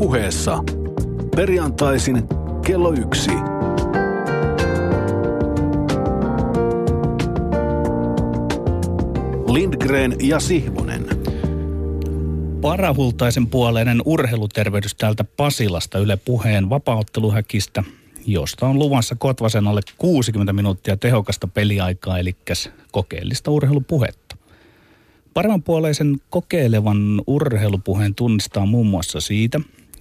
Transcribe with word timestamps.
puheessa. 0.00 0.64
Perjantaisin 1.36 2.22
kello 2.66 2.92
yksi. 2.92 3.30
Lindgren 9.52 10.16
ja 10.22 10.40
Sihvonen. 10.40 11.06
Parahultaisen 12.60 13.46
puoleinen 13.46 14.02
urheilutervehdys 14.04 14.94
täältä 14.94 15.24
Pasilasta 15.24 15.98
Yle 15.98 16.16
Puheen 16.16 16.70
vapautteluhäkistä, 16.70 17.84
josta 18.26 18.66
on 18.66 18.78
luvassa 18.78 19.14
Kotvasen 19.14 19.66
alle 19.66 19.80
60 19.98 20.52
minuuttia 20.52 20.96
tehokasta 20.96 21.46
peliaikaa, 21.46 22.18
eli 22.18 22.36
kokeellista 22.92 23.50
urheilupuhetta. 23.50 24.36
Paremmanpuoleisen 25.34 26.20
kokeilevan 26.30 27.22
urheilupuheen 27.26 28.14
tunnistaa 28.14 28.66
muun 28.66 28.86
muassa 28.86 29.20
siitä, 29.20 29.60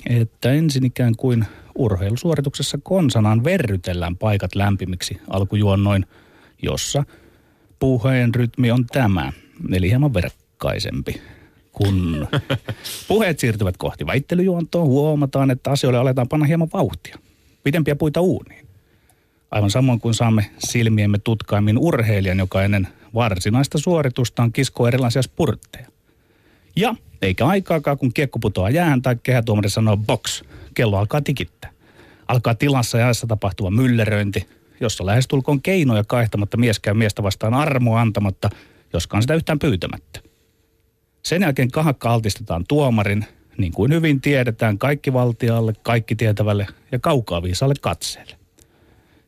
että 0.10 0.52
ensin 0.52 0.86
ikään 0.86 1.16
kuin 1.16 1.46
urheilusuorituksessa 1.76 2.80
konsanaan 2.84 3.44
verrytellään 3.44 4.18
paikat 4.18 4.56
lämpimiksi 4.56 5.22
alkujuonnoin, 5.30 6.06
jossa 6.62 7.04
puheen 7.80 8.36
rytmi 8.36 8.72
on 8.72 8.86
tämä, 8.86 9.34
eli 9.72 9.90
hieman 9.90 10.14
verkkaisempi. 10.14 11.22
Kun 11.72 12.28
puheet 13.08 13.40
siirtyvät 13.40 13.78
kohti 13.78 14.06
väittelyjuontoa, 14.06 14.84
huomataan, 14.84 15.52
että 15.52 15.72
asioille 15.72 16.00
aletaan 16.00 16.28
panna 16.28 16.46
hieman 16.46 16.70
vauhtia. 16.74 17.18
Pidempiä 17.64 17.96
puita 17.96 18.22
uuniin. 18.22 18.68
Aivan 19.52 19.72
samoin 19.72 20.00
kuin 20.00 20.14
saamme 20.14 20.52
silmiemme 20.58 21.18
tutkaimmin 21.24 21.78
urheilijan, 21.78 22.40
joka 22.40 22.64
ennen 22.64 22.88
varsinaista 23.14 23.78
suoritustaan 23.78 24.52
kiskoo 24.52 24.88
erilaisia 24.88 25.22
spurtteja. 25.22 25.88
Ja 26.80 26.96
eikä 27.22 27.46
aikaakaan, 27.46 27.98
kun 27.98 28.14
kiekko 28.14 28.40
putoaa 28.40 28.70
jäähän 28.70 29.02
tai 29.02 29.16
kehätuomari 29.24 29.70
sanoo 29.70 29.98
box, 29.98 30.44
kello 30.74 30.98
alkaa 30.98 31.22
tikittää. 31.22 31.72
Alkaa 32.28 32.56
tilassa 32.56 32.98
ja 32.98 33.06
ajassa 33.06 33.28
tapahtua 33.28 33.72
mylleröinti, 33.72 34.48
jossa 34.80 35.06
lähestulkoon 35.06 35.62
keinoja 35.62 36.04
kaihtamatta 36.04 36.58
mies 36.58 36.80
käy 36.80 36.94
miestä 36.94 37.24
vastaan 37.24 37.54
armoa 37.54 38.02
antamatta, 38.02 38.50
joskaan 38.94 39.24
sitä 39.24 39.36
yhtään 39.36 39.60
pyytämättä. 39.60 40.20
Sen 41.24 41.42
jälkeen 41.42 41.72
kahakka 41.72 42.10
altistetaan 42.10 42.66
tuomarin, 42.68 43.26
niin 43.58 43.72
kuin 43.72 43.94
hyvin 43.94 44.22
tiedetään, 44.22 44.78
kaikki 44.78 45.14
valtialle, 45.14 45.74
kaikki 45.84 46.16
tietävälle 46.16 46.68
ja 46.92 47.00
kaukaa 47.00 47.44
viisaalle 47.44 47.76
katseelle. 47.82 48.36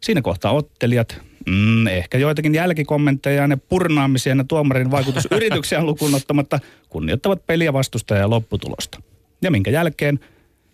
Siinä 0.01 0.21
kohtaa 0.21 0.51
ottelijat, 0.51 1.21
mm, 1.47 1.87
ehkä 1.87 2.17
joitakin 2.17 2.55
jälkikommentteja 2.55 3.47
ja 3.47 3.57
purnaamisia 3.57 4.35
ja 4.35 4.43
tuomarin 4.43 4.91
vaikutusyrityksiä 4.91 5.83
lukuun 5.83 6.15
ottamatta, 6.15 6.59
kunnioittavat 6.89 7.45
peliä 7.45 7.73
vastustajaa 7.73 8.21
ja 8.21 8.29
lopputulosta. 8.29 9.01
Ja 9.41 9.51
minkä 9.51 9.71
jälkeen 9.71 10.19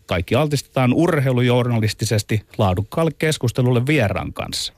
kaikki 0.05 0.35
altistetaan 0.35 0.93
urheilujournalistisesti 0.93 2.43
laadukkaalle 2.57 3.11
keskustelulle 3.19 3.85
vieraan 3.85 4.33
kanssa. 4.33 4.73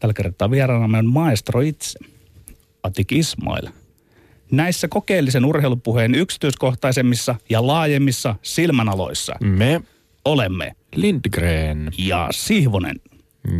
Tällä 0.00 0.14
kertaa 0.14 0.50
vieraanamme 0.50 0.98
on 0.98 1.06
maestro 1.06 1.60
itse, 1.60 1.98
Atik 2.82 3.12
Ismail. 3.12 3.68
Näissä 4.50 4.88
kokeellisen 4.88 5.44
urheilupuheen 5.44 6.14
yksityiskohtaisemmissa 6.14 7.34
ja 7.50 7.66
laajemmissa 7.66 8.34
silmänaloissa 8.42 9.36
Me 9.40 9.80
olemme 10.24 10.72
Lindgren. 10.94 11.90
ja 11.98 12.28
Sihvonen. 12.30 13.00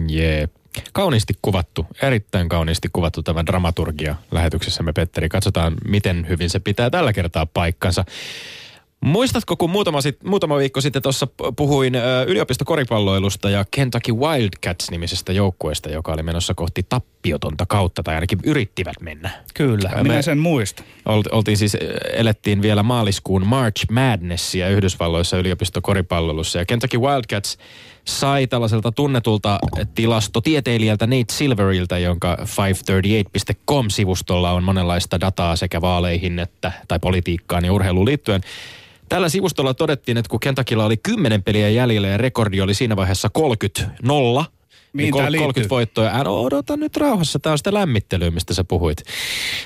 Jee. 0.08 0.48
Kauniisti 0.92 1.34
kuvattu, 1.42 1.86
erittäin 2.02 2.48
kauniisti 2.48 2.88
kuvattu 2.92 3.22
tämä 3.22 3.46
dramaturgia 3.46 4.14
lähetyksessämme, 4.30 4.92
Petteri. 4.92 5.28
Katsotaan, 5.28 5.74
miten 5.84 6.28
hyvin 6.28 6.50
se 6.50 6.60
pitää 6.60 6.90
tällä 6.90 7.12
kertaa 7.12 7.46
paikkansa. 7.46 8.04
Muistatko, 9.00 9.56
kun 9.56 9.70
muutama, 9.70 10.00
sit, 10.00 10.24
muutama 10.24 10.58
viikko 10.58 10.80
sitten 10.80 11.02
tuossa 11.02 11.28
puhuin 11.56 11.94
yliopistokoripalloilusta 12.26 13.50
ja 13.50 13.64
Kentucky 13.70 14.12
Wildcats-nimisestä 14.12 15.32
joukkueesta, 15.32 15.90
joka 15.90 16.12
oli 16.12 16.22
menossa 16.22 16.54
kohti 16.54 16.86
tappiotonta 16.88 17.66
kautta, 17.66 18.02
tai 18.02 18.14
ainakin 18.14 18.38
yrittivät 18.44 19.00
mennä. 19.00 19.30
Kyllä, 19.54 19.90
Me- 19.94 20.02
minä 20.02 20.22
sen 20.22 20.38
muistan. 20.38 20.86
Olt, 21.04 21.26
oltiin 21.26 21.56
siis, 21.56 21.76
elettiin 22.12 22.62
vielä 22.62 22.82
maaliskuun 22.82 23.46
March 23.46 23.90
Madnessia 23.90 24.68
Yhdysvalloissa 24.68 25.38
yliopistokoripalloilussa, 25.38 26.58
ja 26.58 26.64
Kentucky 26.64 26.98
Wildcats 26.98 27.58
sai 28.04 28.46
tällaiselta 28.46 28.92
tunnetulta 28.92 29.58
tilastotieteilijältä 29.94 31.06
Nate 31.06 31.32
Silveriltä, 31.32 31.98
jonka 31.98 32.36
538.com-sivustolla 32.40 34.52
on 34.52 34.64
monenlaista 34.64 35.20
dataa 35.20 35.56
sekä 35.56 35.80
vaaleihin 35.80 36.38
että, 36.38 36.72
tai 36.88 36.98
politiikkaan 36.98 37.64
ja 37.64 37.72
urheiluun 37.72 38.06
liittyen. 38.06 38.40
Tällä 39.08 39.28
sivustolla 39.28 39.74
todettiin, 39.74 40.18
että 40.18 40.28
kun 40.28 40.40
Kentuckylla 40.40 40.84
oli 40.84 40.96
10 40.96 41.42
peliä 41.42 41.68
jäljellä 41.68 42.08
ja 42.08 42.18
rekordi 42.18 42.60
oli 42.60 42.74
siinä 42.74 42.96
vaiheessa 42.96 43.30
30-0, 43.38 43.42
Mihin 44.92 45.12
niin 45.12 45.22
tää 45.22 45.32
liittyy? 45.32 45.46
30 45.46 45.74
voittoja. 45.74 46.10
Älä 46.14 46.30
odota 46.30 46.76
nyt 46.76 46.96
rauhassa, 46.96 47.38
tämä 47.38 47.52
on 47.52 47.58
sitä 47.58 47.74
lämmittelyä, 47.74 48.30
mistä 48.30 48.54
sä 48.54 48.64
puhuit. 48.64 49.02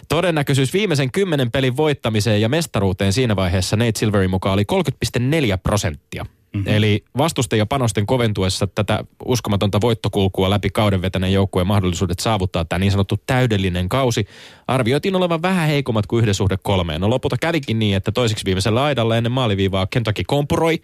Todennäköisyys 0.09 0.73
viimeisen 0.73 1.13
kymmenen 1.13 1.51
pelin 1.51 1.77
voittamiseen 1.77 2.41
ja 2.41 2.49
mestaruuteen 2.49 3.13
siinä 3.13 3.37
vaiheessa 3.37 3.77
Nate 3.77 3.99
Silverin 3.99 4.31
mukaan 4.31 4.55
oli 4.55 4.65
30,4 4.73 5.59
prosenttia. 5.63 6.27
Mm-hmm. 6.57 6.75
Eli 6.75 7.05
vastusten 7.19 7.69
panosten 7.69 8.07
koventuessa 8.07 8.67
tätä 8.67 9.05
uskomatonta 9.25 9.81
voittokulkua 9.81 10.51
läpi 10.51 10.71
kauden 10.71 11.03
vetäneen 11.03 11.33
joukkueen 11.33 11.67
mahdollisuudet 11.67 12.19
saavuttaa 12.19 12.65
tämä 12.65 12.79
niin 12.79 12.91
sanottu 12.91 13.21
täydellinen 13.27 13.89
kausi 13.89 14.27
arvioitiin 14.67 15.17
olevan 15.17 15.43
vähän 15.43 15.69
heikommat 15.69 16.07
kuin 16.07 16.21
yhden 16.21 16.35
suhde 16.35 16.57
kolmeen. 16.63 17.01
No 17.01 17.11
lopulta 17.11 17.37
kävikin 17.41 17.79
niin, 17.79 17.97
että 17.97 18.13
toiseksi 18.13 18.45
viimeisellä 18.45 18.85
aidalla 18.85 19.17
ennen 19.17 19.33
maaliviivaa 19.33 19.87
Kentucky 19.87 20.23
kompuroi. 20.27 20.83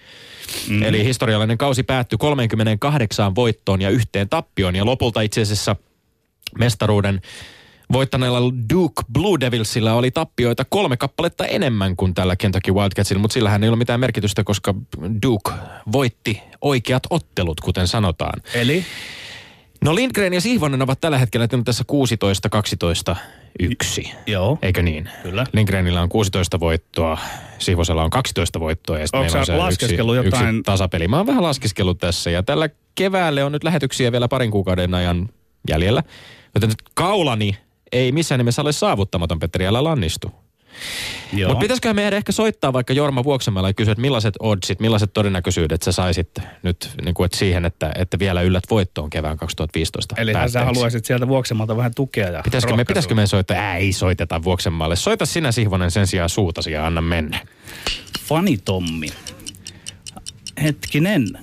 Mm. 0.69 0.83
Eli 0.83 1.05
historiallinen 1.05 1.59
kausi 1.59 1.83
päättyi 1.83 2.19
38 2.19 3.35
voittoon 3.35 3.83
ja 3.83 3.91
yhteen 3.91 4.29
tappioon. 4.29 4.77
Ja 4.77 4.85
lopulta 4.85 5.21
itse 5.21 5.41
asiassa 5.41 5.77
mestaruuden 6.59 7.21
voittaneella 7.93 8.53
Duke 8.73 9.03
Blue 9.13 9.41
Devilsillä 9.41 9.95
oli 9.95 10.11
tappioita 10.11 10.65
kolme 10.65 10.97
kappaletta 10.97 11.47
enemmän 11.47 11.97
kuin 11.97 12.15
tällä 12.15 12.37
Kentucky 12.37 12.73
Wildcatsilla, 12.73 13.21
mutta 13.21 13.35
sillähän 13.35 13.63
ei 13.63 13.69
ole 13.69 13.77
mitään 13.77 14.01
merkitystä, 14.01 14.45
koska 14.45 14.75
Duke 15.23 15.53
voitti 15.93 16.43
oikeat 16.61 17.03
ottelut, 17.11 17.61
kuten 17.61 17.89
sanotaan. 17.89 18.43
Eli 18.55 18.85
No 19.85 19.95
Lindgren 19.95 20.35
ja 20.35 20.41
Sihvonen 20.41 20.83
ovat 20.83 21.01
tällä 21.01 21.19
hetkellä 21.19 21.49
tässä 21.65 21.85
16, 21.87 22.49
12, 22.49 23.17
1. 23.59 24.13
Joo. 24.27 24.59
Eikö 24.63 24.83
niin? 24.83 25.09
Kyllä. 25.23 25.47
Lindgrenillä 25.53 26.03
on 26.03 26.09
16 26.09 26.61
voittoa, 26.61 27.19
Sihvosella 27.59 28.05
on 28.05 28.11
12 28.11 28.61
voittoa 28.61 28.99
ja 28.99 29.07
sitten 29.07 29.21
on 29.21 29.31
se 29.31 29.39
yksi, 29.39 29.53
laskeskellut 29.53 30.17
jotain- 30.17 30.49
yksi 30.49 30.63
tasapeli. 30.65 31.09
Mä 31.09 31.17
oon 31.17 31.27
vähän 31.27 31.43
laskeskellut 31.43 31.99
tässä 31.99 32.31
ja 32.31 32.43
tällä 32.43 32.69
keväälle 32.95 33.45
on 33.45 33.53
nyt 33.53 33.65
lähetyksiä 33.65 34.13
vielä 34.13 34.29
parin 34.29 34.51
kuukauden 34.51 34.95
ajan 34.95 35.29
jäljellä. 35.69 36.03
Joten 36.55 36.69
nyt 36.69 36.83
kaulani 36.95 37.57
ei 37.93 38.13
missään 38.13 38.39
nimessä 38.39 38.63
ole 38.63 38.73
saavuttamaton, 38.73 39.39
Petteri, 39.39 39.67
älä 39.67 39.85
lannistu. 39.85 40.33
Mutta 41.33 41.61
pitäisiköhän 41.61 41.97
meidän 41.97 42.15
ehkä 42.15 42.33
soittaa 42.33 42.73
vaikka 42.73 42.93
Jorma 42.93 43.25
Vuoksemalla 43.25 43.69
ja 43.69 43.75
kysyä, 43.75 43.93
että 43.93 44.01
millaiset 44.01 44.35
oddsit, 44.39 44.81
millaiset 44.81 45.13
todennäköisyydet 45.13 45.83
sä 45.83 45.93
saisit 45.93 46.29
nyt 46.63 46.91
niin 47.05 47.15
kuin, 47.15 47.25
että 47.25 47.39
siihen, 47.39 47.65
että, 47.65 47.93
että 47.99 48.19
vielä 48.19 48.43
yllät 48.43 48.65
voittoon 48.71 49.11
kevään 49.11 49.37
2015 49.37 50.15
Eli 50.19 50.33
sä 50.49 50.65
haluaisit 50.65 51.05
sieltä 51.05 51.29
vuoksemalta 51.29 51.77
vähän 51.77 51.93
tukea 51.95 52.29
ja 52.29 52.43
Pitäisikö 52.43 52.77
me, 52.77 52.85
pitäisikö 52.85 53.15
me 53.15 53.27
soittaa? 53.27 53.57
Ää, 53.57 53.77
ei 53.77 53.93
soiteta 53.93 54.45
Vuoksenmaalle. 54.45 54.97
Soita 54.97 55.27
sinä 55.27 55.53
Sihvonen 55.53 55.91
sen 55.91 56.07
sijaan 56.07 56.29
suutasi 56.29 56.73
ja 56.73 56.87
anna 56.87 57.01
mennä. 57.01 57.39
Fani 58.21 58.59
Tommi. 58.59 59.09
Hetkinen. 60.63 61.39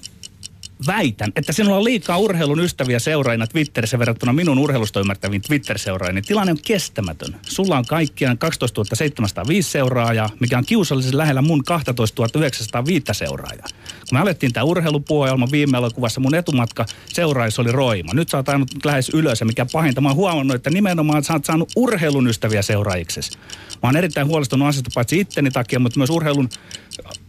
Väitän, 0.88 1.32
että 1.36 1.54
sinulla 1.54 1.78
on 1.78 1.84
liikaa 1.84 2.18
urheilun 2.18 2.60
ystäviä 2.60 3.00
seuraajina 3.00 3.48
Twitterissä 3.48 4.00
verrattuna 4.00 4.34
minun 4.34 4.60
urheilusta 4.60 5.00
ymmärtäviin 5.00 5.42
Twitter-seuraajiin. 5.42 6.24
Tilanne 6.26 6.52
on 6.52 6.58
kestämätön. 6.66 7.36
Sulla 7.42 7.78
on 7.78 7.86
kaikkiaan 7.86 8.38
12 8.38 8.96
705 8.96 9.72
seuraajaa, 9.72 10.30
mikä 10.40 10.58
on 10.58 10.66
kiusallisen 10.66 11.18
lähellä 11.18 11.42
mun 11.42 11.64
12 11.64 12.24
905 12.36 13.06
seuraajaa. 13.12 13.68
Kun 14.10 14.18
me 14.18 14.20
alettiin 14.20 14.54
tämä 14.54 14.64
urheilupuoelma 14.64 15.48
viime 15.52 15.78
elokuvassa, 15.78 16.20
mun 16.20 16.36
etumatka 16.36 16.86
seuraajissa 17.14 17.62
oli 17.62 17.72
roima. 17.72 18.14
Nyt 18.14 18.30
sä 18.30 18.38
oot 18.38 18.50
ainut 18.50 18.86
lähes 18.86 19.10
ylös 19.10 19.44
mikä 19.44 19.66
pahinta, 19.72 20.02
mä 20.02 20.08
oon 20.08 20.16
huomannut, 20.16 20.56
että 20.56 20.70
nimenomaan 20.70 21.24
sä 21.24 21.34
oot 21.34 21.46
saanut 21.46 21.72
urheilun 21.76 22.28
ystäviä 22.28 22.62
seuraajiksesi. 22.62 23.38
Mä 23.84 23.88
oon 23.90 23.96
erittäin 23.96 24.28
huolestunut 24.28 24.68
asiasta 24.68 24.92
paitsi 24.96 25.20
itteni 25.20 25.52
takia, 25.52 25.80
mutta 25.80 26.00
myös 26.00 26.10
urheilun 26.10 26.50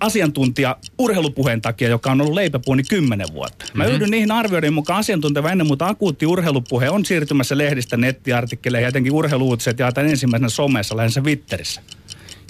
asiantuntija 0.00 0.76
urheilupuheen 0.98 1.60
takia, 1.60 1.88
joka 1.88 2.10
on 2.10 2.20
ollut 2.20 2.34
leipäpuuni 2.34 2.82
kymmenen 2.82 3.26
vuotta. 3.32 3.64
Mä 3.74 3.84
mm-hmm. 3.84 3.94
yhdyn 3.94 4.10
niihin 4.10 4.32
arvioiden 4.32 4.72
mukaan 4.72 4.98
asiantunteva 4.98 5.50
ennen 5.50 5.66
muuta 5.66 5.88
akuutti 5.88 6.26
urheilupuhe 6.26 6.90
on 6.90 7.04
siirtymässä 7.04 7.58
lehdistä 7.58 7.96
nettiartikkeleihin 7.96 8.84
ja 8.84 8.88
etenkin 8.88 9.12
urheiluutiset 9.12 9.78
jaetaan 9.78 10.06
ensimmäisenä 10.06 10.48
somessa, 10.48 10.96
lähinnä 10.96 11.22
Twitterissä. 11.22 11.82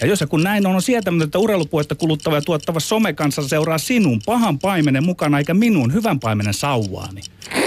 Ja 0.00 0.06
jos 0.06 0.20
ja 0.20 0.26
kun 0.26 0.42
näin 0.42 0.66
on, 0.66 0.74
on 0.74 0.82
sietämätöntä 0.82 1.38
urheilupuhetta 1.38 1.94
kuluttava 1.94 2.34
ja 2.34 2.42
tuottava 2.42 2.80
somekansa 2.80 3.48
seuraa 3.48 3.78
sinun 3.78 4.20
pahan 4.26 4.58
paimenen 4.58 5.04
mukana 5.04 5.38
eikä 5.38 5.54
minun 5.54 5.92
hyvän 5.92 6.20
paimenen 6.20 6.54
sauvaani. 6.54 7.20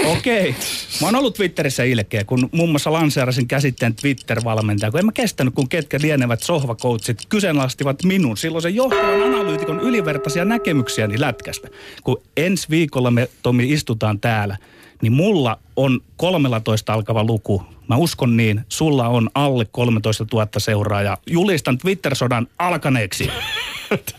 Okei. 0.04 0.54
Mä 1.00 1.06
oon 1.06 1.16
ollut 1.16 1.34
Twitterissä 1.34 1.84
ilkeä, 1.84 2.24
kun 2.24 2.48
muun 2.52 2.70
muassa 2.70 2.92
lanseerasin 2.92 3.48
käsitteen 3.48 3.94
Twitter-valmentaja, 3.94 4.90
kun 4.90 5.00
en 5.00 5.06
mä 5.06 5.12
kestänyt, 5.12 5.54
kun 5.54 5.68
ketkä 5.68 5.98
lienevät 6.00 6.42
sohvakoutsit 6.42 7.18
kyseenalaistivat 7.28 8.04
minun 8.04 8.36
silloin 8.36 8.62
se 8.62 8.68
johtavan 8.68 9.22
analyytikon 9.22 9.80
ylivertaisia 9.80 10.44
näkemyksiäni 10.44 11.20
lätkästä. 11.20 11.68
Kun 12.04 12.22
ensi 12.36 12.66
viikolla 12.70 13.10
me, 13.10 13.28
Tomi, 13.42 13.72
istutaan 13.72 14.20
täällä, 14.20 14.56
niin 15.02 15.12
mulla 15.12 15.58
on 15.76 16.00
13 16.16 16.92
alkava 16.92 17.24
luku. 17.24 17.62
Mä 17.88 17.96
uskon 17.96 18.36
niin, 18.36 18.64
sulla 18.68 19.08
on 19.08 19.30
alle 19.34 19.64
13 19.64 20.26
000 20.32 20.48
seuraajaa. 20.58 21.16
Julistan 21.30 21.78
Twitter-sodan 21.78 22.46
alkaneeksi. 22.58 23.30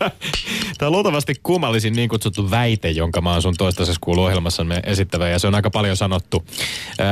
Tämä 0.78 0.86
on 0.86 0.92
luultavasti 0.92 1.34
kummallisin 1.42 1.92
niin 1.92 2.08
kutsuttu 2.08 2.50
väite, 2.50 2.90
jonka 2.90 3.20
mä 3.20 3.32
oon 3.32 3.42
sun 3.42 3.54
toistaiseksi 3.58 4.00
kuullut 4.00 4.24
ohjelmassamme 4.24 4.80
esittävä, 4.84 5.28
ja 5.28 5.38
se 5.38 5.46
on 5.46 5.54
aika 5.54 5.70
paljon 5.70 5.96
sanottu. 5.96 6.44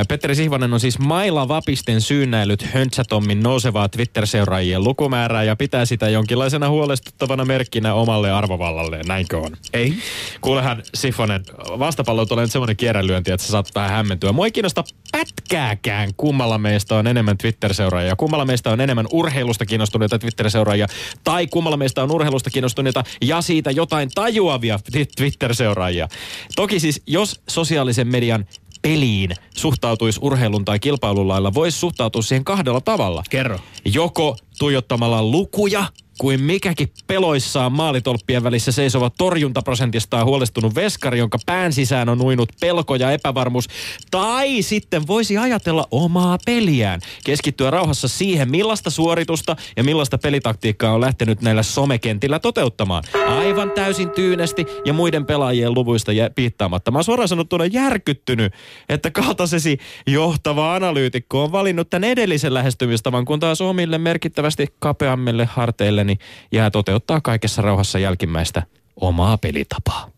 Petteri 0.09 0.35
Sihvonen 0.35 0.73
on 0.73 0.81
siis 0.81 0.99
Maila 0.99 1.49
Vapisten 1.49 2.01
syynnäilyt 2.01 2.63
Höntsätommin 2.63 3.43
nousevaa 3.43 3.89
Twitter-seuraajien 3.89 4.85
lukumäärää 4.85 5.43
ja 5.43 5.57
pitää 5.57 5.85
sitä 5.85 6.09
jonkinlaisena 6.09 6.69
huolestuttavana 6.69 7.45
merkkinä 7.45 7.95
omalle 7.95 8.33
arvovallalle. 8.33 9.01
Näinkö 9.07 9.39
on? 9.39 9.57
Ei. 9.73 9.95
Kuulehan 10.41 10.83
Sifonen, 10.95 11.45
vastapallo 11.59 12.27
tulee 12.27 12.45
nyt 12.45 12.53
semmoinen 12.53 12.77
kierränlyönti, 12.77 13.31
että 13.31 13.47
sä 13.47 13.51
saat 13.51 13.75
vähän 13.75 13.91
hämmentyä. 13.91 14.33
Mua 14.35 14.45
ei 14.47 14.53
kiinnosta 14.53 14.85
pätkääkään, 15.13 16.15
kummalla 16.17 16.59
meistä 16.59 16.95
on 16.95 17.07
enemmän 17.07 17.39
Twitter-seuraajia, 17.39 18.17
kummalla 18.17 18.45
meistä 18.45 18.71
on 18.71 18.81
enemmän 18.81 19.07
urheilusta 19.13 19.67
kiinnostuneita 19.67 20.19
Twitter-seuraajia, 20.19 20.87
tai 21.25 21.47
kummalla 21.47 21.77
meistä 21.77 22.03
on 22.03 22.11
urheilusta 22.11 22.51
kiinnostuneita 22.51 23.05
ja 23.23 23.41
siitä 23.41 23.71
jotain 23.71 24.11
tajuavia 24.15 24.79
Twitter-seuraajia. 25.17 26.09
Toki 26.57 26.81
siis, 26.81 27.03
jos 27.07 27.41
sosiaalisen 27.49 28.09
median 28.09 28.47
peliin 28.83 29.31
suhtautuisi 29.57 30.21
urheilun 30.23 30.65
tai 30.65 30.79
kilpailun 30.79 31.29
lailla, 31.29 31.55
voisi 31.55 31.79
suhtautua 31.79 32.23
siihen 32.23 32.45
kahdella 32.45 32.81
tavalla. 32.81 33.23
Kerro. 33.31 33.59
Joko 33.85 34.37
tuijottamalla 34.59 35.23
lukuja 35.23 35.85
kuin 36.19 36.43
mikäkin 36.43 36.89
peloissaan 37.07 37.73
maalitolppien 37.73 38.43
välissä 38.43 38.73
seisova 38.73 39.11
torjuntaprosentistaan 39.19 40.27
huolestunut 40.27 40.75
veskari, 40.75 41.19
jonka 41.19 41.39
pään 41.47 41.73
sisään 41.73 42.09
on 42.09 42.23
uinut 42.23 42.49
pelko 42.61 42.95
ja 42.95 43.11
epävarmuus. 43.11 43.69
Tai 44.11 44.63
sitten 44.63 45.07
voisi 45.07 45.39
ajatella 45.39 45.87
omaa 45.91 46.39
peliään, 46.47 47.01
keskittyä 47.25 47.71
rauhassa 47.71 48.09
siihen, 48.09 48.51
millaista 48.51 48.91
suoritusta 48.91 49.57
ja 49.77 49.85
millaista 49.85 50.19
pelitaktiikkaa 50.19 50.95
on 50.95 51.01
lähtenyt 51.01 51.41
näillä 51.43 51.63
somekentillä 51.63 52.39
toteuttamaan. 52.39 53.05
Aivan 53.29 53.71
täysin 53.71 54.11
tyynesti 54.11 54.67
ja 54.85 54.93
muiden 54.93 55.27
pelaajien 55.27 55.75
luvuista 55.75 56.13
jä- 56.13 56.31
piittaamatta. 56.35 56.91
Mä 56.91 56.99
oon 56.99 57.05
suoraan 57.05 57.29
sanottuna 57.29 57.67
järkyttynyt, 57.67 58.53
että 58.89 59.11
kaltaisesi 59.11 59.79
johtava 60.07 60.75
analyytikko 60.75 61.45
on 61.45 61.53
valinnut 61.53 61.91
tämän 61.91 62.11
edellisen 62.11 62.55
lähestymistavan, 62.55 63.25
kun 63.25 63.41
taas 63.41 63.61
omille 63.61 63.99
merkittävästi 63.99 64.67
kapeammille 64.79 65.45
harteille 65.45 66.04
niin 66.07 66.19
jää 66.53 66.71
toteuttaa 66.71 67.21
kaikessa 67.21 67.63
rauhassa 67.63 67.99
jälkimmäistä 67.99 68.63
omaa 68.97 69.39
pelitapaa. 69.39 70.11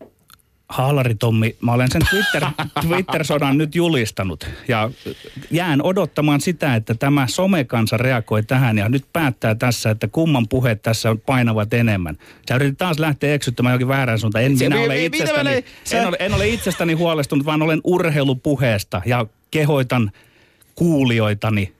Haalari 0.69 1.15
Tommi, 1.15 1.55
mä 1.61 1.73
olen 1.73 1.91
sen 1.91 2.01
Twitter, 2.09 2.45
Twitter-sodan 2.87 3.57
nyt 3.57 3.75
julistanut 3.75 4.47
ja 4.67 4.91
jään 5.51 5.81
odottamaan 5.81 6.41
sitä, 6.41 6.75
että 6.75 6.93
tämä 6.93 7.27
somekansa 7.27 7.97
reagoi 7.97 8.43
tähän 8.43 8.77
ja 8.77 8.89
nyt 8.89 9.05
päättää 9.13 9.55
tässä, 9.55 9.89
että 9.89 10.07
kumman 10.07 10.47
puheet 10.47 10.81
tässä 10.81 11.09
on 11.09 11.19
painavat 11.19 11.73
enemmän. 11.73 12.17
Sä 12.49 12.55
yritit 12.55 12.77
taas 12.77 12.99
lähteä 12.99 13.33
eksyttämään 13.33 13.73
jokin 13.73 13.87
väärään 13.87 14.19
suuntaan. 14.19 14.43
En, 14.43 14.57
minä 14.57 14.79
ole 14.79 15.05
itsestäni, 15.05 15.65
en, 15.91 16.07
ole, 16.07 16.17
en 16.19 16.33
ole 16.33 16.47
itsestäni 16.47 16.93
huolestunut, 16.93 17.45
vaan 17.45 17.61
olen 17.61 17.81
urheilupuheesta 17.83 19.01
ja 19.05 19.25
kehoitan 19.51 20.11
kuulijoitani 20.75 21.76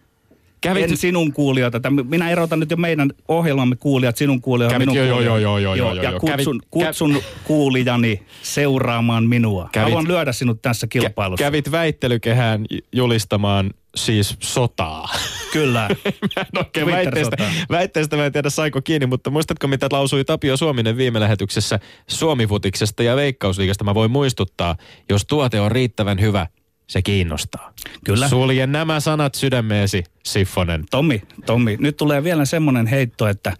Kävit... 0.62 0.84
En 0.84 0.98
sinun 0.98 1.34
kuulijoita. 1.34 1.82
Minä 1.90 2.30
erotan 2.30 2.60
nyt 2.60 2.72
jo 2.72 2.78
meidän 2.78 3.12
ohjelmamme 3.28 3.76
kuulijat, 3.76 4.18
sinun 4.18 4.42
kuulijoita, 4.42 4.74
Kävit, 4.74 4.88
minun 4.90 5.08
joo, 5.08 5.22
joo, 5.22 5.38
joo, 5.38 5.38
joo, 5.38 5.76
joo, 5.76 5.94
joo, 5.94 6.04
Ja 6.04 6.10
joo. 6.10 6.20
kutsun, 6.20 6.60
Kävit, 6.60 6.70
kutsun 6.70 7.22
kuulijani 7.44 8.22
seuraamaan 8.42 9.24
minua. 9.24 9.70
Kävit- 9.72 9.84
Haluan 9.84 10.08
lyödä 10.08 10.32
sinut 10.32 10.62
tässä 10.62 10.88
kilpailussa. 10.88 11.44
Kävit 11.44 11.72
väittelykehään 11.72 12.66
julistamaan 12.92 13.72
siis 13.96 14.38
sotaa. 14.40 15.10
Kyllä. 15.54 15.88
Mä 16.36 16.42
en 16.42 16.58
oikein 16.58 16.88
väitteestä, 16.88 17.38
väitteestä 17.70 18.18
mä 18.18 18.26
en 18.26 18.32
tiedä 18.32 18.50
saiko 18.50 18.82
kiinni, 18.82 19.06
mutta 19.06 19.30
muistatko 19.30 19.68
mitä 19.68 19.88
lausui 19.92 20.26
Tapio 20.26 20.58
Suominen 20.58 20.98
viime 20.98 21.20
lähetyksessä 21.20 21.80
Suomifutiksesta 22.08 23.04
ja 23.04 23.16
Veikkausliigasta? 23.16 23.84
Mä 23.84 23.94
voin 23.96 24.12
muistuttaa, 24.12 24.76
jos 25.10 25.26
tuote 25.26 25.60
on 25.62 25.72
riittävän 25.72 26.22
hyvä, 26.22 26.48
se 26.88 27.02
kiinnostaa. 27.02 27.74
Kyllä. 28.06 28.30
Sulje 28.30 28.68
nämä 28.68 29.00
sanat 29.00 29.36
sydämeesi, 29.36 30.04
Siffonen. 30.24 30.86
Tommi, 30.92 31.22
Tommi, 31.46 31.78
nyt 31.80 31.98
tulee 31.98 32.24
vielä 32.24 32.46
semmoinen 32.46 32.88
heitto, 32.88 33.28
että, 33.28 33.54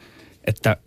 että 0.48 0.78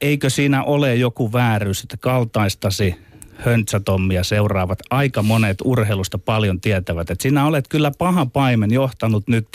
eikö 0.00 0.30
siinä 0.30 0.62
ole 0.62 0.94
joku 0.94 1.32
vääryys, 1.32 1.82
että 1.82 1.96
kaltaistasi 1.96 2.94
höntsätommia 3.36 4.24
seuraavat 4.24 4.78
aika 4.90 5.22
monet 5.22 5.58
urheilusta 5.64 6.18
paljon 6.18 6.60
tietävät. 6.60 7.10
Että 7.10 7.22
sinä 7.22 7.46
olet 7.46 7.68
kyllä 7.68 7.92
paha 7.98 8.26
paimen 8.26 8.72
johtanut 8.72 9.28
nyt 9.28 9.48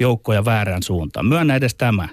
joukkoja 0.00 0.44
väärään 0.44 0.82
suuntaan. 0.82 1.26
Myönnä 1.26 1.56
edes 1.56 1.74
tämä. 1.74 2.08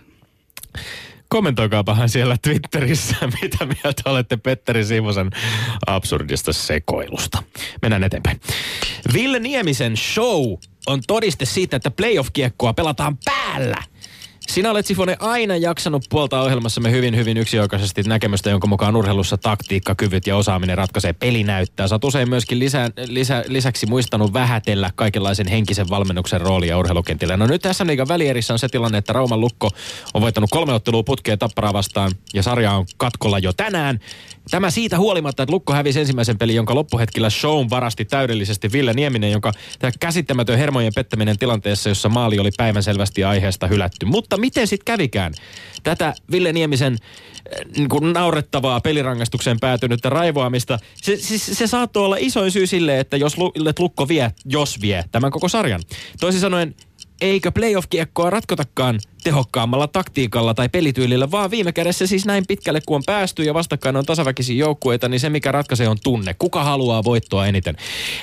Kommentoikaapahan 1.30 2.10
siellä 2.10 2.38
Twitterissä, 2.42 3.16
mitä 3.42 3.66
mieltä 3.66 4.02
olette 4.06 4.38
Petteri 4.38 4.86
Simosen 4.86 5.30
absurdista 5.88 6.54
sekoilusta. 6.54 7.44
Mennään 7.82 8.04
eteenpäin. 8.04 8.42
Ville 9.14 9.40
Niemisen 9.40 9.98
show 9.98 10.54
on 10.88 11.02
todiste 11.08 11.46
siitä, 11.46 11.78
että 11.78 11.92
playoff-kiekkoa 11.92 12.74
pelataan 12.74 13.18
päällä. 13.26 13.84
Sinä 14.58 14.72
olet 14.72 14.86
Sifone 14.86 15.18
aina 15.20 15.56
jaksanut 15.58 16.06
puolta 16.10 16.42
ohjelmassamme 16.42 16.92
hyvin, 16.92 17.16
hyvin 17.16 17.38
yksioikaisesti 17.38 18.04
näkemystä, 18.04 18.50
jonka 18.50 18.68
mukaan 18.68 18.96
urheilussa 18.96 19.38
taktiikka, 19.38 19.96
kyvyt 19.96 20.28
ja 20.28 20.38
osaaminen 20.38 20.78
ratkaisee 20.78 21.14
pelinäyttää. 21.14 21.88
Sä 21.88 21.96
oot 21.96 22.04
usein 22.04 22.30
myöskin 22.30 22.60
lisä, 22.60 22.92
lisä, 23.08 23.44
lisäksi 23.48 23.86
muistanut 23.86 24.34
vähätellä 24.34 24.92
kaikenlaisen 24.96 25.48
henkisen 25.48 25.90
valmennuksen 25.90 26.42
roolia 26.42 26.78
urheilukentillä. 26.78 27.38
No 27.38 27.48
nyt 27.48 27.62
tässä 27.62 27.88
liigan 27.88 28.08
välierissä 28.08 28.54
on 28.54 28.60
se 28.60 28.70
tilanne, 28.70 28.98
että 28.98 29.14
Rauman 29.14 29.42
Lukko 29.42 29.70
on 30.14 30.22
voittanut 30.22 30.50
kolme 30.50 30.74
ottelua 30.74 31.04
putkeen 31.04 31.40
tapparaa 31.40 31.74
vastaan 31.74 32.12
ja 32.34 32.44
sarja 32.44 32.72
on 32.72 32.86
katkolla 32.98 33.40
jo 33.40 33.54
tänään. 33.54 34.00
Tämä 34.52 34.72
siitä 34.72 34.98
huolimatta, 34.98 35.44
että 35.44 35.54
Lukko 35.54 35.74
hävisi 35.74 36.00
ensimmäisen 36.00 36.38
pelin, 36.38 36.56
jonka 36.56 36.76
loppuhetkellä 36.76 37.30
shown 37.30 37.70
varasti 37.70 38.06
täydellisesti 38.06 38.72
Ville 38.72 38.94
Nieminen, 38.94 39.32
jonka 39.32 39.52
tämä 39.80 39.92
käsittämätön 40.00 40.58
hermojen 40.58 40.94
pettäminen 40.96 41.38
tilanteessa, 41.38 41.90
jossa 41.90 42.10
maali 42.10 42.40
oli 42.40 42.52
päivänselvästi 42.58 43.24
aiheesta 43.24 43.68
hylätty. 43.68 44.06
Mutta 44.06 44.38
miten 44.48 44.68
sitten 44.68 44.86
kävikään? 44.86 45.34
Tätä 45.84 46.14
Ville 46.32 46.54
Niemisen 46.54 46.94
äh, 46.94 47.66
niin 47.78 47.90
kuin 47.90 48.14
naurettavaa 48.14 48.82
pelirangastukseen 48.82 49.60
päätynyttä 49.60 50.10
raivoamista, 50.10 50.80
se, 50.96 51.18
se, 51.18 51.38
se 51.38 51.68
saattoi 51.68 52.06
olla 52.06 52.18
isoin 52.20 52.52
syy 52.52 52.68
sille, 52.68 53.00
että 53.00 53.18
jos 53.18 53.36
Lukko 53.80 54.08
vie, 54.08 54.32
jos 54.46 54.82
vie 54.82 55.06
tämän 55.12 55.32
koko 55.32 55.50
sarjan. 55.50 55.82
Toisin 56.20 56.42
sanoen, 56.42 56.76
eikö 57.22 57.52
playoff-kiekkoa 57.52 58.30
ratkotakaan 58.30 59.00
tehokkaammalla 59.28 59.88
taktiikalla 59.88 60.54
tai 60.54 60.70
pelityylillä, 60.70 61.32
vaan 61.32 61.52
viime 61.52 61.72
kädessä 61.72 62.08
siis 62.08 62.26
näin 62.26 62.44
pitkälle 62.48 62.82
kuin 62.86 62.96
on 62.96 63.04
päästy 63.06 63.44
ja 63.44 63.54
vastakkain 63.54 63.96
on 63.96 64.06
tasaväkisiä 64.06 64.56
joukkueita, 64.56 65.10
niin 65.10 65.20
se 65.20 65.30
mikä 65.30 65.52
ratkaisee 65.52 65.88
on 65.88 65.98
tunne. 66.04 66.34
Kuka 66.34 66.64
haluaa 66.64 67.04
voittoa 67.04 67.46
eniten? 67.48 67.76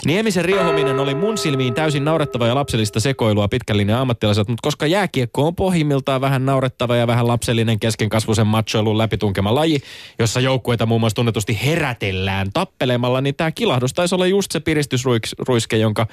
Niemisen 0.05 0.45
riehominen 0.45 1.01
oli 1.01 1.15
mun 1.15 1.39
silmiin 1.39 1.75
täysin 1.75 2.05
naurettava 2.05 2.47
ja 2.47 2.55
lapsellista 2.55 3.01
sekoilua 3.01 3.49
pitkän 3.49 3.77
linjan 3.77 4.01
ammattilaiset, 4.01 4.49
mutta 4.49 4.63
koska 4.63 4.87
jääkiekko 4.87 5.47
on 5.47 5.55
pohjimmiltaan 5.55 6.21
vähän 6.21 6.47
naurettava 6.47 6.97
ja 6.97 7.07
vähän 7.07 7.27
lapsellinen 7.27 7.81
keskenkasvuisen 7.81 8.47
machoilun 8.47 8.99
läpitunkema 8.99 9.55
laji, 9.55 9.81
jossa 10.19 10.41
joukkueita 10.41 10.87
muun 10.87 11.01
muassa 11.01 11.17
tunnetusti 11.17 11.59
herätellään 11.65 12.53
tappelemalla, 12.53 13.21
niin 13.21 13.35
tämä 13.35 13.53
kilahdus 13.53 13.93
taisi 13.93 14.15
olla 14.15 14.27
just 14.27 14.53
se 14.53 14.61
piristysruiske, 14.61 15.77
jonka 15.77 16.07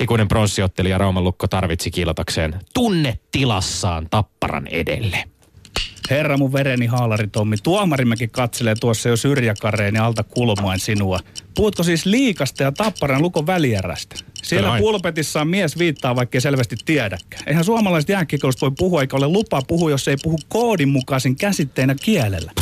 ikuinen 0.00 0.28
pronssiottelija 0.28 0.98
Rauman 0.98 1.24
Lukko 1.24 1.48
tarvitsi 1.48 1.90
kiilatakseen 1.90 2.54
tunnetilassaan 2.74 4.06
tapparan 4.44 4.66
edelle. 4.66 5.24
Herra 6.10 6.36
mun 6.36 6.52
vereni 6.52 6.86
haalari 6.86 7.26
Tommi, 7.26 7.56
tuomarimäkin 7.62 8.30
katselee 8.30 8.74
tuossa 8.80 9.08
jo 9.08 9.16
syrjäkareen 9.16 9.94
ja 9.94 10.06
alta 10.06 10.22
kulmoin 10.22 10.80
sinua. 10.80 11.20
Puhutko 11.54 11.82
siis 11.82 12.06
liikasta 12.06 12.62
ja 12.62 12.72
tapparan 12.72 13.22
lukon 13.22 13.46
välierästä? 13.46 14.16
Siellä 14.42 14.68
Kyllä. 14.68 14.80
pulpetissa 14.80 15.40
on 15.40 15.48
mies 15.48 15.78
viittaa, 15.78 16.16
vaikka 16.16 16.36
ei 16.36 16.40
selvästi 16.40 16.76
tiedäkään. 16.84 17.42
Eihän 17.46 17.64
suomalaiset 17.64 18.08
jääkiekkoilusta 18.08 18.66
voi 18.66 18.74
puhua, 18.78 19.00
eikä 19.00 19.16
ole 19.16 19.28
lupa 19.28 19.62
puhua, 19.68 19.90
jos 19.90 20.08
ei 20.08 20.16
puhu 20.22 20.38
koodin 20.48 20.88
mukaisen 20.88 21.36
käsitteenä 21.36 21.94
kielellä. 22.02 22.52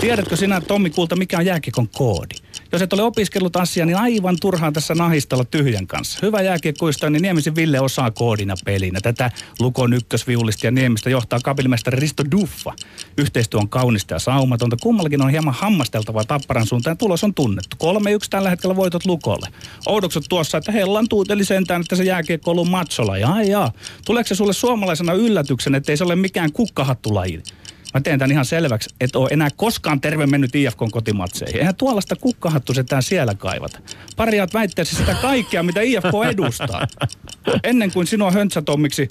Tiedätkö 0.00 0.36
sinä, 0.36 0.60
Tommi 0.60 0.90
Kulta, 0.90 1.16
mikä 1.16 1.38
on 1.38 1.46
jääkiekon 1.46 1.88
koodi? 1.88 2.34
Jos 2.72 2.82
et 2.82 2.92
ole 2.92 3.02
opiskellut 3.02 3.56
asiaa, 3.56 3.86
niin 3.86 3.96
aivan 3.96 4.36
turhaa 4.40 4.72
tässä 4.72 4.94
nahistella 4.94 5.44
tyhjän 5.44 5.86
kanssa. 5.86 6.18
Hyvä 6.22 6.42
jääkiekkoista, 6.42 7.10
niin 7.10 7.22
Niemisen 7.22 7.56
Ville 7.56 7.80
osaa 7.80 8.10
koodina 8.10 8.54
pelinä. 8.64 9.00
Tätä 9.00 9.30
Lukon 9.60 9.92
ykkösviulista 9.92 10.66
ja 10.66 10.70
Niemistä 10.70 11.10
johtaa 11.10 11.38
kapellimestari 11.44 12.00
Risto 12.00 12.24
Duffa. 12.30 12.72
Yhteistyö 13.18 13.60
on 13.60 13.68
kaunista 13.68 14.14
ja 14.14 14.18
saumatonta. 14.18 14.76
Kummallakin 14.82 15.22
on 15.22 15.30
hieman 15.30 15.54
hammasteltavaa 15.54 16.24
tapparan 16.24 16.66
suuntaan 16.66 16.98
tulos 16.98 17.24
on 17.24 17.34
tunnettu. 17.34 17.76
3-1 17.84 18.26
tällä 18.30 18.50
hetkellä 18.50 18.76
voitot 18.76 19.06
Lukolle. 19.06 19.48
Oudoksut 19.86 20.24
tuossa, 20.28 20.58
että 20.58 20.72
Hellan 20.72 21.08
tuuteli 21.08 21.44
sentään, 21.44 21.80
että 21.80 21.96
se 21.96 22.04
jääkiekko 22.04 22.50
on 22.50 22.52
ollut 22.52 22.70
matsola. 22.70 23.18
Jaa, 23.18 23.42
jaa. 23.42 23.72
Tuleeko 24.04 24.28
se 24.28 24.34
sulle 24.34 24.52
suomalaisena 24.52 25.12
yllätyksen, 25.12 25.74
että 25.74 25.92
ei 25.92 25.96
se 25.96 26.04
ole 26.04 26.16
mikään 26.16 26.52
kukkahattulaji? 26.52 27.42
Mä 27.94 28.00
teen 28.00 28.18
tämän 28.18 28.30
ihan 28.30 28.44
selväksi, 28.44 28.90
että 29.00 29.18
ole 29.18 29.28
enää 29.32 29.48
koskaan 29.56 30.00
terve 30.00 30.26
mennyt 30.26 30.54
IFKn 30.54 30.90
kotimatseihin. 30.90 31.58
Eihän 31.58 31.76
tuollaista 31.76 32.16
kukkahattu 32.16 32.74
setään 32.74 33.02
siellä 33.02 33.34
kaivata. 33.34 33.78
Pariaat 34.16 34.54
väitteessä 34.54 34.96
sitä 34.96 35.14
kaikkea, 35.14 35.62
mitä 35.62 35.80
IFK 35.80 36.14
edustaa. 36.32 36.86
Ennen 37.64 37.92
kuin 37.92 38.06
sinua 38.06 38.30
höntsätommiksi 38.30 39.08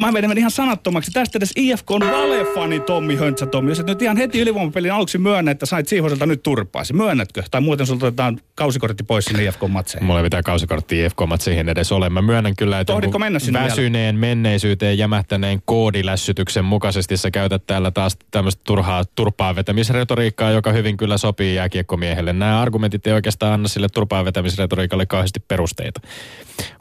mä 0.00 0.12
menen 0.12 0.38
ihan 0.38 0.50
sanattomaksi. 0.50 1.10
Tästä 1.10 1.38
edes 1.38 1.52
IFK 1.56 1.90
on 1.90 2.00
valefani 2.00 2.80
Tommi 2.80 3.16
Höntsä 3.16 3.46
Tommi. 3.46 3.70
Jos 3.70 3.80
et 3.80 3.86
nyt 3.86 4.02
ihan 4.02 4.16
heti 4.16 4.40
ylivoimapelin 4.40 4.92
aluksi 4.92 5.18
myönnä, 5.18 5.50
että 5.50 5.66
sait 5.66 5.88
Siivoselta 5.88 6.26
nyt 6.26 6.42
turpaasi. 6.42 6.92
Myönnätkö? 6.92 7.42
Tai 7.50 7.60
muuten 7.60 7.86
sulta 7.86 8.06
otetaan 8.06 8.40
kausikortti 8.54 9.04
pois 9.04 9.24
sinne 9.24 9.44
IFK-matseihin. 9.44 10.06
Mulla 10.06 10.18
ei 10.18 10.22
mitään 10.22 10.44
kausikorttia 10.44 11.06
IFK-matseihin 11.06 11.68
edes 11.68 11.92
ole. 11.92 12.10
Mä 12.10 12.22
myönnän 12.22 12.56
kyllä, 12.56 12.80
että 12.80 12.92
Tohditko 12.92 13.18
mennä 13.18 13.38
sinne 13.38 13.60
väsyneen 13.60 14.14
vielä? 14.14 14.26
menneisyyteen 14.26 14.98
jämähtäneen 14.98 15.62
koodilässytyksen 15.64 16.64
mukaisesti 16.64 17.16
sä 17.16 17.30
käytät 17.30 17.66
täällä 17.66 17.90
taas 17.90 18.18
tämmöistä 18.30 18.62
turhaa 18.64 19.04
turpaa 19.04 19.56
vetämisretoriikkaa, 19.56 20.50
joka 20.50 20.72
hyvin 20.72 20.96
kyllä 20.96 21.18
sopii 21.18 21.54
jääkiekkomiehelle. 21.54 22.32
Nämä 22.32 22.60
argumentit 22.60 23.06
ei 23.06 23.12
oikeastaan 23.12 23.52
anna 23.52 23.68
sille 23.68 23.88
turpaa 23.88 24.24
vetämisretoriikalle 24.24 25.06
kauheasti 25.06 25.40
perusteita. 25.40 26.00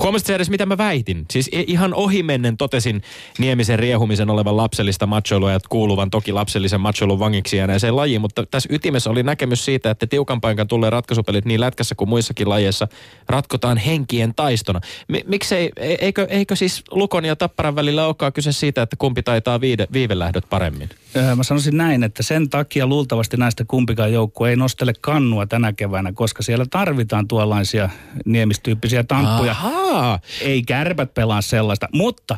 Huomasitko 0.03 0.33
edes, 0.33 0.49
mitä 0.49 0.65
mä 0.65 0.77
väitin? 0.77 1.25
Siis 1.31 1.49
ihan 1.53 1.93
ohimennen 1.93 2.57
totesin 2.57 2.94
Niemisen 3.39 3.79
riehumisen 3.79 4.29
olevan 4.29 4.57
lapsellista 4.57 5.05
machoilua 5.05 5.51
ja 5.51 5.59
kuuluvan 5.69 6.09
toki 6.09 6.31
lapsellisen 6.31 6.81
machoilun 6.81 7.19
vangiksi 7.19 7.57
jääneeseen 7.57 7.95
lajiin, 7.95 8.21
mutta 8.21 8.45
tässä 8.45 8.69
ytimessä 8.71 9.09
oli 9.09 9.23
näkemys 9.23 9.65
siitä, 9.65 9.91
että 9.91 10.07
tiukan 10.07 10.41
paikan 10.41 10.67
tulee 10.67 10.89
ratkaisupelit 10.89 11.45
niin 11.45 11.61
lätkässä 11.61 11.95
kuin 11.95 12.09
muissakin 12.09 12.49
lajeissa 12.49 12.87
ratkotaan 13.29 13.77
henkien 13.77 14.35
taistona. 14.35 14.79
M- 15.07 15.27
miksei, 15.27 15.71
e- 15.77 15.97
eikö, 16.01 16.27
eikö 16.29 16.55
siis 16.55 16.83
Lukon 16.91 17.25
ja 17.25 17.35
Tapparan 17.35 17.75
välillä 17.75 18.05
olekaan 18.05 18.33
kyse 18.33 18.51
siitä, 18.51 18.81
että 18.81 18.95
kumpi 18.95 19.23
taitaa 19.23 19.61
viide, 19.61 19.87
viivelähdöt 19.93 20.45
paremmin? 20.49 20.89
Öö, 21.15 21.35
mä 21.35 21.43
sanoisin 21.43 21.77
näin, 21.77 22.03
että 22.03 22.23
sen 22.23 22.49
takia 22.49 22.87
luultavasti 22.87 23.37
näistä 23.37 23.65
kumpikaan 23.67 24.13
joukku 24.13 24.45
ei 24.45 24.55
nostele 24.55 24.93
kannua 25.01 25.45
tänä 25.47 25.73
keväänä, 25.73 26.11
koska 26.13 26.43
siellä 26.43 26.65
tarvitaan 26.69 27.27
tuollaisia 27.27 27.89
niemistyyppisiä 28.25 29.03
tamppuja. 29.03 29.51
Ahaa. 29.51 30.19
Ei 30.41 30.63
kärpät 30.63 31.13
pelaa 31.13 31.41
sellaista, 31.41 31.87
mutta 31.93 32.37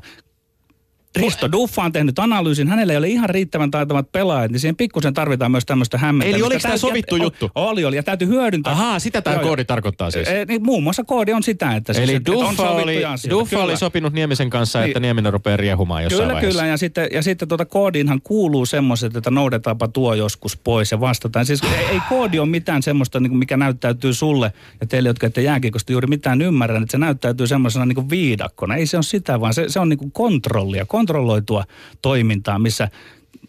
Risto 1.17 1.51
Duffa 1.51 1.83
on 1.83 1.91
tehnyt 1.91 2.19
analyysin, 2.19 2.67
hänellä 2.67 2.93
ei 2.93 2.97
ole 2.97 3.07
ihan 3.07 3.29
riittävän 3.29 3.71
taitavat 3.71 4.11
pelaajat, 4.11 4.51
niin 4.51 4.59
siihen 4.59 4.75
pikkusen 4.75 5.13
tarvitaan 5.13 5.51
myös 5.51 5.65
tämmöistä 5.65 5.97
hämmentämistä. 5.97 6.37
Eli 6.37 6.43
oliko 6.43 6.59
tämä 6.61 6.77
sovittu 6.77 7.15
ja, 7.15 7.23
juttu? 7.23 7.51
Oli, 7.55 7.85
oli, 7.85 7.95
ja 7.95 8.03
täytyy 8.03 8.27
hyödyntää. 8.27 8.73
Ahaa, 8.73 8.99
sitä 8.99 9.21
tämä 9.21 9.39
koodi 9.39 9.65
tarkoittaa 9.65 10.11
siis. 10.11 10.27
E, 10.27 10.45
niin, 10.45 10.63
muun 10.63 10.83
muassa 10.83 11.03
koodi 11.03 11.33
on 11.33 11.43
sitä, 11.43 11.75
että, 11.75 11.93
Eli 11.97 12.07
siis, 12.07 12.25
Duffa, 12.25 12.69
on 12.69 12.83
oli, 12.83 13.01
Duffa 13.29 13.63
oli 13.63 13.77
sopinut 13.77 14.13
Niemisen 14.13 14.49
kanssa, 14.49 14.79
niin, 14.79 14.87
että 14.87 14.99
Nieminen 14.99 15.33
rupeaa 15.33 15.57
riehumaan 15.57 16.03
jossain 16.03 16.21
Kyllä, 16.21 16.33
vaiheessa. 16.33 16.59
kyllä, 16.59 16.71
ja 16.71 16.77
sitten, 16.77 17.07
ja 17.11 17.21
sitten 17.21 17.47
tuota 17.47 17.65
koodiinhan 17.65 18.21
kuuluu 18.23 18.65
semmoiset, 18.65 19.15
että 19.15 19.31
noudetaanpa 19.31 19.87
tuo 19.87 20.13
joskus 20.13 20.57
pois 20.57 20.91
ja 20.91 20.99
vastataan. 20.99 21.45
Siis 21.45 21.63
ei, 21.63 21.85
ei 21.91 22.01
koodi 22.09 22.39
ole 22.39 22.49
mitään 22.49 22.83
semmoista, 22.83 23.19
niin 23.19 23.29
kuin 23.29 23.39
mikä 23.39 23.57
näyttäytyy 23.57 24.13
sulle 24.13 24.53
ja 24.81 24.87
teille, 24.87 25.09
jotka 25.09 25.27
ette 25.27 25.41
jääkiekosta 25.41 25.91
juuri 25.91 26.07
mitään 26.07 26.41
ymmärrä, 26.41 26.77
että 26.77 26.91
se 26.91 26.97
näyttäytyy 26.97 27.47
semmoisena 27.47 27.85
niin 27.85 28.09
viidakkona. 28.09 28.75
Ei 28.75 28.85
se 28.85 28.97
ole 28.97 29.03
sitä, 29.03 29.39
vaan 29.41 29.53
se, 29.53 29.69
se 29.69 29.79
on 29.79 29.89
niin 29.89 29.99
kuin 29.99 30.11
kontrollia, 30.11 30.85
kontrolloitua 31.07 31.63
toimintaa, 32.01 32.59
missä 32.59 32.89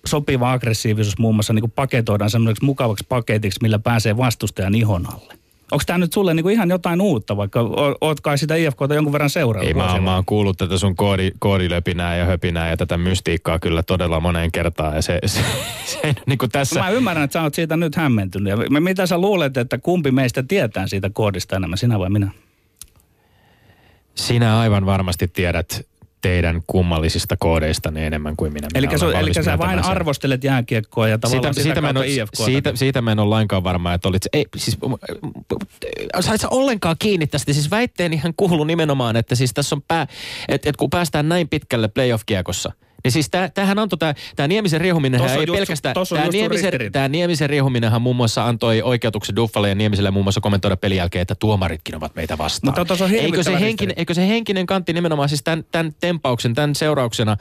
sopiva 0.07 0.53
aggressiivisuus 0.53 1.19
muun 1.19 1.35
muassa 1.35 1.53
niin 1.53 1.71
paketoidaan 1.71 2.31
semmoiseksi 2.31 2.65
mukavaksi 2.65 3.07
paketiksi, 3.09 3.59
millä 3.63 3.79
pääsee 3.79 4.17
vastustajan 4.17 4.75
ihon 4.75 5.07
alle. 5.07 5.35
Onko 5.73 5.83
tämä 5.87 5.99
nyt 5.99 6.13
sulle 6.13 6.35
niinku 6.35 6.49
ihan 6.49 6.71
jotain 6.71 7.01
uutta, 7.01 7.37
vaikka 7.37 7.61
oot 8.01 8.21
kai 8.21 8.39
sitä 8.39 8.55
IFKta 8.55 8.95
jonkun 8.95 9.13
verran 9.13 9.31
seurannut? 9.31 9.69
Ei, 9.69 9.75
mä, 9.75 9.93
oon, 9.93 10.03
mä 10.03 10.15
oon 10.15 10.25
kuullut 10.25 10.59
tätä 10.59 10.79
sun 10.79 10.97
koodi, 10.97 11.31
koodilöpinää 11.39 12.17
ja 12.17 12.25
höpinää 12.25 12.71
ja 12.71 12.77
tätä 12.77 12.99
mystiikkaa 12.99 13.59
kyllä 13.59 13.83
todella 13.83 14.21
moneen 14.21 14.53
kertaan. 14.53 14.95
Ja 14.95 15.03
se, 15.03 15.19
se, 15.27 15.41
se 15.85 16.15
niin 16.27 16.39
kuin 16.39 16.51
tässä... 16.51 16.81
Mä 16.81 16.91
ymmärrän, 16.91 17.25
että 17.25 17.33
sä 17.33 17.43
oot 17.43 17.55
siitä 17.55 17.77
nyt 17.77 17.97
hämmentynyt. 17.97 18.53
Ja 18.75 18.81
mitä 18.81 19.07
sä 19.07 19.19
luulet, 19.19 19.57
että 19.57 19.79
kumpi 19.79 20.11
meistä 20.11 20.43
tietää 20.43 20.87
siitä 20.87 21.11
koodista 21.13 21.57
enemmän, 21.57 21.79
sinä 21.79 21.99
vai 21.99 22.11
minä? 22.11 22.31
Sinä 24.15 24.59
aivan 24.59 24.87
varmasti 24.87 25.29
tiedät 25.29 25.87
teidän 26.21 26.63
kummallisista 26.67 27.37
koodeista 27.39 27.91
niin 27.91 28.07
enemmän 28.07 28.37
kuin 28.37 28.53
minä. 28.53 28.69
minä 28.75 28.89
eli, 28.91 28.99
so, 28.99 29.11
eli 29.11 29.35
sä 29.35 29.59
vain 29.59 29.79
sen. 29.79 29.91
arvostelet 29.91 30.45
jääkiekkoa 30.45 31.09
ja 31.09 31.19
tavallaan 31.19 31.55
siitä, 31.55 31.63
siitä, 31.63 31.81
mä 31.81 31.91
en 31.91 31.97
ole, 31.97 32.07
siitä, 32.35 32.77
siitä 32.77 33.03
mä 33.03 33.13
en 33.13 33.19
ole 33.19 33.29
lainkaan 33.29 33.65
varma, 33.65 33.95
että 33.95 34.09
olit... 34.09 34.23
Ei, 34.33 34.47
siis, 34.57 34.79
sait 36.21 36.41
sä 36.41 36.49
ollenkaan 36.49 36.97
kiinni 36.99 37.27
tästä? 37.27 37.53
Siis 37.53 37.71
väitteeni 37.71 38.17
ihan 38.17 38.35
kuuluu 38.37 38.65
nimenomaan, 38.65 39.17
että 39.17 39.35
siis 39.35 39.55
tässä 39.55 39.77
on 39.77 39.83
pää... 39.89 40.07
Että 40.49 40.71
et 40.71 40.77
kun 40.77 40.91
päästään 40.91 41.29
näin 41.29 41.49
pitkälle 41.49 41.89
playoff-kiekossa– 41.89 42.73
niin 43.05 43.13
siis 43.13 43.31
tämähän 43.55 43.79
antoi, 43.79 43.99
tämä, 43.99 44.15
tämä 44.37 44.49
Niemisen 44.49 44.81
riehuminen 44.81 45.21
ei 45.21 45.37
just, 45.37 45.53
pelkästään, 45.53 45.95
tämä 46.09 46.29
Niemisen, 46.29 46.73
tämä 46.93 47.09
Niemisen 47.09 47.51
riehuminenhan 47.51 48.03
muun 48.03 48.17
muassa 48.17 48.47
antoi 48.47 48.83
oikeutuksen 48.83 49.37
Duffalle 49.37 49.69
ja 49.69 49.75
Niemiselle 49.75 50.11
muun 50.11 50.25
muassa 50.25 50.41
kommentoida 50.41 50.77
pelin 50.77 50.97
jälkeen, 50.97 51.23
että 51.23 51.35
tuomaritkin 51.35 51.97
ovat 51.97 52.15
meitä 52.15 52.39
vastaan. 52.39 52.75
Mutta 52.79 53.05
on 53.05 53.11
eikö, 53.15 53.43
se 53.43 53.61
henkinen, 53.61 53.95
eikö 53.99 54.15
se 54.15 54.29
henkinen 54.29 54.67
kantti 54.67 54.93
nimenomaan 54.93 55.29
siis 55.29 55.43
tämän, 55.43 55.65
tämän 55.73 55.93
tempauksen, 56.01 56.55
tämän 56.55 56.75
seurauksena, 56.75 57.37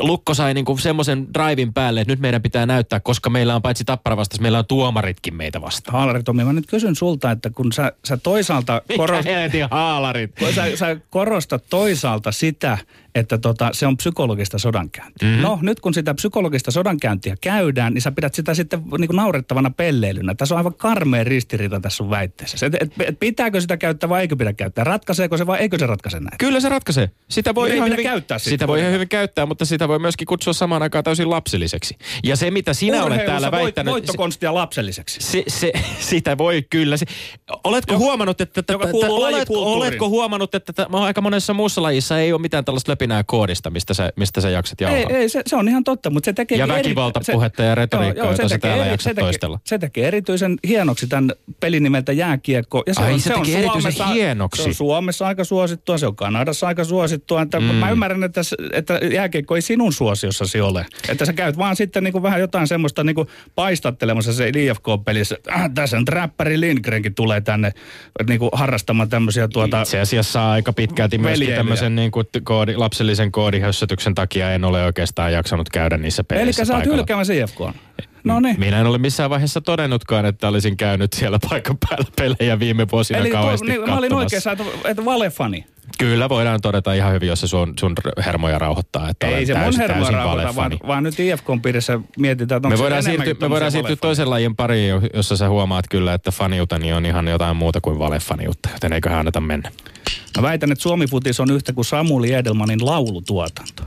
Lukko 0.00 0.34
sai 0.34 0.54
niinku 0.54 0.76
semmoisen 0.76 1.26
drivin 1.34 1.72
päälle, 1.72 2.00
että 2.00 2.12
nyt 2.12 2.20
meidän 2.20 2.42
pitää 2.42 2.66
näyttää, 2.66 3.00
koska 3.00 3.30
meillä 3.30 3.54
on 3.54 3.62
paitsi 3.62 3.84
tappara 3.84 4.16
vastaan, 4.16 4.42
meillä 4.42 4.58
on 4.58 4.66
tuomaritkin 4.66 5.34
meitä 5.34 5.60
vastaan. 5.60 5.92
Haalarit, 5.92 6.24
Tomi, 6.24 6.44
mä 6.44 6.52
nyt 6.52 6.66
kysyn 6.66 6.96
sulta, 6.96 7.30
että 7.30 7.50
kun 7.50 7.72
sä, 7.72 7.92
sä 8.04 8.16
toisaalta... 8.16 8.82
Mikä 8.88 9.68
haalarit? 9.70 10.30
Sä, 10.54 10.76
sä 10.76 10.96
korostat 11.10 11.64
toisaalta 11.70 12.32
sitä, 12.32 12.78
että 13.14 13.38
tota, 13.38 13.70
se 13.72 13.86
on 13.86 13.96
psykologista 13.96 14.58
sodankäyntiä. 14.58 15.28
Mm-hmm. 15.28 15.42
No 15.42 15.58
nyt 15.62 15.80
kun 15.80 15.94
sitä 15.94 16.14
psykologista 16.14 16.70
sodankäyntiä 16.70 17.36
käydään, 17.40 17.94
niin 17.94 18.02
sä 18.02 18.12
pidät 18.12 18.34
sitä 18.34 18.54
sitten 18.54 18.82
niin 18.98 19.08
kuin 19.08 19.16
naurettavana 19.16 19.70
pelleilynä. 19.70 20.34
Tässä 20.34 20.54
on 20.54 20.56
aivan 20.56 20.74
karmea 20.74 21.24
ristiriita 21.24 21.80
tässä 21.80 21.96
sun 21.96 22.10
väitteessä. 22.10 22.66
Et, 22.66 22.74
et, 22.80 22.92
et, 23.00 23.20
pitääkö 23.20 23.60
sitä 23.60 23.76
käyttää 23.76 24.08
vai 24.08 24.20
eikö 24.20 24.36
pidä 24.36 24.52
käyttää? 24.52 24.84
Ratkaiseeko 24.84 25.36
se 25.36 25.46
vai 25.46 25.58
eikö 25.58 25.78
se 25.78 25.86
ratkaise 25.86 26.20
näin? 26.20 26.38
Kyllä 26.38 26.60
se 26.60 26.68
ratkaisee. 26.68 27.10
Sitä 27.28 27.54
voi, 27.54 27.76
ihan 27.76 27.90
hyvin, 27.90 28.04
käyttää 28.04 28.38
sitä, 28.38 28.50
sitä 28.50 28.68
voi 28.68 28.80
ihan 28.80 28.92
hyvin 28.92 29.08
käyttää, 29.08 29.46
mutta 29.46 29.64
sitä 29.64 29.88
voi 29.88 29.98
myöskin 29.98 30.26
kutsua 30.26 30.52
samaan 30.52 30.82
aikaan 30.82 31.04
täysin 31.04 31.30
lapselliseksi. 31.30 31.96
Ja 32.24 32.36
se, 32.36 32.50
mitä 32.50 32.74
sinä 32.74 33.04
olet 33.04 33.26
täällä 33.26 33.50
voit, 33.50 33.62
väittänyt... 33.62 33.92
Voittokonstia 33.92 34.54
lapselliseksi. 34.54 35.20
Se, 35.20 35.44
se, 35.48 35.72
sitä 36.00 36.38
voi 36.38 36.62
kyllä. 36.70 36.96
Se, 36.96 37.06
oletko 37.64 37.92
joka, 37.92 38.04
huomannut, 38.04 38.40
että... 38.40 38.60
Että, 38.60 38.76
oletko, 39.08 39.72
oletko 39.72 40.08
huomannut, 40.08 40.54
että 40.54 40.86
aika 40.92 41.20
monessa 41.20 41.54
muussa 41.54 41.82
lajissa 41.82 42.18
ei 42.18 42.32
ole 42.32 42.40
mitään 42.40 42.64
tällaista 42.64 42.92
löpinää 43.00 43.24
koodista, 43.26 43.70
mistä 43.70 43.94
sä, 43.94 44.12
mistä 44.16 44.40
sä 44.40 44.50
jaksat 44.50 44.80
jauhaa. 44.80 44.98
Ei, 44.98 45.06
ei 45.16 45.28
se, 45.28 45.42
se, 45.46 45.56
on 45.56 45.68
ihan 45.68 45.84
totta, 45.84 46.10
mutta 46.10 46.24
se 46.24 46.32
tekee... 46.32 46.58
Ja 46.58 46.68
väkivaltapuhetta 46.68 47.62
ja 47.62 47.74
retoriikkaa, 47.74 48.30
jota 48.30 48.48
sä 48.48 48.58
täällä 48.58 48.84
eri, 48.84 48.92
jaksat 48.92 49.16
se 49.16 49.20
toistella. 49.20 49.60
se 49.64 49.78
tekee 49.78 50.08
erityisen 50.08 50.58
hienoksi 50.68 51.06
tämän 51.06 51.32
pelin 51.60 51.82
nimeltä 51.82 52.12
jääkiekko. 52.12 52.82
Ja 52.86 52.94
se 52.94 53.02
Ai, 53.02 53.12
on, 53.12 53.20
se, 53.20 53.24
se 53.24 53.34
tekee 53.34 53.54
on 53.54 53.60
erityisen 53.60 53.92
Suomessa, 53.92 54.06
hienoksi. 54.06 54.62
Se 54.62 54.68
on 54.68 54.74
Suomessa 54.74 55.26
aika 55.26 55.44
suosittua, 55.44 55.98
se 55.98 56.06
on 56.06 56.16
Kanadassa 56.16 56.66
aika 56.66 56.84
suosittua. 56.84 57.42
Että 57.42 57.60
mm. 57.60 57.66
Mä 57.66 57.90
ymmärrän, 57.90 58.24
että, 58.24 58.40
että 58.72 59.00
jääkiekko 59.12 59.56
ei 59.56 59.62
sinun 59.62 59.92
suosiossasi 59.92 60.60
ole. 60.60 60.86
Että 61.08 61.24
sä 61.24 61.32
käyt 61.32 61.58
vaan 61.58 61.76
sitten 61.76 62.04
niin 62.04 62.12
kuin 62.12 62.22
vähän 62.22 62.40
jotain 62.40 62.66
semmoista 62.66 63.04
niin 63.04 63.14
kuin 63.14 63.28
paistattelemassa 63.54 64.32
se 64.32 64.48
IFK-pelissä. 64.48 65.36
Äh, 65.50 65.70
tässä 65.74 65.96
on 65.96 66.08
räppäri 66.08 66.60
Lindgrenkin 66.60 67.14
tulee 67.14 67.40
tänne 67.40 67.72
niin 68.28 68.38
kuin 68.38 68.50
harrastamaan 68.52 69.08
tämmöisiä 69.08 69.48
tuota... 69.48 69.82
Itse 69.82 70.00
asiassa 70.00 70.50
aika 70.50 70.72
pitkälti 70.72 71.18
myöskin 71.18 71.54
tämmöisen 71.54 71.96
niin 71.96 72.10
kuin 72.10 72.26
koodi, 72.44 72.74
lapsellisen 72.90 73.32
koodi 73.32 73.60
hössötyksen 73.60 74.14
takia 74.14 74.52
en 74.52 74.64
ole 74.64 74.84
oikeastaan 74.84 75.32
jaksanut 75.32 75.68
käydä 75.68 75.96
niissä 75.98 76.24
peleissä 76.24 76.62
Eli 76.62 76.66
sä 76.66 76.76
oot 76.76 76.86
hylkäämässä 76.86 77.32
IFK. 77.32 77.58
No 78.24 78.40
niin. 78.40 78.60
Minä 78.60 78.80
en 78.80 78.86
ole 78.86 78.98
missään 78.98 79.30
vaiheessa 79.30 79.60
todennutkaan, 79.60 80.26
että 80.26 80.48
olisin 80.48 80.76
käynyt 80.76 81.12
siellä 81.12 81.38
paikan 81.50 81.76
päällä 81.88 82.10
pelejä 82.16 82.58
viime 82.58 82.86
vuosina 82.92 83.18
Eli 83.18 83.30
kauheasti 83.30 83.66
niin, 83.66 83.80
mä 83.80 83.98
olin 83.98 84.14
oikeassa, 84.14 84.52
että, 84.52 84.64
että 84.84 85.04
valefani. 85.04 85.64
Kyllä 85.98 86.28
voidaan 86.28 86.60
todeta 86.60 86.92
ihan 86.92 87.12
hyvin, 87.12 87.28
jos 87.28 87.40
se 87.40 87.46
sun, 87.46 87.74
sun 87.80 87.94
hermoja 88.26 88.58
rauhoittaa. 88.58 89.08
Että 89.08 89.26
Ei 89.26 89.46
se 89.46 89.52
täysin, 89.52 89.80
mun 89.80 89.88
hermoja 89.88 90.10
rauhoittaa, 90.10 90.56
vaan, 90.56 90.72
vaan 90.86 91.02
nyt 91.02 91.20
IFKn 91.20 91.60
piirissä 91.62 92.00
mietitään, 92.18 92.56
että 92.56 92.68
me 92.68 92.78
voidaan 92.78 93.02
siirtyä, 93.02 93.34
me 93.40 93.50
voidaan 93.50 93.72
siirtyä 93.72 93.96
toisen 93.96 94.30
lajin 94.30 94.56
pariin, 94.56 94.94
jossa 95.14 95.36
sä 95.36 95.48
huomaat 95.48 95.84
kyllä, 95.90 96.14
että 96.14 96.30
faniutani 96.30 96.92
on 96.92 97.06
ihan 97.06 97.28
jotain 97.28 97.56
muuta 97.56 97.80
kuin 97.80 97.98
valefaniutta, 97.98 98.68
joten 98.72 98.92
eiköhän 98.92 99.18
anneta 99.18 99.40
mennä. 99.40 99.70
Mä 100.36 100.42
väitän, 100.42 100.72
että 100.72 100.82
Suomi-futis 100.82 101.40
on 101.40 101.50
yhtä 101.50 101.72
kuin 101.72 101.84
Samuli 101.84 102.32
Edelmanin 102.32 102.86
laulutuotanto. 102.86 103.82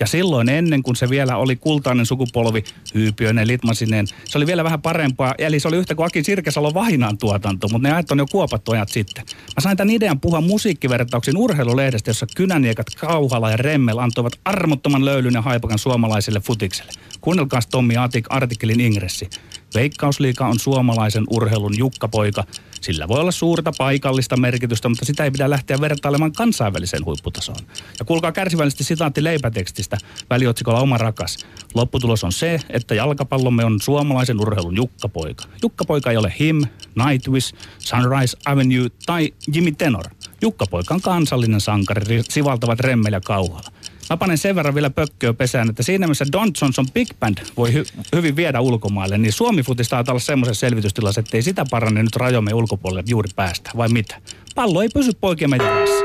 Ja 0.00 0.06
silloin 0.06 0.48
ennen 0.48 0.82
kuin 0.82 0.96
se 0.96 1.10
vielä 1.10 1.36
oli 1.36 1.56
kultainen 1.56 2.06
sukupolvi, 2.06 2.64
hyypiöinen, 2.94 3.48
litmasinen, 3.48 4.06
se 4.24 4.38
oli 4.38 4.46
vielä 4.46 4.64
vähän 4.64 4.82
parempaa. 4.82 5.34
Eli 5.38 5.60
se 5.60 5.68
oli 5.68 5.76
yhtä 5.76 5.94
kuin 5.94 6.06
Aki 6.06 6.24
Sirkesalo 6.24 6.74
vahinaan 6.74 7.18
tuotanto, 7.18 7.68
mutta 7.68 7.88
ne 7.88 7.94
ajat 7.94 8.10
on 8.10 8.18
jo 8.18 8.26
kuopattu 8.30 8.72
ajat 8.72 8.88
sitten. 8.88 9.24
Mä 9.26 9.60
sain 9.60 9.76
tämän 9.76 9.94
idean 9.94 10.20
puhua 10.20 10.40
musiikkivertauksin 10.40 11.36
urheilulehdestä, 11.36 12.10
jossa 12.10 12.26
kynäniekat 12.36 12.86
Kauhala 12.96 13.50
ja 13.50 13.56
Remmel 13.56 13.98
antoivat 13.98 14.32
armottoman 14.44 15.04
löylyn 15.04 15.34
ja 15.34 15.42
haipakan 15.42 15.78
suomalaiselle 15.78 16.40
futikselle. 16.40 16.92
Kuunnelkaas 17.20 17.66
Tommi 17.66 17.96
Atik 17.96 18.26
artikkelin 18.30 18.80
ingressi. 18.80 19.30
Veikkausliika 19.74 20.46
on 20.46 20.58
suomalaisen 20.58 21.24
urheilun 21.30 21.78
jukkapoika. 21.78 22.44
Sillä 22.80 23.08
voi 23.08 23.20
olla 23.20 23.30
suurta 23.30 23.72
paikallista 23.78 24.36
merkitystä, 24.36 24.88
mutta 24.88 25.04
sitä 25.04 25.24
ei 25.24 25.30
pidä 25.30 25.50
lähteä 25.50 25.80
vertailemaan 25.80 26.32
kansainväliseen 26.32 27.04
huipputasoon. 27.04 27.58
Ja 27.98 28.04
kuulkaa 28.04 28.32
kärsivällisesti 28.32 28.84
sitaatti 28.84 29.24
leipätekstistä 29.24 29.98
väliotsikolla 30.30 30.80
Oma 30.80 30.98
rakas. 30.98 31.38
Lopputulos 31.74 32.24
on 32.24 32.32
se, 32.32 32.60
että 32.70 32.94
jalkapallomme 32.94 33.64
on 33.64 33.80
suomalaisen 33.80 34.40
urheilun 34.40 34.76
jukkapoika. 34.76 35.44
Jukkapoika 35.62 36.10
ei 36.10 36.16
ole 36.16 36.34
Him, 36.40 36.62
Nightwish, 37.06 37.54
Sunrise 37.78 38.36
Avenue 38.46 38.88
tai 39.06 39.32
Jimmy 39.54 39.72
Tenor. 39.72 40.04
Jukkapoika 40.42 40.94
on 40.94 41.00
kansallinen 41.00 41.60
sankari, 41.60 42.22
sivaltavat 42.28 42.80
Remmel 42.80 43.12
ja 43.12 43.20
Kauhala. 43.20 43.68
Mä 44.10 44.16
panen 44.16 44.38
sen 44.38 44.54
verran 44.56 44.74
vielä 44.74 44.90
pökköä 44.90 45.32
pesään, 45.32 45.70
että 45.70 45.82
siinä 45.82 46.06
missä 46.06 46.24
Don 46.32 46.50
Johnson 46.62 46.86
Big 46.94 47.08
Band 47.20 47.38
voi 47.56 47.70
hy- 47.70 48.02
hyvin 48.16 48.36
viedä 48.36 48.60
ulkomaille, 48.60 49.18
niin 49.18 49.32
Suomi 49.32 49.62
futista 49.62 49.96
taitaa 49.96 50.12
olla 50.12 50.20
semmoisessa 50.20 50.60
selvitystilassa, 50.60 51.20
että 51.20 51.36
ei 51.36 51.42
sitä 51.42 51.64
paranne 51.70 52.02
nyt 52.02 52.16
rajomme 52.16 52.54
ulkopuolelle 52.54 53.02
juuri 53.06 53.28
päästä, 53.36 53.70
vai 53.76 53.88
mitä? 53.88 54.20
Pallo 54.54 54.82
ei 54.82 54.88
pysy 54.94 55.10
poikien 55.20 55.50
jalassa. 55.50 56.04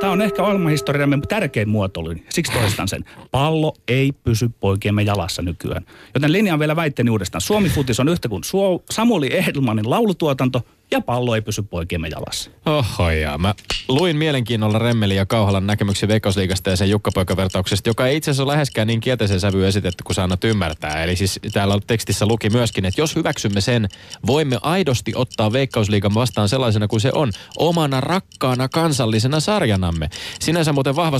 Tämä 0.00 0.12
on 0.12 0.22
ehkä 0.22 0.42
maailmanhistoriamme 0.42 1.18
tärkein 1.28 1.68
muotoilu, 1.68 2.14
siksi 2.30 2.52
toistan 2.52 2.88
sen. 2.88 3.04
Pallo 3.30 3.74
ei 3.88 4.12
pysy 4.12 4.50
poikiemme 4.60 5.02
jalassa 5.02 5.42
nykyään. 5.42 5.86
Joten 6.14 6.32
linjaan 6.32 6.60
vielä 6.60 6.76
väitteeni 6.76 7.10
uudestaan. 7.10 7.42
Suomi 7.42 7.68
futis 7.68 8.00
on 8.00 8.08
yhtä 8.08 8.28
kuin 8.28 8.42
Samuli 8.90 9.36
Edelmanin 9.36 9.90
laulutuotanto, 9.90 10.62
ja 10.94 11.00
pallo 11.00 11.34
ei 11.34 11.42
pysy 11.42 11.62
poikiemme 11.62 12.08
jalassa. 12.08 12.50
Oho 12.66 13.10
ja 13.10 13.38
mä 13.38 13.54
luin 13.88 14.16
mielenkiinnolla 14.16 14.78
Remmeli 14.78 15.16
ja 15.16 15.26
Kauhalan 15.26 15.66
näkemyksiä 15.66 16.08
Veikkausliigasta 16.08 16.70
ja 16.70 16.76
sen 16.76 16.90
Jukka-poikavertauksesta, 16.90 17.88
joka 17.88 18.06
ei 18.06 18.16
itse 18.16 18.30
asiassa 18.30 18.42
ole 18.42 18.52
läheskään 18.52 18.86
niin 18.86 19.00
kielteisen 19.00 19.40
sävy 19.40 19.66
esitetty 19.66 20.04
kuin 20.04 20.14
sä 20.14 20.22
annat 20.22 20.44
ymmärtää. 20.44 21.04
Eli 21.04 21.16
siis 21.16 21.40
täällä 21.52 21.78
tekstissä 21.86 22.26
luki 22.26 22.50
myöskin, 22.50 22.84
että 22.84 23.00
jos 23.00 23.16
hyväksymme 23.16 23.60
sen, 23.60 23.88
voimme 24.26 24.58
aidosti 24.62 25.12
ottaa 25.14 25.52
Veikkausliigan 25.52 26.14
vastaan 26.14 26.48
sellaisena 26.48 26.88
kuin 26.88 27.00
se 27.00 27.10
on, 27.14 27.32
omana 27.56 28.00
rakkaana 28.00 28.68
kansallisena 28.68 29.40
sarjanamme. 29.40 30.10
Sinänsä 30.40 30.72
muuten 30.72 30.96
vahva 30.96 31.18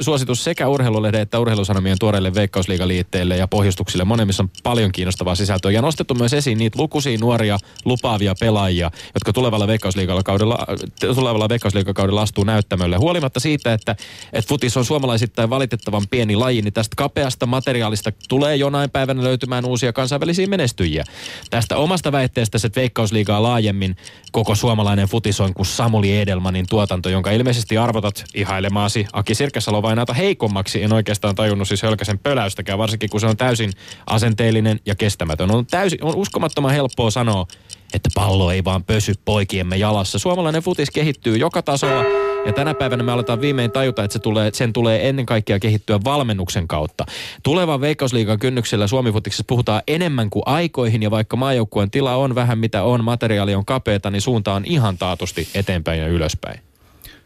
suositus, 0.00 0.44
sekä 0.44 0.68
urheilulehden 0.68 1.20
että 1.20 1.38
urheilusanomien 1.38 1.98
tuoreille 1.98 2.34
Veikkausliigaliitteille 2.34 3.36
ja 3.36 3.48
pohjustuksille. 3.48 4.04
Monemmissa 4.04 4.42
on 4.42 4.50
paljon 4.62 4.92
kiinnostavaa 4.92 5.34
sisältöä 5.34 5.70
ja 5.70 5.82
nostettu 5.82 6.14
myös 6.14 6.32
esiin 6.32 6.58
niitä 6.58 6.78
lukuisia 6.78 7.18
nuoria 7.18 7.58
lupaavia 7.84 8.34
pelaajia, 8.40 8.90
jotka 9.14 9.32
tulevalla 9.32 9.66
veikkausliigakaudella, 9.66 10.66
tulevalla 11.14 11.48
veikkausliigakaudella 11.48 12.22
astuu 12.22 12.44
näyttämölle. 12.44 12.96
Huolimatta 12.96 13.40
siitä, 13.40 13.72
että, 13.72 13.96
että 14.32 14.48
futis 14.48 14.76
on 14.76 14.84
suomalaisittain 14.84 15.50
valitettavan 15.50 16.02
pieni 16.10 16.36
laji, 16.36 16.62
niin 16.62 16.72
tästä 16.72 16.94
kapeasta 16.96 17.46
materiaalista 17.46 18.12
tulee 18.28 18.56
jonain 18.56 18.90
päivänä 18.90 19.22
löytymään 19.22 19.64
uusia 19.64 19.92
kansainvälisiä 19.92 20.46
menestyjiä. 20.46 21.04
Tästä 21.50 21.76
omasta 21.76 22.12
väitteestä, 22.12 22.58
että 22.64 22.80
veikkausliigaa 22.80 23.42
laajemmin 23.42 23.96
koko 24.32 24.54
suomalainen 24.54 25.08
futis 25.08 25.40
on 25.40 25.54
kuin 25.54 25.66
Samuli 25.66 26.20
Edelmanin 26.20 26.66
tuotanto, 26.70 27.08
jonka 27.08 27.30
ilmeisesti 27.30 27.78
arvotat 27.78 28.24
ihailemaasi 28.34 29.06
Aki 29.12 29.34
Sirkesalo 29.34 29.82
vain 29.82 29.96
näitä 29.96 30.14
heikommaksi. 30.14 30.82
En 30.82 30.92
oikeastaan 30.92 31.34
tajunnut 31.34 31.68
siis 31.68 31.82
hölkäsen 31.82 32.18
pöläystäkään, 32.18 32.78
varsinkin 32.78 33.10
kun 33.10 33.20
se 33.20 33.26
on 33.26 33.36
täysin 33.36 33.72
asenteellinen 34.06 34.80
ja 34.86 34.94
kestämätön. 34.94 35.50
On, 35.50 35.66
täysin, 35.66 36.04
on 36.04 36.16
uskomattoman 36.16 36.72
helppoa 36.72 37.10
sanoa, 37.10 37.46
että 37.94 38.08
pallo 38.14 38.50
ei 38.50 38.64
vaan 38.64 38.84
pösy 38.84 39.12
poikiemme 39.24 39.76
jalassa. 39.76 40.18
Suomalainen 40.18 40.62
futis 40.62 40.90
kehittyy 40.90 41.36
joka 41.36 41.62
tasolla 41.62 42.04
ja 42.46 42.52
tänä 42.52 42.74
päivänä 42.74 43.02
me 43.02 43.12
aletaan 43.12 43.40
viimein 43.40 43.70
tajuta, 43.70 44.04
että 44.04 44.12
se 44.12 44.18
tulee, 44.18 44.50
sen 44.54 44.72
tulee 44.72 45.08
ennen 45.08 45.26
kaikkea 45.26 45.58
kehittyä 45.58 46.00
valmennuksen 46.04 46.68
kautta. 46.68 47.04
Tulevan 47.42 47.80
Veikkausliigan 47.80 48.38
kynnyksellä 48.38 48.86
Suomifutiksessa 48.86 49.44
puhutaan 49.46 49.82
enemmän 49.88 50.30
kuin 50.30 50.42
aikoihin 50.46 51.02
ja 51.02 51.10
vaikka 51.10 51.36
maajoukkueen 51.36 51.90
tila 51.90 52.14
on 52.14 52.34
vähän 52.34 52.58
mitä 52.58 52.82
on, 52.82 53.04
materiaali 53.04 53.54
on 53.54 53.64
kapeeta, 53.64 54.10
niin 54.10 54.22
suunta 54.22 54.54
on 54.54 54.64
ihan 54.64 54.98
taatusti 54.98 55.48
eteenpäin 55.54 56.00
ja 56.00 56.08
ylöspäin 56.08 56.60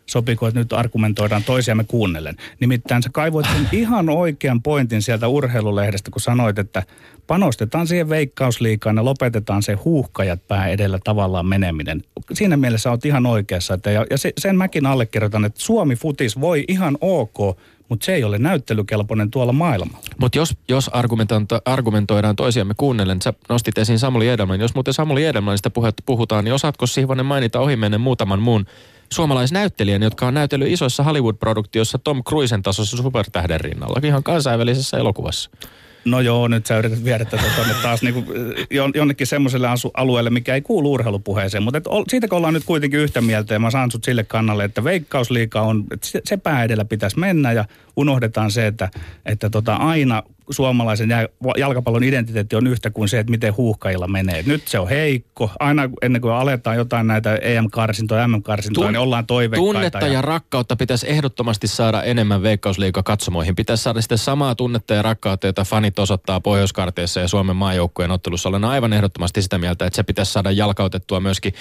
sopiko, 0.09 0.47
että 0.47 0.61
nyt 0.61 0.73
argumentoidaan 0.73 1.45
toisiamme 1.45 1.85
kuunnellen. 1.85 2.37
Nimittäin 2.61 3.03
sä 3.03 3.11
kaivoit 3.13 3.47
sen 3.47 3.69
ihan 3.81 4.09
oikean 4.09 4.63
pointin 4.63 5.03
sieltä 5.03 5.29
urheilulehdestä, 5.29 6.11
kun 6.11 6.21
sanoit, 6.21 6.59
että 6.59 6.83
panostetaan 7.27 7.87
siihen 7.87 8.09
veikkausliikaan 8.09 8.97
ja 8.97 9.05
lopetetaan 9.05 9.63
se 9.63 9.73
huuhkajat 9.73 10.41
pää 10.49 10.69
edellä 10.69 10.99
tavallaan 11.05 11.47
meneminen. 11.47 12.03
Siinä 12.33 12.57
mielessä 12.57 12.91
olet 12.91 13.05
ihan 13.05 13.27
oikeassa. 13.27 13.75
Että 13.75 13.91
ja, 13.91 14.07
ja 14.11 14.17
sen 14.39 14.57
mäkin 14.57 14.87
allekirjoitan, 14.87 15.45
että 15.45 15.61
Suomi 15.61 15.97
futis 15.97 16.41
voi 16.41 16.65
ihan 16.69 16.99
ok, 17.01 17.59
mutta 17.89 18.07
se 18.07 18.15
ei 18.15 18.25
ole 18.25 18.39
näyttelykelpoinen 18.39 19.31
tuolla 19.31 19.53
maailmalla. 19.53 20.05
Mutta 20.21 20.39
jos, 20.39 20.57
jos 20.69 20.91
argumentoidaan 21.65 22.37
toisiamme 22.37 22.75
kuunnellen, 22.77 23.23
sä 23.23 23.33
nostit 23.49 23.79
esiin 23.79 23.99
Samuli 23.99 24.29
Edelman. 24.29 24.61
Jos 24.61 24.75
muuten 24.75 24.95
Samuli 24.95 25.25
Edelmanista 25.25 25.71
puhutaan, 26.07 26.45
niin 26.45 26.55
osaatko 26.55 26.87
Sihvonen 26.87 27.27
mainita 27.27 27.61
ohimennen 27.61 28.01
muutaman 28.01 28.43
muun 28.43 28.67
suomalaisnäyttelijän, 29.13 30.03
jotka 30.03 30.27
on 30.27 30.35
näytellyt 30.35 30.69
isoissa 30.69 31.03
Hollywood-produktioissa 31.03 31.99
Tom 31.99 32.25
Cruisen 32.25 32.63
tasossa 32.63 32.97
supertähden 32.97 33.61
rinnalla, 33.61 34.01
ihan 34.05 34.23
kansainvälisessä 34.23 34.97
elokuvassa. 34.97 35.51
No 36.05 36.21
joo, 36.21 36.49
nyt 36.49 36.67
sä 36.67 36.79
yrität 36.79 37.05
viedä 37.05 37.25
tätä 37.25 37.43
tuonne 37.57 37.75
taas 37.83 38.03
niin 38.03 38.15
kuin 38.15 38.27
jonnekin 38.95 39.27
semmoiselle 39.27 39.69
alueelle, 39.95 40.31
mikä 40.31 40.55
ei 40.55 40.63
kuulu 40.63 40.93
urheilupuheeseen. 40.93 41.63
Mutta 41.63 41.81
siitä 42.09 42.29
kun 42.29 42.37
ollaan 42.37 42.55
nyt 42.55 42.65
kuitenkin 42.65 43.01
yhtä 43.01 43.21
mieltä 43.21 43.55
ja 43.55 43.61
mä 43.61 43.71
saan 43.71 43.91
sut 43.91 44.05
sille 44.05 44.25
kannalle, 44.25 44.65
että 44.65 44.85
veikkausliika 44.85 45.61
on, 45.61 45.85
että 45.91 46.09
se 46.25 46.37
pää 46.37 46.65
edellä 46.65 46.85
pitäisi 46.85 47.19
mennä 47.19 47.53
ja 47.53 47.65
unohdetaan 47.97 48.51
se, 48.51 48.67
että, 48.67 48.89
että 49.27 49.51
tota 49.51 49.75
aina 49.75 50.23
suomalaisen 50.51 51.09
jalkapallon 51.57 52.05
identiteetti 52.05 52.57
on 52.57 52.67
yhtä 52.67 52.91
kuin 52.91 53.09
se, 53.09 53.19
että 53.19 53.31
miten 53.31 53.57
huuhkajilla 53.57 54.09
menee. 54.09 54.43
Nyt 54.47 54.69
se 54.69 54.79
on 54.79 54.89
heikko. 54.89 55.51
Aina 55.59 55.91
ennen 56.03 56.23
kuin 56.23 56.35
aletaan 56.35 56.77
jotain 56.77 57.07
näitä 57.07 57.35
EM-karsintoja, 57.35 58.29
MM-karsintoja, 58.29 58.89
Tun- 58.89 58.93
niin 58.93 59.01
ollaan 59.01 59.27
toiveikkaita. 59.27 59.73
Tunnetta 59.73 60.07
ja... 60.07 60.13
ja 60.13 60.23
rakkautta 60.23 60.77
pitäisi 60.77 61.11
ehdottomasti 61.11 61.67
saada 61.67 62.03
enemmän 62.03 62.43
Veikkausliiga 62.43 63.03
katsomoihin. 63.03 63.57
Pitäisi 63.57 63.83
saada 63.83 64.01
sitä 64.01 64.17
samaa 64.17 64.55
tunnetta 64.55 64.95
ja 64.95 65.03
rakkautta, 65.03 65.47
jota 65.47 65.65
fanit 65.65 65.99
osoittaa 65.99 66.41
Pohjoiskarteessa 66.41 67.21
ja 67.21 67.29
Suomen 67.29 67.57
maajoukkueen 67.57 68.11
ottelussa. 68.11 68.49
Olen 68.49 68.65
aivan 68.65 68.93
ehdottomasti 68.93 69.43
sitä 69.43 69.59
mieltä, 69.59 69.87
että 69.87 69.97
se 69.97 70.03
pitäisi 70.03 70.33
saada 70.33 70.51
jalkautettua 70.51 71.21
myöskin 71.21 71.55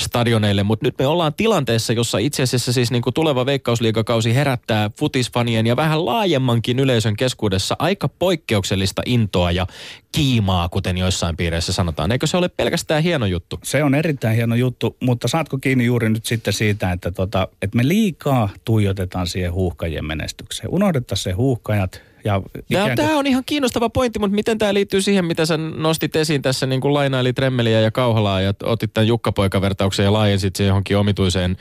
stadioneille. 0.00 0.62
Mutta 0.62 0.86
nyt 0.86 0.94
me 0.98 1.06
ollaan 1.06 1.34
tilanteessa, 1.34 1.92
jossa 1.92 2.18
itse 2.18 2.42
asiassa 2.42 2.72
siis 2.72 2.90
niin 2.90 3.02
kuin 3.02 3.14
tuleva 3.14 3.46
Veikkausliigakausi 3.46 4.34
herättää 4.34 4.90
futisfanien 4.98 5.66
ja 5.66 5.76
vähän 5.76 6.06
laajemmankin 6.06 6.78
yleisön 6.78 7.16
keskuudessa 7.16 7.76
aika 7.78 8.08
poikkeuksellista 8.32 9.02
intoa 9.06 9.50
ja 9.50 9.66
kiimaa, 10.12 10.68
kuten 10.68 10.98
joissain 10.98 11.36
piireissä 11.36 11.72
sanotaan. 11.72 12.12
Eikö 12.12 12.26
se 12.26 12.36
ole 12.36 12.48
pelkästään 12.48 13.02
hieno 13.02 13.26
juttu? 13.26 13.58
Se 13.64 13.84
on 13.84 13.94
erittäin 13.94 14.36
hieno 14.36 14.54
juttu, 14.54 14.96
mutta 15.00 15.28
saatko 15.28 15.58
kiinni 15.58 15.84
juuri 15.84 16.08
nyt 16.08 16.26
sitten 16.26 16.52
siitä, 16.52 16.92
että, 16.92 17.10
tota, 17.10 17.48
että 17.62 17.76
me 17.76 17.88
liikaa 17.88 18.48
tuijotetaan 18.64 19.26
siihen 19.26 19.52
huuhkajien 19.52 20.04
menestykseen. 20.04 20.68
Unohdettaisiin 20.70 21.24
se 21.24 21.32
huuhkajat, 21.32 22.02
ja 22.24 22.42
tämä, 22.72 22.86
kuin... 22.86 22.96
tämä 22.96 23.18
on 23.18 23.26
ihan 23.26 23.42
kiinnostava 23.46 23.88
pointti, 23.88 24.18
mutta 24.18 24.34
miten 24.34 24.58
tämä 24.58 24.74
liittyy 24.74 25.02
siihen, 25.02 25.24
mitä 25.24 25.46
sä 25.46 25.56
nostit 25.56 26.16
esiin 26.16 26.42
tässä, 26.42 26.66
niin 26.66 26.80
kuin 26.80 26.94
lainailit 26.94 27.36
Tremmeliä 27.36 27.80
ja 27.80 27.90
Kauhalaa 27.90 28.40
ja 28.40 28.54
otit 28.62 28.94
tämän 28.94 29.08
Jukka-poikavertauksen 29.08 30.04
ja 30.04 30.12
laajensit 30.12 30.56
se 30.56 30.64
johonkin 30.64 30.96
omituiseen 30.96 31.56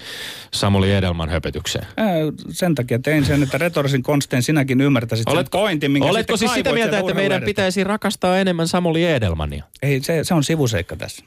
Samuli 0.53 0.91
Edelman 0.91 1.29
höpötykseen? 1.29 1.87
Ää, 1.97 2.07
sen 2.49 2.75
takia 2.75 2.99
tein 2.99 3.25
sen, 3.25 3.43
että 3.43 3.57
retorisin 3.57 4.03
konsteen 4.03 4.43
sinäkin 4.43 4.81
ymmärtäisit 4.81 5.27
oletko, 5.27 5.57
sen 5.57 5.63
pointin, 5.63 5.91
minkä 5.91 6.09
Oletko 6.09 6.37
siis 6.37 6.53
sitä 6.53 6.73
mieltä, 6.73 6.99
että 6.99 7.13
meidän 7.13 7.43
pitäisi 7.43 7.83
rakastaa 7.83 8.37
enemmän 8.37 8.67
Samuli 8.67 9.05
Edelmania? 9.05 9.63
Ei, 9.81 9.99
se, 10.03 10.23
se 10.23 10.33
on 10.33 10.43
sivuseikka 10.43 10.95
tässä. 10.95 11.25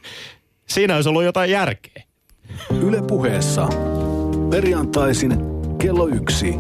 Siinä 0.66 0.94
olisi 0.94 1.08
ollut 1.08 1.24
jotain 1.24 1.50
järkeä. 1.50 2.02
Yle 2.82 3.02
puheessa. 3.08 3.68
Perjantaisin 4.50 5.36
kello 5.78 6.08
yksi. 6.08 6.54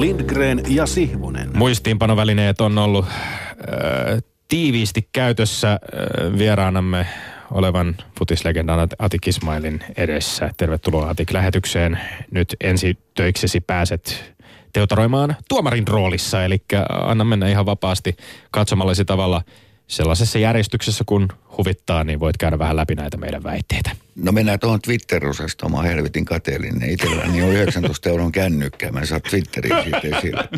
Lindgren 0.00 0.62
ja 0.68 0.86
Sihvonen. 0.86 1.50
Muistiinpanovälineet 1.54 2.60
on 2.60 2.78
ollut 2.78 3.04
äh, 3.06 4.22
tiiviisti 4.48 5.08
käytössä 5.12 5.72
äh, 5.72 6.38
vieraanamme 6.38 7.06
olevan 7.50 7.96
futislegendan 8.18 8.88
Atik 8.98 9.26
Ismailin 9.26 9.80
edessä. 9.96 10.50
Tervetuloa 10.56 11.10
Atik 11.10 11.32
lähetykseen. 11.32 11.98
Nyt 12.30 12.56
ensi 12.60 12.98
töiksesi 13.14 13.60
pääset 13.60 14.34
teutaroimaan 14.72 15.36
tuomarin 15.48 15.88
roolissa, 15.88 16.44
eli 16.44 16.58
anna 16.88 17.24
mennä 17.24 17.48
ihan 17.48 17.66
vapaasti 17.66 18.16
katsomallasi 18.50 19.04
tavalla 19.04 19.42
sellaisessa 19.86 20.38
järjestyksessä, 20.38 21.04
kun 21.06 21.28
huvittaa, 21.58 22.04
niin 22.04 22.20
voit 22.20 22.36
käydä 22.36 22.58
vähän 22.58 22.76
läpi 22.76 22.94
näitä 22.94 23.16
meidän 23.16 23.42
väitteitä. 23.42 23.90
No 24.16 24.32
mennään 24.32 24.60
tuohon 24.60 24.80
Twitter-osastoon. 24.80 25.72
Mä 25.72 25.82
helvetin 25.82 26.24
kateellinen. 26.24 26.90
Itselläni 26.90 27.42
on 27.42 27.52
19 27.52 28.08
euron 28.08 28.32
kännykkä. 28.32 28.92
Mä 28.92 29.00
en 29.00 29.06
saa 29.06 29.20
Twitteriin 29.20 29.82
siitä 29.84 30.18
esille. 30.18 30.48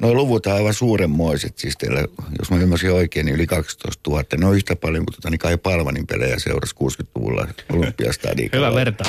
No 0.00 0.14
luvut 0.14 0.46
on 0.46 0.52
aivan 0.52 0.74
suuremmoiset. 0.74 1.58
Siis 1.58 1.76
teillä, 1.76 2.00
jos 2.38 2.50
mä 2.50 2.56
ymmärsin 2.56 2.92
oikein, 2.92 3.26
niin 3.26 3.34
yli 3.34 3.46
12 3.46 4.10
000. 4.10 4.24
Ne 4.38 4.46
on 4.46 4.56
yhtä 4.56 4.76
paljon 4.76 5.06
kuin 5.06 5.14
tota, 5.14 5.30
niin 5.30 5.38
Kai 5.38 5.56
Palvanin 5.56 6.06
pelejä 6.06 6.38
seurasi 6.38 6.74
60-luvulla 6.74 7.48
olympiastadikalla. 7.72 8.66
Hyvä 8.66 8.78
verta. 8.78 9.04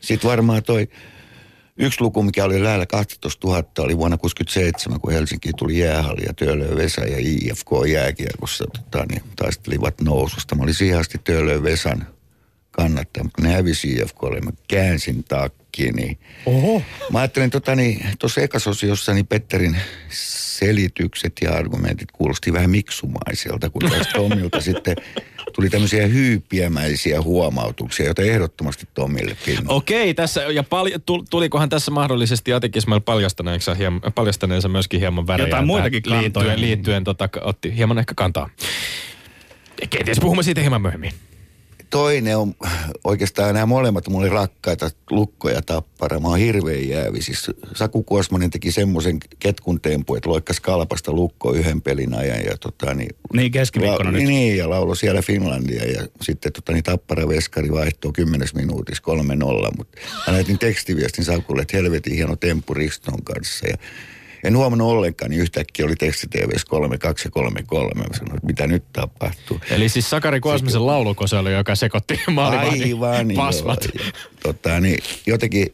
Sitten 0.00 0.30
varmaan 0.30 0.62
toi 0.62 0.88
yksi 1.76 2.00
luku, 2.00 2.22
mikä 2.22 2.44
oli 2.44 2.62
lähellä 2.62 2.86
12 2.86 3.48
000, 3.48 3.64
oli 3.78 3.98
vuonna 3.98 4.16
67, 4.16 5.00
kun 5.00 5.12
Helsinki 5.12 5.50
tuli 5.56 5.78
jäähalli 5.78 6.22
ja 6.26 6.32
Töölö 6.34 6.76
Vesa 6.76 7.00
ja 7.00 7.16
IFK 7.18 7.68
jääkiekossa 7.92 8.64
tota, 8.64 9.06
niin 9.10 9.22
taistelivat 9.36 10.00
noususta. 10.00 10.54
Mä 10.54 10.62
olin 10.62 10.74
siihen 10.74 10.98
asti 10.98 11.18
Töölö 11.24 11.62
Vesan 11.62 12.06
kannattaja, 12.70 13.24
mutta 13.24 13.42
ne 13.42 13.52
hävisi 13.52 13.92
IFKlle, 13.92 14.40
mä 14.40 14.50
käänsin 14.68 15.24
takkiin. 15.72 15.96
Niin 15.96 16.18
Oho. 16.46 16.82
Mä 17.12 17.18
ajattelin 17.18 17.50
tuossa 17.50 17.74
niin, 17.74 18.06
ekasosiossa 18.42 19.14
niin 19.14 19.26
Petterin 19.26 19.76
selitykset 20.58 21.32
ja 21.42 21.52
argumentit 21.52 22.12
kuulosti 22.12 22.52
vähän 22.52 22.70
miksumaiselta, 22.70 23.70
kun 23.70 23.82
taas 23.90 24.08
Tomilta 24.12 24.60
sitten 24.70 24.96
tuli 25.54 25.70
tämmöisiä 25.70 26.06
hyypiämäisiä 26.06 27.22
huomautuksia, 27.22 28.06
joita 28.06 28.22
ehdottomasti 28.22 28.88
Tomille 28.94 29.36
pinnan. 29.46 29.64
Okei, 29.68 30.14
tässä, 30.14 30.42
ja 30.42 30.62
pal- 30.62 30.98
tulikohan 31.30 31.68
tässä 31.68 31.90
mahdollisesti 31.90 32.52
Ati 32.52 32.70
Kismail 32.70 33.00
paljastaneensa, 33.00 33.76
paljastaneensa 34.14 34.68
myöskin 34.68 35.00
hieman 35.00 35.26
värejä. 35.26 35.48
Jotain 35.48 35.66
muitakin 35.66 36.02
kantoja. 36.02 36.22
liittyen, 36.22 36.60
liittyen 36.60 37.04
tota, 37.04 37.28
otti 37.40 37.76
hieman 37.76 37.98
ehkä 37.98 38.14
kantaa. 38.14 38.50
Kenties 39.90 40.20
puhumme 40.20 40.42
siitä 40.42 40.60
hieman 40.60 40.82
myöhemmin. 40.82 41.12
Toinen 41.92 42.36
on 42.38 42.54
oikeastaan 43.04 43.54
nämä 43.54 43.66
molemmat 43.66 44.08
mulle 44.08 44.28
rakkaita 44.28 44.90
lukkoja 45.10 45.62
tappara. 45.62 46.20
Mä 46.20 46.28
oon 46.28 46.38
hirveän 46.38 46.88
jäävi. 46.88 47.22
Siis 47.22 47.50
Saku 47.74 48.02
Kuosmanen 48.02 48.50
teki 48.50 48.72
semmoisen 48.72 49.18
ketkun 49.38 49.80
tempu, 49.80 50.14
että 50.14 50.30
loikkas 50.30 50.60
kalpasta 50.60 51.12
lukko 51.12 51.52
yhden 51.52 51.82
pelin 51.82 52.14
ajan. 52.14 52.44
Ja 52.44 52.56
tota, 52.60 52.94
niin, 52.94 53.16
Niin, 53.32 53.52
keskiviikkona 53.52 54.12
la- 54.12 54.18
nyt. 54.18 54.28
Niin, 54.28 54.56
ja 54.56 54.70
laulo 54.70 54.94
siellä 54.94 55.22
Finlandia. 55.22 55.84
Ja 55.84 56.06
sitten 56.22 56.52
tota, 56.52 56.72
niin 56.72 56.84
tappara 56.84 57.28
veskari 57.28 57.72
vaihtoo 57.72 58.12
kymmenes 58.12 58.54
minuutissa 58.54 59.02
3-0. 59.70 59.76
Mutta 59.76 59.98
mä 60.26 60.32
näytin 60.32 60.58
tekstiviestin 60.58 61.24
Sakulle, 61.24 61.62
että 61.62 61.76
helvetin 61.76 62.14
hieno 62.14 62.36
temppu 62.36 62.74
Riston 62.74 63.22
kanssa. 63.24 63.66
Ja 63.66 63.76
en 64.44 64.56
huomannut 64.56 64.88
ollenkaan, 64.88 65.30
niin 65.30 65.40
yhtäkkiä 65.40 65.86
oli 65.86 65.96
teksti 65.96 66.26
TVS 66.26 66.64
32 66.64 67.26
ja 67.28 67.30
33. 67.30 67.90
Mä 67.94 68.04
sanoin, 68.16 68.36
että 68.36 68.46
mitä 68.46 68.66
nyt 68.66 68.84
tapahtuu. 68.92 69.60
Eli 69.70 69.88
siis 69.88 70.10
Sakari 70.10 70.40
Kuosmisen 70.40 70.86
laulukoseli, 70.86 71.52
joka 71.52 71.74
sekoitti 71.74 72.20
maalivahdin 72.30 72.82
Aivan, 72.94 73.28
pasmat. 73.36 73.84
joo. 73.94 74.06
Ja, 74.06 74.12
Tota, 74.42 74.80
niin, 74.80 74.98
jotenkin 75.26 75.66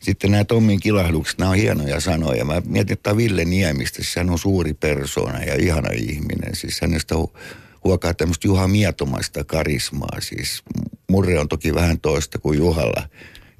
sitten 0.00 0.30
nämä 0.30 0.44
Tommin 0.44 0.80
kilahdukset, 0.80 1.38
nämä 1.38 1.50
on 1.50 1.56
hienoja 1.56 2.00
sanoja. 2.00 2.44
Mä 2.44 2.62
mietin, 2.66 2.92
että 2.92 3.16
Ville 3.16 3.44
Niemistä, 3.44 3.96
siis 4.02 4.16
hän 4.16 4.30
on 4.30 4.38
suuri 4.38 4.74
persoona 4.74 5.44
ja 5.44 5.54
ihana 5.54 5.88
ihminen. 5.94 6.56
Siis 6.56 6.80
hänestä 6.80 7.14
hu- 7.14 7.38
huokaa 7.84 8.14
tämmöistä 8.14 8.48
Juha 8.48 8.68
Mietomaista 8.68 9.44
karismaa. 9.44 10.20
Siis 10.20 10.62
murre 11.10 11.38
on 11.38 11.48
toki 11.48 11.74
vähän 11.74 12.00
toista 12.00 12.38
kuin 12.38 12.58
Juhalla. 12.58 13.08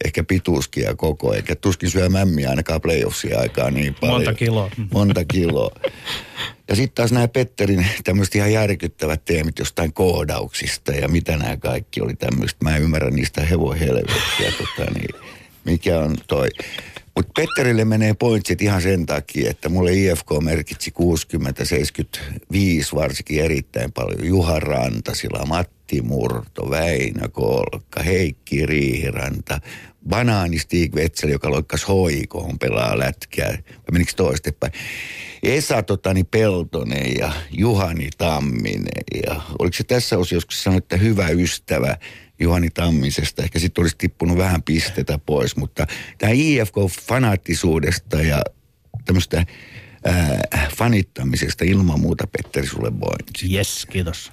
Ehkä 0.04 0.24
pituuskin 0.24 0.85
ja 0.85 0.94
koko, 0.94 1.35
eikä 1.35 1.54
tuskin 1.54 1.90
syö 1.90 2.09
mämmiä 2.09 2.50
ainakaan 2.50 2.80
playoffsia 2.80 3.40
aikaa 3.40 3.70
niin 3.70 3.94
paljon. 3.94 4.16
Monta 4.16 4.35
kiloa. 4.35 4.70
Monta 4.92 5.24
kiloa. 5.24 5.70
Ja 6.68 6.76
sitten 6.76 6.94
taas 6.94 7.12
nämä 7.12 7.28
Petterin 7.28 7.87
tämmöiset 8.04 8.35
ihan 8.35 8.52
järkyttävät 8.52 9.24
teemit 9.24 9.59
jostain 9.59 9.92
koodauksista 9.92 10.92
ja 10.92 11.09
mitä 11.09 11.37
nämä 11.37 11.57
kaikki 11.57 12.00
oli 12.00 12.14
tämmöistä. 12.14 12.59
Mä 12.64 12.76
en 12.76 12.83
ymmärrä 12.83 13.11
niistä 13.11 13.44
hevon 13.44 13.76
helvettiä. 13.76 14.52
Tota, 14.59 14.90
niin, 14.90 15.14
mikä 15.64 15.98
on 16.00 16.16
toi. 16.26 16.48
Mutta 17.16 17.33
Petterille 17.37 17.85
menee 17.85 18.14
pointsit 18.14 18.62
ihan 18.62 18.83
sen 18.83 19.07
takia, 19.07 19.50
että 19.50 19.68
mulle 19.68 19.92
IFK 19.92 20.27
merkitsi 20.40 20.94
60-75 22.92 22.94
varsinkin 22.94 23.44
erittäin 23.44 23.92
paljon. 23.92 24.27
Juha 24.27 24.61
Rantasila, 24.61 25.46
Matti 25.46 26.03
Murto, 26.03 26.70
Väinö 26.70 27.29
Kolkka, 27.29 28.03
Heikki 28.03 28.66
Riihiranta, 28.66 29.61
Banaani 30.09 30.59
Stig 30.59 30.94
Wetzel, 30.94 31.31
joka 31.31 31.50
loikkas 31.50 31.88
hoikoon 31.88 32.59
pelaa 32.59 32.98
lätkää. 32.98 33.48
Vai 33.48 33.92
menikö 33.92 34.12
toistepäin? 34.16 34.72
Esa 35.42 35.83
Totani 35.83 36.24
Peltonen 36.24 37.16
ja 37.18 37.33
Juhani 37.50 38.09
Tamminen. 38.18 39.05
Ja 39.27 39.40
oliko 39.59 39.77
se 39.77 39.85
tässä 39.85 40.18
osiossa, 40.18 40.46
kun 40.46 40.57
sanoit, 40.57 40.85
että 40.85 40.96
hyvä 40.96 41.29
ystävä 41.29 41.96
Juhani 42.40 42.70
Tammisesta. 42.70 43.42
Ehkä 43.42 43.59
sitten 43.59 43.83
olisi 43.83 43.97
tippunut 43.99 44.38
vähän 44.38 44.62
pistetä 44.62 45.18
pois, 45.18 45.57
mutta 45.57 45.87
tämä 46.18 46.33
IFK-fanaattisuudesta 46.33 48.23
ja 48.23 48.42
tämmöistä 49.05 49.47
ää, 50.05 50.68
fanittamisesta 50.77 51.64
ilman 51.64 52.01
muuta 52.01 52.27
Petteri 52.27 52.66
sulle 52.66 52.90
pointsi. 52.90 53.55
Yes, 53.55 53.87
kiitos. 53.90 54.33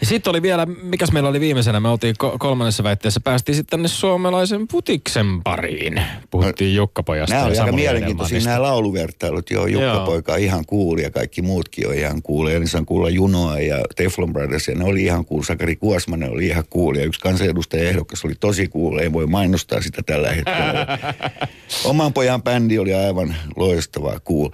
Ja 0.00 0.06
sitten 0.06 0.30
oli 0.30 0.42
vielä, 0.42 0.66
mikäs 0.66 1.12
meillä 1.12 1.28
oli 1.28 1.40
viimeisenä, 1.40 1.80
me 1.80 1.88
oltiin 1.88 2.14
ko- 2.24 2.36
kolmannessa 2.38 2.82
väitteessä, 2.82 3.20
päästiin 3.20 3.56
sitten 3.56 3.70
tänne 3.70 3.88
suomalaisen 3.88 4.68
putiksen 4.68 5.42
pariin. 5.42 6.02
Puhuttiin 6.30 6.74
Jukkapojasta 6.74 7.34
Nämä 7.34 7.46
ja 7.46 7.48
oli 7.48 7.58
aika 7.58 7.72
mielenkiintoisia 7.72 8.40
nämä 8.40 8.62
lauluvertailut. 8.62 9.50
Joo, 9.50 9.66
Jukka 9.66 9.86
Joo. 9.86 10.36
Ihan 10.38 10.66
kuuli 10.66 11.02
ja 11.02 11.10
kaikki 11.10 11.42
muutkin 11.42 11.88
on 11.88 11.94
ihan 11.94 12.22
kuuli. 12.22 12.54
Ja 12.54 12.68
saan 12.68 12.86
kuulla 12.86 13.10
Junoa 13.10 13.60
ja 13.60 13.76
Teflon 13.96 14.32
Brothers 14.32 14.68
ja 14.68 14.74
ne 14.74 14.84
oli 14.84 15.04
ihan 15.04 15.24
kuuli. 15.24 15.44
Sakari 15.44 15.76
Kuosmanen 15.76 16.30
oli 16.30 16.46
ihan 16.46 16.64
kuuli 16.70 16.98
ja 16.98 17.04
yksi 17.04 17.20
kansanedustaja 17.20 17.88
ehdokas 17.88 18.24
oli 18.24 18.34
tosi 18.40 18.68
kuuli. 18.68 19.02
Ei 19.02 19.12
voi 19.12 19.26
mainostaa 19.26 19.80
sitä 19.80 20.02
tällä 20.02 20.28
hetkellä. 20.28 20.98
Oman 21.84 22.12
pojan 22.12 22.42
bändi 22.42 22.78
oli 22.78 22.94
aivan 22.94 23.36
loistavaa 23.56 24.20
kuul. 24.20 24.50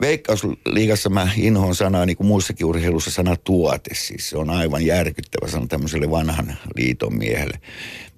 Veikkausliigassa 0.00 1.10
mä 1.10 1.28
inhoon 1.36 1.74
sanaa, 1.74 2.06
niin 2.06 2.16
kuin 2.16 2.26
muissakin 2.26 2.66
urheilussa 2.66 3.10
sana 3.10 3.36
tuote. 3.36 3.94
Siis 3.94 4.30
se 4.30 4.38
on 4.38 4.50
aivan 4.50 4.86
järkyttävä 4.86 5.48
sana 5.48 5.66
tämmöiselle 5.66 6.10
vanhan 6.10 6.56
liiton 6.76 7.18
miehelle. 7.18 7.60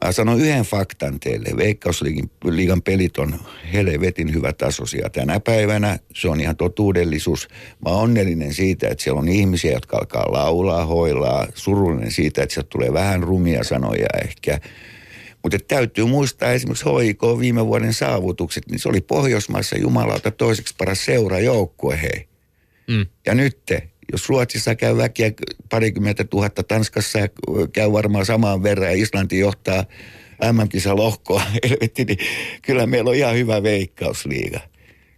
Mä 0.05 0.13
sanon 0.13 0.41
yhden 0.41 0.65
faktan 0.65 1.21
teille. 1.21 1.57
Veikkausliigan 1.57 2.83
pelit 2.83 3.19
on 3.19 3.41
helvetin 3.73 4.35
hyvä 4.35 4.53
tasoisia. 4.53 5.11
Tänä 5.11 5.41
päivänä 5.41 5.99
se 6.15 6.29
on 6.29 6.41
ihan 6.41 6.57
totuudellisuus. 6.57 7.49
Mä 7.85 7.91
oon 7.91 8.03
onnellinen 8.03 8.55
siitä, 8.55 8.89
että 8.89 9.05
siellä 9.05 9.21
on 9.21 9.29
ihmisiä, 9.29 9.73
jotka 9.73 9.97
alkaa 9.97 10.33
laulaa, 10.33 10.87
hoilaa. 10.87 11.47
Surullinen 11.55 12.13
siitä, 12.13 12.43
että 12.43 12.55
sieltä 12.55 12.69
tulee 12.71 12.93
vähän 12.93 13.23
rumia 13.23 13.65
sanoja 13.65 14.07
ehkä. 14.25 14.61
Mutta 15.49 15.65
täytyy 15.69 16.05
muistaa 16.05 16.53
esimerkiksi 16.53 16.85
HIK 17.03 17.23
viime 17.39 17.67
vuoden 17.67 17.95
saavutukset, 17.95 18.67
niin 18.71 18.79
se 18.79 18.89
oli 18.89 19.01
Pohjoismaissa 19.01 19.79
jumalauta 19.79 20.31
toiseksi 20.31 20.75
paras 20.79 21.05
seurajoukkue, 21.05 22.03
hei. 22.03 22.29
Mm. 22.89 23.07
Ja 23.27 23.35
nyt, 23.35 23.59
jos 24.13 24.29
Ruotsissa 24.29 24.75
käy 24.75 24.97
väkeä 24.97 25.33
parikymmentä 25.69 26.25
tuhatta, 26.25 26.63
Tanskassa 26.63 27.19
käy 27.73 27.93
varmaan 27.93 28.27
samaan 28.27 28.63
verran 28.63 28.89
ja 28.89 29.03
Islanti 29.03 29.39
johtaa 29.39 29.85
MM-kisa 30.53 30.97
lohkoa, 30.97 31.43
helvetti, 31.65 32.05
niin 32.05 32.19
kyllä 32.63 32.87
meillä 32.87 33.11
on 33.11 33.17
ihan 33.17 33.35
hyvä 33.35 33.63
veikkausliiga. 33.63 34.61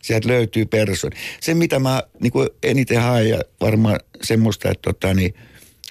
Sieltä 0.03 0.29
löytyy 0.29 0.67
persoon. 0.67 1.13
Se, 1.41 1.55
mitä 1.55 1.79
mä 1.79 2.03
niin 2.21 2.33
eniten 2.63 3.01
haen, 3.01 3.29
ja 3.29 3.41
varmaan 3.61 4.01
semmoista, 4.23 4.71
että 4.71 4.93
tota, 4.93 5.15
niin, 5.15 5.35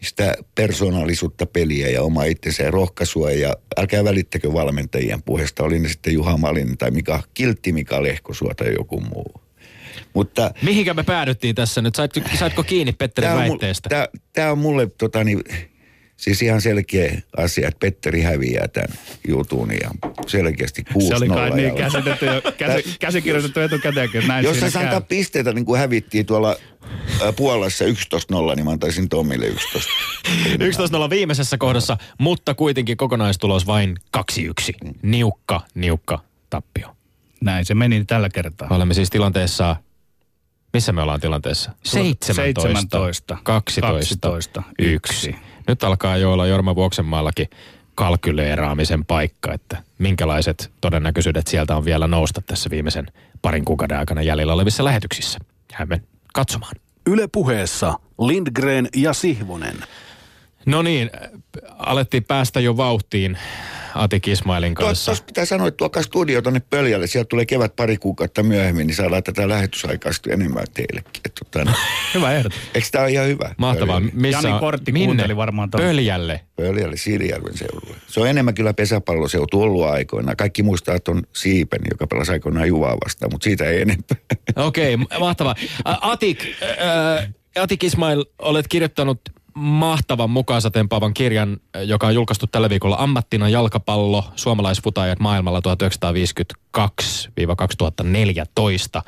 sitä 0.01 0.35
persoonallisuutta 0.55 1.45
peliä 1.45 1.89
ja 1.89 2.03
oma 2.03 2.23
itsensä 2.23 2.63
ja 2.63 2.71
rohkaisua. 2.71 3.31
Ja 3.31 3.55
älkää 3.77 4.03
välittäkö 4.03 4.53
valmentajien 4.53 5.23
puheesta, 5.23 5.63
oli 5.63 5.79
ne 5.79 5.89
sitten 5.89 6.13
Juha 6.13 6.37
Malinen 6.37 6.77
tai 6.77 6.91
Mika, 6.91 7.23
Kiltti 7.33 7.71
Mika 7.71 8.03
Lehkosua 8.03 8.53
tai 8.55 8.73
joku 8.73 8.99
muu. 9.01 9.41
Mutta 10.13 10.51
Mihinkä 10.61 10.93
me 10.93 11.03
päädyttiin 11.03 11.55
tässä 11.55 11.81
nyt? 11.81 11.95
Saitko, 11.95 12.19
saitko 12.39 12.63
kiinni 12.63 12.93
Petterin 12.93 13.29
Tämä 13.29 13.41
väitteestä? 13.41 14.07
tää 14.33 14.51
on 14.51 14.57
mulle 14.57 14.87
tota, 14.97 15.23
niin, 15.23 15.43
siis 16.19 16.41
ihan 16.41 16.61
selkeä 16.61 17.21
asia, 17.37 17.67
että 17.67 17.79
Petteri 17.79 18.21
häviää 18.21 18.67
tämän 18.67 18.97
jutun 19.27 19.69
ja 19.71 19.89
selkeästi 20.27 20.83
6-0. 20.93 21.07
Se 21.07 21.15
oli 21.15 21.27
kai 21.27 21.49
niin 21.49 21.67
ja- 21.67 21.75
käsitetty, 21.75 22.25
jo- 22.25 22.41
käsi, 22.57 22.95
käsikirjoitettu 22.99 23.59
etukäteen, 23.59 24.09
näin 24.27 24.45
Jos 24.45 24.59
sä 24.59 24.79
antaa 24.79 25.01
pisteitä 25.01 25.53
niin 25.53 25.65
kuin 25.65 25.79
hävittiin 25.79 26.25
tuolla 26.25 26.55
Puolassa 27.35 27.85
11-0, 27.85 28.55
niin 28.55 28.65
mä 28.65 28.71
antaisin 28.71 29.09
Tomille 29.09 29.45
11. 29.45 29.91
11-0 31.05 31.09
viimeisessä 31.09 31.57
kohdassa, 31.57 31.97
mutta 32.17 32.53
kuitenkin 32.53 32.97
kokonaistulos 32.97 33.67
vain 33.67 33.97
2-1. 34.17 34.93
Niukka, 35.01 35.61
niukka 35.75 36.19
tappio. 36.49 36.95
Näin 37.41 37.65
se 37.65 37.75
meni 37.75 38.05
tällä 38.05 38.29
kertaa. 38.29 38.67
Olemme 38.71 38.93
siis 38.93 39.09
tilanteessa, 39.09 39.75
missä 40.73 40.91
me 40.91 41.01
ollaan 41.01 41.19
tilanteessa? 41.19 41.71
17, 41.83 42.33
17, 42.33 43.37
12, 43.43 43.81
12, 43.81 44.63
1. 44.79 45.35
Nyt 45.69 45.83
alkaa 45.83 46.17
jo 46.17 46.33
olla 46.33 46.47
Jorma 46.47 46.75
Vuoksenmaallakin 46.75 47.49
kalkyleeraamisen 47.95 49.05
paikka, 49.05 49.53
että 49.53 49.77
minkälaiset 49.97 50.71
todennäköisyydet 50.81 51.47
sieltä 51.47 51.75
on 51.75 51.85
vielä 51.85 52.07
nousta 52.07 52.41
tässä 52.41 52.69
viimeisen 52.69 53.07
parin 53.41 53.65
kuukauden 53.65 53.99
aikana 53.99 54.21
jäljellä 54.21 54.53
olevissa 54.53 54.83
lähetyksissä. 54.83 55.39
Jäämme 55.71 56.01
katsomaan. 56.33 56.75
Yle 57.07 57.27
puheessa 57.27 57.99
Lindgren 58.19 58.89
ja 58.95 59.13
Sihvonen. 59.13 59.75
No 60.65 60.81
niin, 60.81 61.09
alettiin 61.77 62.23
päästä 62.23 62.59
jo 62.59 62.77
vauhtiin 62.77 63.37
Atik 63.99 64.27
Ismailin 64.27 64.75
kanssa. 64.75 65.11
Tuossa 65.11 65.23
pitää 65.23 65.45
sanoa, 65.45 65.67
että 65.67 65.77
tuokaa 65.77 66.03
studio 66.03 66.41
tuonne 66.41 66.61
pöljälle. 66.69 67.07
Sieltä 67.07 67.27
tulee 67.29 67.45
kevät 67.45 67.75
pari 67.75 67.97
kuukautta 67.97 68.43
myöhemmin, 68.43 68.87
niin 68.87 68.95
saadaan 68.95 69.23
tätä 69.23 69.49
lähetysaikaa 69.49 70.11
enemmän 70.29 70.65
teillekin. 70.73 71.21
Että, 71.25 71.45
tota, 71.45 71.71
Hyvä 72.15 72.33
ehdotus. 72.33 72.59
eikö 72.73 72.87
tämä 72.91 73.03
ole 73.03 73.11
ihan 73.11 73.27
hyvä? 73.27 73.55
Mahtavaa. 73.57 73.99
Pöljälle. 73.99 74.21
Missä 74.21 74.47
Jani 74.47 74.59
Kortti 74.59 74.91
minne? 74.91 75.35
varmaan 75.35 75.69
ton. 75.69 75.81
Pöljälle. 75.81 76.41
Pöljälle 76.55 76.97
Siilijärven 76.97 77.57
seudulle. 77.57 77.95
Se 78.07 78.19
on 78.19 78.27
enemmän 78.27 78.53
kyllä 78.53 78.73
pesäpalloseutu 78.73 79.61
ollut 79.61 79.85
aikoinaan. 79.85 80.37
Kaikki 80.37 80.63
muistaa, 80.63 80.95
että 80.95 81.11
on 81.11 81.23
Siipen, 81.33 81.81
joka 81.91 82.07
pelasi 82.07 82.31
aikoinaan 82.31 82.67
Juvaa 82.67 82.97
vastaan, 83.05 83.31
mutta 83.31 83.43
siitä 83.43 83.65
ei 83.65 83.81
enempää. 83.81 84.17
Okei, 84.55 84.93
okay, 84.93 85.19
mahtavaa. 85.19 85.55
Atik, 85.85 86.43
äh, 86.63 87.29
Atik 87.55 87.83
Ismail, 87.83 88.25
olet 88.39 88.67
kirjoittanut 88.67 89.21
mahtavan 89.59 90.29
mukaansa 90.29 90.71
tempaavan 90.71 91.13
kirjan, 91.13 91.57
joka 91.83 92.07
on 92.07 92.15
julkaistu 92.15 92.47
tällä 92.47 92.69
viikolla 92.69 92.95
Ammattina 92.99 93.49
jalkapallo, 93.49 94.23
suomalaisfutajat 94.35 95.19
maailmalla 95.19 95.61
1952-2014. 98.97 99.01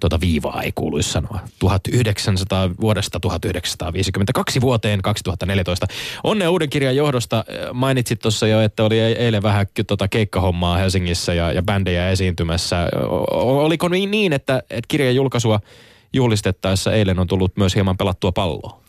Tuota 0.00 0.20
viivaa 0.20 0.62
ei 0.62 0.72
kuuluisi 0.74 1.10
sanoa. 1.10 1.38
1900, 1.58 2.70
vuodesta 2.80 3.20
1952 3.20 4.60
vuoteen 4.60 5.02
2014. 5.02 5.86
Onnea 6.24 6.50
uuden 6.50 6.70
kirjan 6.70 6.96
johdosta. 6.96 7.44
Mainitsit 7.72 8.20
tuossa 8.20 8.46
jo, 8.46 8.60
että 8.60 8.84
oli 8.84 8.98
e- 8.98 9.12
eilen 9.12 9.42
vähän 9.42 9.66
tuota 9.86 10.08
keikkahommaa 10.08 10.76
Helsingissä 10.76 11.34
ja, 11.34 11.52
ja 11.52 11.62
bändejä 11.62 12.10
esiintymässä. 12.10 12.88
Oliko 13.40 13.88
niin 13.88 14.32
että, 14.32 14.62
että 14.70 14.88
kirjan 14.88 15.14
julkaisua 15.14 15.60
juhlistettaessa 16.12 16.92
eilen 16.92 17.18
on 17.18 17.26
tullut 17.26 17.56
myös 17.56 17.74
hieman 17.74 17.96
pelattua 17.96 18.32
palloa? 18.32 18.85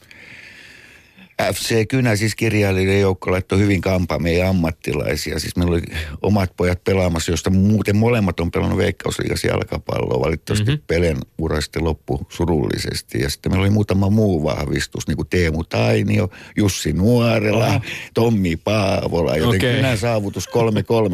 FC 1.53 1.87
Kynä, 1.87 2.15
siis 2.15 2.35
kirjailijoiden 2.35 3.01
joukko 3.01 3.31
laittoi 3.31 3.59
hyvin 3.59 3.81
kampaa 3.81 4.19
meidän 4.19 4.47
ammattilaisia. 4.47 5.39
Siis 5.39 5.55
meillä 5.55 5.73
oli 5.73 5.81
omat 6.21 6.51
pojat 6.57 6.83
pelaamassa, 6.83 7.31
josta 7.31 7.49
muuten 7.49 7.97
molemmat 7.97 8.39
on 8.39 8.51
pelannut 8.51 8.77
veikkausliigassa 8.77 9.47
jalkapalloa. 9.47 10.19
Valitettavasti 10.25 10.63
Mhm. 10.63 10.71
mm-hmm. 10.71 10.83
Pelen 10.87 11.17
ura 11.37 11.61
sitten 11.61 11.83
loppu 11.83 12.25
surullisesti. 12.29 13.21
Ja 13.21 13.29
sitten 13.29 13.51
meillä 13.51 13.63
oli 13.63 13.69
muutama 13.73 14.09
muu 14.09 14.43
vahvistus, 14.43 15.07
niin 15.07 15.15
kuin 15.15 15.27
Teemu 15.29 15.63
Tainio, 15.63 16.29
Jussi 16.57 16.93
Nuorela, 16.93 17.67
Oho. 17.67 17.79
Tommi 18.13 18.55
Paavola. 18.55 19.35
Joten 19.37 19.59
okay. 19.59 19.75
Kynän 19.75 19.97
saavutus 19.97 20.47
3-3 20.47 20.51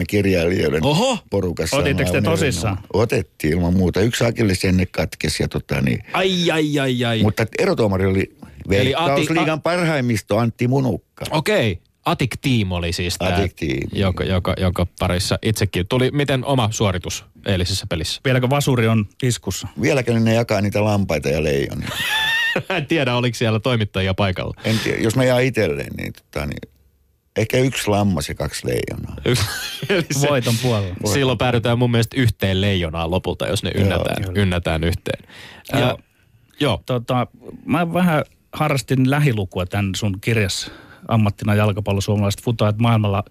kirjailijoiden 0.07 0.85
Oho. 0.85 1.17
porukassa. 1.29 1.77
Otitteko 1.77 2.11
te 2.11 2.21
tosissaan? 2.21 2.77
Otettiin 2.93 3.53
ilman 3.53 3.73
muuta. 3.73 4.01
Yksi 4.01 4.23
akilles 4.25 4.65
ennen 4.65 4.87
katkesi 4.91 5.43
ja 5.43 5.47
tota 5.47 5.81
niin, 5.81 6.03
Ai, 6.13 6.51
ai, 6.51 6.79
ai, 6.79 7.05
ai. 7.05 7.23
mutta 7.23 7.45
erotuomari 7.59 8.05
oli 8.05 8.35
Eli 8.71 8.93
Ati- 8.93 9.05
Veikkausliigan 9.05 9.61
parhaimmisto 9.61 10.37
Antti 10.37 10.67
Munukka. 10.67 11.25
Okei. 11.31 11.79
Atik 12.05 12.37
Team 12.41 12.71
oli 12.71 12.93
siis 12.93 13.15
tämä, 13.17 13.35
Atik 13.35 13.53
Team. 13.53 13.79
joka, 13.93 14.23
joka, 14.23 14.53
joka 14.57 14.87
parissa 14.99 15.39
itsekin 15.41 15.87
tuli. 15.87 16.11
Miten 16.11 16.45
oma 16.45 16.69
suoritus 16.71 17.25
eilisessä 17.45 17.85
pelissä? 17.89 18.21
Vieläkö 18.25 18.49
vasuri 18.49 18.87
on 18.87 19.05
iskussa? 19.23 19.67
Vieläkö 19.81 20.19
ne 20.19 20.33
jakaa 20.33 20.61
niitä 20.61 20.83
lampaita 20.83 21.29
ja 21.29 21.43
leijonia? 21.43 21.87
en 22.69 22.85
tiedä, 22.85 23.15
oliko 23.15 23.35
siellä 23.35 23.59
toimittajia 23.59 24.13
paikalla. 24.13 24.53
En 24.63 24.79
tiedä, 24.83 25.01
jos 25.01 25.15
mä 25.15 25.23
jää 25.23 25.39
itselleen, 25.39 25.93
niin, 25.97 26.13
tota, 26.13 26.45
niin 26.45 26.73
ehkä 27.35 27.57
yksi 27.57 27.87
lammas 27.87 28.29
ja 28.29 28.35
kaksi 28.35 28.67
leijonaa. 28.67 29.15
Eli 29.89 30.05
se, 30.11 30.27
Voiton 30.29 30.55
puolella. 30.61 30.95
silloin 31.13 31.37
päädytään 31.37 31.79
mun 31.79 31.91
mielestä 31.91 32.21
yhteen 32.21 32.61
leijonaan 32.61 33.11
lopulta, 33.11 33.47
jos 33.47 33.63
ne 33.63 33.71
ynnätään, 33.75 34.23
kyllä. 34.23 34.41
ynnätään 34.41 34.83
yhteen. 34.83 35.29
Ää, 35.73 35.79
Joo. 35.79 35.99
joo. 36.59 36.83
Tota, 36.85 37.27
mä 37.65 37.93
vähän 37.93 38.23
harrastin 38.53 39.09
lähilukua 39.09 39.65
tämän 39.65 39.95
sun 39.95 40.17
kirjassa 40.21 40.71
ammattina 41.07 41.55
jalkapallo 41.55 42.01
suomalaiset 42.01 42.43
futajat 42.43 42.77
maailmalla 42.77 43.23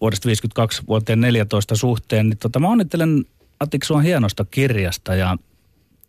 vuodesta 0.00 0.26
52 0.26 0.82
vuoteen 0.88 1.20
14 1.20 1.76
suhteen. 1.76 2.28
Niin 2.28 2.38
tota, 2.38 2.60
mä 2.60 2.68
onnittelen 2.68 3.24
Atik 3.60 3.84
sua 3.84 4.00
hienosta 4.00 4.44
kirjasta 4.44 5.14
ja 5.14 5.36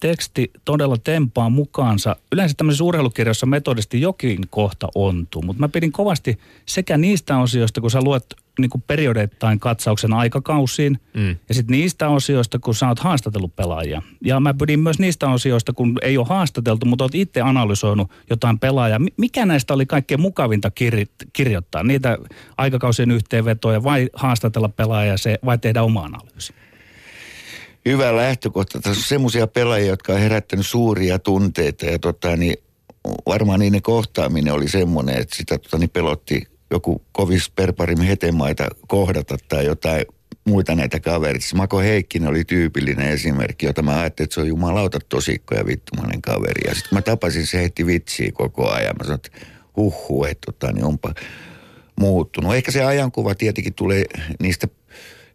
teksti 0.01 0.51
todella 0.65 0.97
tempaa 0.97 1.49
mukaansa. 1.49 2.15
Yleensä 2.31 2.55
tämmöisissä 2.57 2.83
urheilukirjoissa 2.83 3.45
metodisti 3.45 4.01
jokin 4.01 4.39
kohta 4.49 4.87
ontuu, 4.95 5.41
mutta 5.41 5.59
mä 5.59 5.69
pidin 5.69 5.91
kovasti 5.91 6.39
sekä 6.65 6.97
niistä 6.97 7.37
osioista, 7.37 7.81
kun 7.81 7.91
sä 7.91 8.01
luet 8.01 8.25
niin 8.59 8.69
kuin 8.69 8.83
periodeittain 8.87 9.59
katsauksen 9.59 10.13
aikakausiin, 10.13 10.99
Mm. 11.13 11.29
ja 11.49 11.55
sitten 11.55 11.77
niistä 11.77 12.09
osioista, 12.09 12.59
kun 12.59 12.75
sä 12.75 12.87
oot 12.87 12.99
haastatellut 12.99 13.55
pelaajia. 13.55 14.01
Ja 14.25 14.39
mä 14.39 14.53
pidin 14.53 14.79
myös 14.79 14.99
niistä 14.99 15.29
osioista, 15.29 15.73
kun 15.73 15.97
ei 16.01 16.17
ole 16.17 16.27
haastateltu, 16.29 16.85
mutta 16.85 17.03
oot 17.03 17.15
itse 17.15 17.41
analysoinut 17.41 18.11
jotain 18.29 18.59
pelaajaa. 18.59 18.99
Mi- 18.99 19.13
Mikä 19.17 19.45
näistä 19.45 19.73
oli 19.73 19.85
kaikkein 19.85 20.21
mukavinta 20.21 20.71
kirj- 20.79 21.27
kirjoittaa? 21.33 21.83
Niitä 21.83 22.17
aikakausien 22.57 23.11
yhteenvetoja 23.11 23.83
vai 23.83 24.09
haastatella 24.13 24.69
pelaajaa 24.69 25.17
se, 25.17 25.39
vai 25.45 25.57
tehdä 25.57 25.83
oma 25.83 26.03
analyysi? 26.03 26.53
Hyvä 27.85 28.15
lähtökohta. 28.15 28.79
Tässä 28.79 28.99
on 28.99 29.07
semmoisia 29.07 29.47
pelaajia, 29.47 29.87
jotka 29.87 30.13
on 30.13 30.19
herättänyt 30.19 30.67
suuria 30.67 31.19
tunteita 31.19 31.85
ja 31.85 31.99
tota, 31.99 32.37
niin, 32.37 32.55
varmaan 33.25 33.59
niiden 33.59 33.81
kohtaaminen 33.81 34.53
oli 34.53 34.69
semmoinen, 34.69 35.17
että 35.17 35.35
sitä 35.35 35.57
tota, 35.57 35.77
niin 35.77 35.89
pelotti 35.89 36.43
joku 36.71 37.01
kovis 37.11 37.49
perparim 37.49 37.99
hetemaita 37.99 38.67
kohdata 38.87 39.37
tai 39.49 39.65
jotain 39.65 40.05
muita 40.45 40.75
näitä 40.75 40.99
kavereita. 40.99 41.47
Se 41.47 41.55
Mako 41.55 41.79
Heikkinen 41.79 42.29
oli 42.29 42.43
tyypillinen 42.43 43.07
esimerkki, 43.07 43.65
jota 43.65 43.81
mä 43.81 43.99
ajattelin, 43.99 44.25
että 44.25 44.33
se 44.33 44.41
on 44.41 44.47
jumalauta 44.47 44.99
tosikko 45.09 45.55
ja 45.55 45.65
vittumainen 45.65 46.21
kaveri. 46.21 46.67
Ja 46.67 46.75
sitten 46.75 46.97
mä 46.97 47.01
tapasin 47.01 47.47
se 47.47 47.63
heti 47.63 47.85
vitsiä 47.85 48.31
koko 48.33 48.69
ajan. 48.69 48.95
Mä 48.99 49.03
sanoin, 49.03 49.21
että 49.25 49.47
huhhuh, 49.77 50.25
että 50.25 50.51
tota, 50.51 50.73
niin 50.73 50.85
onpa 50.85 51.13
muuttunut. 51.95 52.55
Ehkä 52.55 52.71
se 52.71 52.83
ajankuva 52.83 53.35
tietenkin 53.35 53.73
tulee 53.73 54.03
niistä 54.39 54.67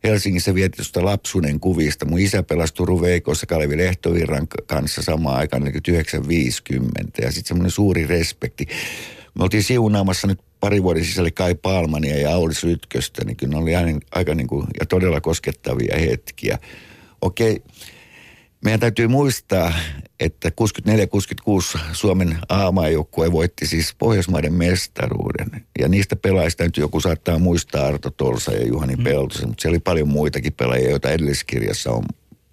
Helsingissä 0.05 0.55
vietetystä 0.55 1.05
lapsuuden 1.05 1.61
kuvista. 1.61 2.05
Mun 2.05 2.19
isä 2.19 2.43
pelasi 2.43 2.75
Turun 2.75 3.01
Veikossa 3.01 3.47
Kalevi 3.47 3.77
Lehtovirran 3.79 4.49
kanssa 4.67 5.03
samaan 5.03 5.37
aikaan, 5.37 5.63
niin 5.63 5.81
950. 5.89 7.23
Ja 7.23 7.33
sitten 7.33 7.49
semmoinen 7.49 7.71
suuri 7.71 8.07
respekti. 8.07 8.67
Me 9.35 9.45
oltiin 9.45 9.63
siunaamassa 9.63 10.27
nyt 10.27 10.41
pari 10.61 10.83
vuoden 10.83 11.05
sisälle 11.05 11.31
Kai 11.31 11.55
Palmania 11.55 12.17
ja 12.17 12.35
Aulis 12.35 12.65
Rytköstä, 12.65 13.25
niin 13.25 13.37
kyllä 13.37 13.53
ne 13.53 13.59
oli 13.59 13.77
aina, 13.77 14.01
aika 14.11 14.35
niin 14.35 14.47
kuin, 14.47 14.67
ja 14.81 14.87
todella 14.87 15.21
koskettavia 15.21 15.99
hetkiä. 15.99 16.59
Okei, 17.21 17.63
meidän 18.65 18.81
täytyy 18.81 19.09
muistaa, 19.09 19.73
että 20.21 20.49
64-66 20.49 21.79
Suomen 21.93 22.39
A-maajoukkue 22.49 23.33
voitti 23.33 23.67
siis 23.67 23.95
Pohjoismaiden 23.99 24.53
mestaruuden. 24.53 25.67
Ja 25.79 25.89
niistä 25.89 26.17
pelaajista 26.17 26.65
nyt 26.65 26.77
joku 26.77 27.01
saattaa 27.01 27.39
muistaa 27.39 27.87
Arto 27.87 28.11
Tolsa 28.11 28.53
ja 28.53 28.67
Juhani 28.67 28.97
mm. 28.97 29.05
Peltosen, 29.05 29.49
mutta 29.49 29.63
siellä 29.63 29.75
oli 29.75 29.81
paljon 29.81 30.09
muitakin 30.09 30.53
pelaajia, 30.53 30.91
joita 30.91 31.11
edelliskirjassa 31.11 31.91
on 31.91 32.05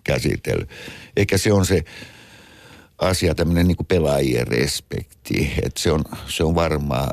käsitellyt. 0.03 0.69
Eikä 1.17 1.37
se 1.37 1.53
on 1.53 1.65
se 1.65 1.83
asia, 2.97 3.35
tämmöinen 3.35 3.67
niin 3.67 3.77
pelaajien 3.87 4.47
respekti, 4.47 5.53
että 5.63 5.81
se 5.81 5.91
on, 5.91 6.03
se 6.27 6.43
on 6.43 6.55
varmaa 6.55 7.11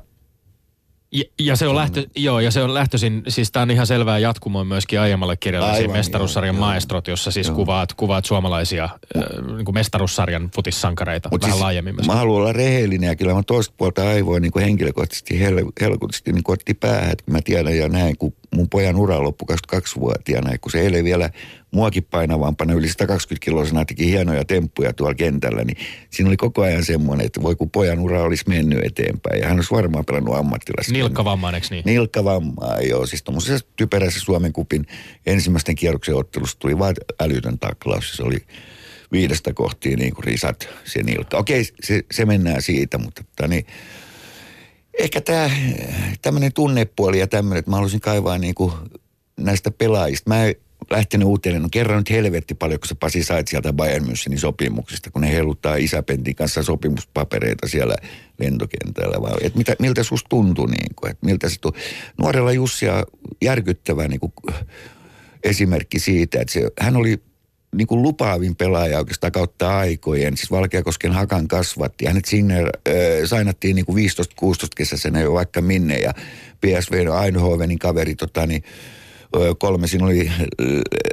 Ja, 1.13 1.25
ja, 1.39 1.57
se 1.57 1.69
on 1.69 1.77
lähtö, 1.77 2.07
joo, 2.17 2.41
ja 2.41 2.51
se 2.51 2.63
on 2.63 2.75
lähtöisin, 2.75 3.23
siis 3.29 3.53
tämä 3.53 3.63
on 3.63 3.71
ihan 3.71 3.87
selvää 3.87 4.19
jatkumoa 4.19 4.65
myöskin 4.65 5.01
aiemmalle 5.01 5.37
kirjalle, 5.37 5.71
Aivan, 5.71 5.97
mestaruussarjan 5.97 6.55
joo, 6.55 6.67
maestrot, 6.67 7.09
jossa 7.09 7.31
siis 7.31 7.47
Joo. 7.47 7.57
kuvaat, 7.57 7.95
kuvaat 7.95 8.25
suomalaisia 8.25 8.85
äh, 8.85 9.23
niin 9.57 9.65
kuin 9.65 9.75
mestaruussarjan 9.75 10.51
futissankareita 10.55 11.29
Mut 11.33 11.43
vähän 11.43 11.53
siis 11.53 11.63
laajemmin 11.63 11.95
myös. 11.95 12.07
Mä 12.07 12.15
haluan 12.15 12.43
olla 12.43 12.53
rehellinen 12.53 13.07
ja 13.07 13.17
kyllä 13.17 13.35
mä 13.35 13.43
toista 13.43 13.75
puolta 13.77 14.09
aivoin 14.09 14.43
niin 14.43 14.53
kuin 14.53 14.65
henkilökohtaisesti 14.65 15.41
hel, 15.41 15.65
helkutusti 15.81 16.33
niin 16.33 16.45
otti 16.49 16.75
päähän, 16.75 17.11
että 17.11 17.25
mä 17.31 17.39
tiedän 17.45 17.77
ja 17.77 17.89
näin, 17.89 18.17
kun 18.17 18.33
mun 18.55 18.69
pojan 18.69 18.97
ura 18.97 19.23
loppui 19.23 19.57
22-vuotiaana, 19.57 20.59
kun 20.61 20.73
se 20.73 20.81
eilen 20.81 21.05
vielä 21.05 21.31
muakin 21.71 22.05
painavampana 22.05 22.73
yli 22.73 22.89
120 22.89 23.45
kilosena 23.45 23.85
teki 23.85 24.07
hienoja 24.07 24.45
temppuja 24.45 24.93
tuolla 24.93 25.15
kentällä, 25.15 25.65
niin 25.65 25.77
siinä 26.11 26.29
oli 26.29 26.37
koko 26.37 26.63
ajan 26.63 26.85
semmoinen, 26.85 27.27
että 27.27 27.43
voi 27.43 27.57
kun 27.57 27.71
pojan 27.71 27.99
ura 27.99 28.23
olisi 28.23 28.45
mennyt 28.49 28.85
eteenpäin 28.85 29.41
ja 29.41 29.49
hän 29.49 29.57
olisi 29.57 29.75
varmaan 29.75 30.05
pelannut 30.05 30.37
ammattilaisen. 30.37 30.93
Nilkkavammainen, 30.93 31.63
eikö 31.63 31.75
niin? 31.75 31.83
Nilkkavammaa, 31.87 32.81
joo. 32.81 33.07
Siis 33.07 33.23
tuommoisessa 33.23 33.67
typerässä 33.77 34.21
Suomen 34.21 34.53
kupin 34.53 34.87
ensimmäisten 35.27 35.75
kierroksen 35.75 36.15
ottelussa 36.15 36.59
tuli 36.59 36.79
vain 36.79 36.97
älytön 37.21 37.59
taklaus. 37.59 38.13
Se 38.17 38.23
oli 38.23 38.39
viidestä 39.13 39.53
kohtiin 39.53 39.99
niin 39.99 40.15
kuin 40.15 40.25
risat 40.25 40.69
se 40.85 41.03
nilkka. 41.03 41.39
Okei, 41.39 41.65
se, 41.83 42.03
se 42.11 42.25
mennään 42.25 42.63
siitä, 42.63 42.99
mutta 42.99 43.25
tota, 43.25 43.49
niin, 43.49 43.67
ehkä 44.99 45.21
tämä 45.21 45.51
tämmöinen 46.23 46.53
tunnepuoli 46.53 47.19
ja 47.19 47.27
tämmöinen, 47.27 47.59
että 47.59 47.71
mä 47.71 47.77
haluaisin 47.77 48.01
kaivaa 48.01 48.39
niin 48.39 48.55
kuin 48.55 48.73
näistä 49.37 49.71
pelaajista. 49.71 50.31
Mä 50.31 50.45
lähtenyt 50.91 51.29
uuteen, 51.29 51.63
no 51.63 51.69
kerran 51.71 51.99
nyt 51.99 52.11
helvetti 52.11 52.55
paljon, 52.55 52.81
kun 52.81 52.89
se 52.89 52.95
Pasi 52.95 53.23
sait 53.23 53.49
sieltä 53.49 53.73
Bayern 53.73 54.05
Münchenin 54.05 54.39
sopimuksista, 54.39 55.11
kun 55.11 55.23
ne 55.23 55.33
heiluttaa 55.33 55.77
isäpentin 55.77 56.35
kanssa 56.35 56.63
sopimuspapereita 56.63 57.69
siellä 57.69 57.95
lentokentällä. 58.39 59.23
Vai, 59.23 59.33
et 59.41 59.55
mitä, 59.55 59.77
miltä 59.79 60.03
susta 60.03 60.29
tuntui, 60.29 60.71
niin 60.71 60.95
kuin, 60.97 61.11
että 61.11 61.27
miltä 61.27 61.49
se 61.49 61.61
tuntui. 61.61 61.83
Nuorella 62.19 62.53
Jussia 62.53 63.05
järkyttävä 63.43 64.09
niin 64.09 64.21
kuin, 64.21 64.33
esimerkki 65.45 65.99
siitä, 65.99 66.41
että 66.41 66.53
se, 66.53 66.69
hän 66.81 66.97
oli 66.97 67.23
niin 67.77 67.87
kuin 67.87 68.03
lupaavin 68.03 68.57
pelaaja 68.57 68.99
oikeastaan 68.99 69.33
kautta 69.33 69.79
aikojen. 69.79 70.37
Siis 70.37 70.51
Valkeakosken 70.51 71.13
hakan 71.13 71.49
kasvatti. 71.49 72.07
Hänet 72.07 72.25
sinne 72.25 72.61
äh, 72.61 72.65
sainattiin 73.25 73.77
niin 73.77 73.87
kuin 73.87 74.05
15-16 74.45 74.47
kesäisenä 74.77 75.21
jo 75.21 75.33
vaikka 75.33 75.61
minne. 75.61 75.99
Ja 75.99 76.13
PSV 76.61 76.93
Eindhovenin 77.25 77.79
kaveri 77.79 78.15
tota, 78.15 78.47
niin, 78.47 78.63
kolme, 79.59 79.87
siinä 79.87 80.07
oli 80.07 80.31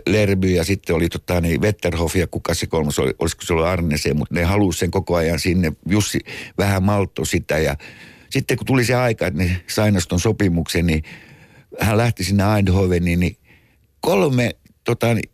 Lerby 0.07 0.47
ja 0.47 0.63
sitten 0.63 0.95
oli 0.95 1.09
tota, 1.09 1.41
niin 1.41 1.61
Wetterhoff 1.61 2.15
ja 2.15 2.27
kuka 2.27 2.53
se 2.53 2.67
kolmas 2.67 2.99
oli, 2.99 3.13
olisiko 3.19 3.41
se 3.45 3.53
ollut 3.53 3.65
Arnese, 3.65 4.13
mutta 4.13 4.35
ne 4.35 4.43
halusi 4.43 4.79
sen 4.79 4.91
koko 4.91 5.15
ajan 5.15 5.39
sinne. 5.39 5.73
Jussi 5.89 6.19
vähän 6.57 6.83
maltto 6.83 7.25
sitä 7.25 7.57
ja 7.57 7.75
sitten 8.29 8.57
kun 8.57 8.67
tuli 8.67 8.85
se 8.85 8.95
aika, 8.95 9.27
että 9.27 9.43
ne 9.43 9.61
sainas 9.67 10.07
ton 10.07 10.19
sopimuksen, 10.19 10.85
niin 10.85 11.03
hän 11.79 11.97
lähti 11.97 12.23
sinne 12.23 12.43
Eindhoveniin, 12.55 13.19
niin 13.19 13.37
kolme, 14.01 14.55
tota, 14.83 15.13
niin, 15.13 15.29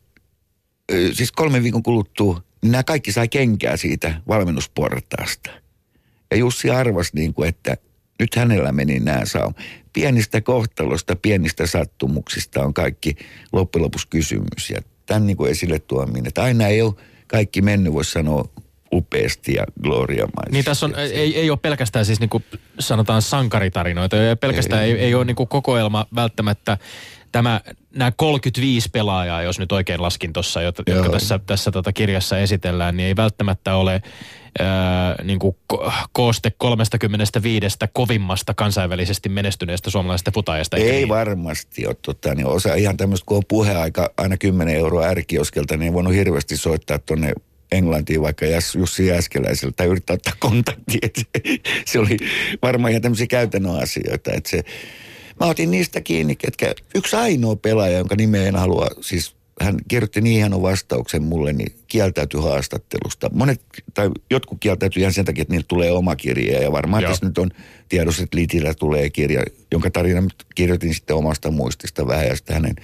siis 1.14 1.32
kolme 1.32 1.64
viikon 1.64 1.84
kuluttua, 1.84 2.42
niin 2.62 2.72
nämä 2.72 2.84
kaikki 2.84 3.12
sai 3.12 3.28
kenkää 3.28 3.78
siitä 3.78 4.22
valmennusportaasta. 4.28 5.50
Ja 6.32 6.38
Jussi 6.38 6.70
arvasi 6.70 7.12
niin 7.16 7.34
kuin, 7.34 7.50
että 7.50 7.78
nyt 8.24 8.36
hänellä 8.36 8.72
meni 8.72 9.00
nämä 9.00 9.26
saa. 9.26 9.54
Pienistä 9.94 10.42
kohtalosta, 10.42 11.16
pienistä 11.16 11.68
sattumuksista 11.68 12.64
on 12.64 12.74
kaikki 12.74 13.16
loppujen 13.52 13.84
lopuksi 13.84 14.08
kysymys. 14.08 14.70
Ja 14.70 14.82
tämän 15.06 15.28
niin 15.28 15.38
kuin 15.38 15.52
esille 15.52 15.80
tuominen, 15.80 16.28
että 16.28 16.44
aina 16.44 16.68
ei 16.68 16.82
ole 16.82 16.94
kaikki 17.28 17.62
mennyt, 17.62 17.94
voisi 17.94 18.12
sanoa 18.12 18.46
upeasti 18.94 19.54
ja 19.54 19.64
gloriamaisesti. 19.84 20.52
Niin 20.52 20.66
tässä 20.66 20.86
on, 20.86 20.96
ei, 20.96 21.40
ei 21.40 21.50
ole 21.50 21.60
pelkästään 21.62 22.06
siis 22.06 22.20
niin 22.20 22.30
kuin 22.30 22.44
sanotaan 22.80 23.22
sankaritarinoita, 23.22 24.16
ja 24.16 24.36
pelkästään 24.36 24.84
ei, 24.84 24.92
ei, 24.92 25.00
ei 25.00 25.16
ole 25.16 25.26
niin 25.26 25.36
kuin 25.36 25.50
kokoelma 25.50 26.06
välttämättä 26.16 26.78
tämä, 27.32 27.62
nämä 27.96 28.12
35 28.12 28.90
pelaajaa, 28.90 29.42
jos 29.42 29.60
nyt 29.60 29.72
oikein 29.72 30.02
laskin 30.02 30.34
tuossa, 30.34 30.62
jotka 30.62 30.92
Joo. 30.92 31.10
tässä, 31.10 31.40
tässä 31.46 31.72
tota 31.72 31.94
kirjassa 31.94 32.40
esitellään, 32.40 32.98
niin 32.98 33.08
ei 33.08 33.16
välttämättä 33.16 33.76
ole 33.76 34.02
niin 35.24 35.40
kuin 35.40 35.56
ko- 35.74 35.92
kooste 36.12 36.52
35 36.58 37.78
kovimmasta 37.94 38.54
kansainvälisesti 38.54 39.30
menestyneestä 39.30 39.90
suomalaisesta 39.90 40.32
futaajasta. 40.32 40.78
Ei 40.78 40.92
niin? 40.92 41.10
varmasti 41.10 41.88
ole. 41.88 41.96
Tota, 42.02 42.36
niin 42.36 42.48
osa 42.48 42.76
ihan 42.76 42.98
tämmöistä, 42.98 43.26
kun 43.26 43.38
on 43.38 43.44
puheaika 43.48 44.14
aina 44.18 44.38
10 44.38 44.76
euroa 44.76 45.06
ärkioskelta, 45.06 45.78
niin 45.78 45.88
ei 45.88 45.94
voinut 45.94 46.14
hirveästi 46.14 46.58
soittaa 46.58 47.00
tuonne 47.00 47.34
Englantiin 47.72 48.22
vaikka 48.22 48.46
Jussi 48.78 49.08
Jääskeläiseltä 49.08 49.74
tai 49.76 49.88
yrittää 49.88 50.14
ottaa 50.14 50.34
kontaktia. 50.40 51.10
Se 51.86 52.00
oli 52.00 52.18
varmaan 52.62 52.92
ihan 52.92 53.02
tämmöisiä 53.02 53.28
käytännön 53.28 53.80
asioita, 53.84 54.32
että 54.34 54.50
se, 54.50 54.64
mä 55.40 55.46
otin 55.46 55.72
niistä 55.72 56.02
kiinni, 56.02 56.38
että 56.44 56.74
yksi 56.96 57.16
ainoa 57.16 57.56
pelaaja, 57.56 57.98
jonka 57.98 58.16
nimeä 58.16 58.48
en 58.48 58.56
halua, 58.56 58.88
siis 59.02 59.36
hän 59.64 59.78
kirjoitti 59.88 60.22
niin 60.22 60.36
hienon 60.36 60.62
vastauksen 60.62 61.24
mulle, 61.24 61.54
niin 61.54 61.76
kieltäytyi 61.88 62.42
haastattelusta. 62.42 63.30
Monet, 63.34 63.62
tai 63.94 64.10
jotkut 64.30 64.58
kieltäytyi 64.60 65.02
ihan 65.02 65.14
sen 65.14 65.26
takia, 65.26 65.42
että 65.42 65.54
niillä 65.54 65.66
tulee 65.68 65.92
oma 65.92 66.16
kirja. 66.16 66.62
Ja 66.62 66.72
varmaan 66.72 67.04
Joo. 67.04 67.12
tässä 67.12 67.26
nyt 67.26 67.38
on 67.38 67.52
tiedossa, 67.90 68.24
että 68.24 68.38
Litillä 68.38 68.74
tulee 68.74 69.10
kirja, 69.10 69.44
jonka 69.72 69.90
tarina 69.92 70.28
kirjoitin 70.56 70.94
sitten 70.94 71.16
omasta 71.16 71.52
muistista 71.52 72.08
vähän. 72.08 72.28
Ja 72.28 72.36
sitten 72.36 72.54
hänen 72.54 72.76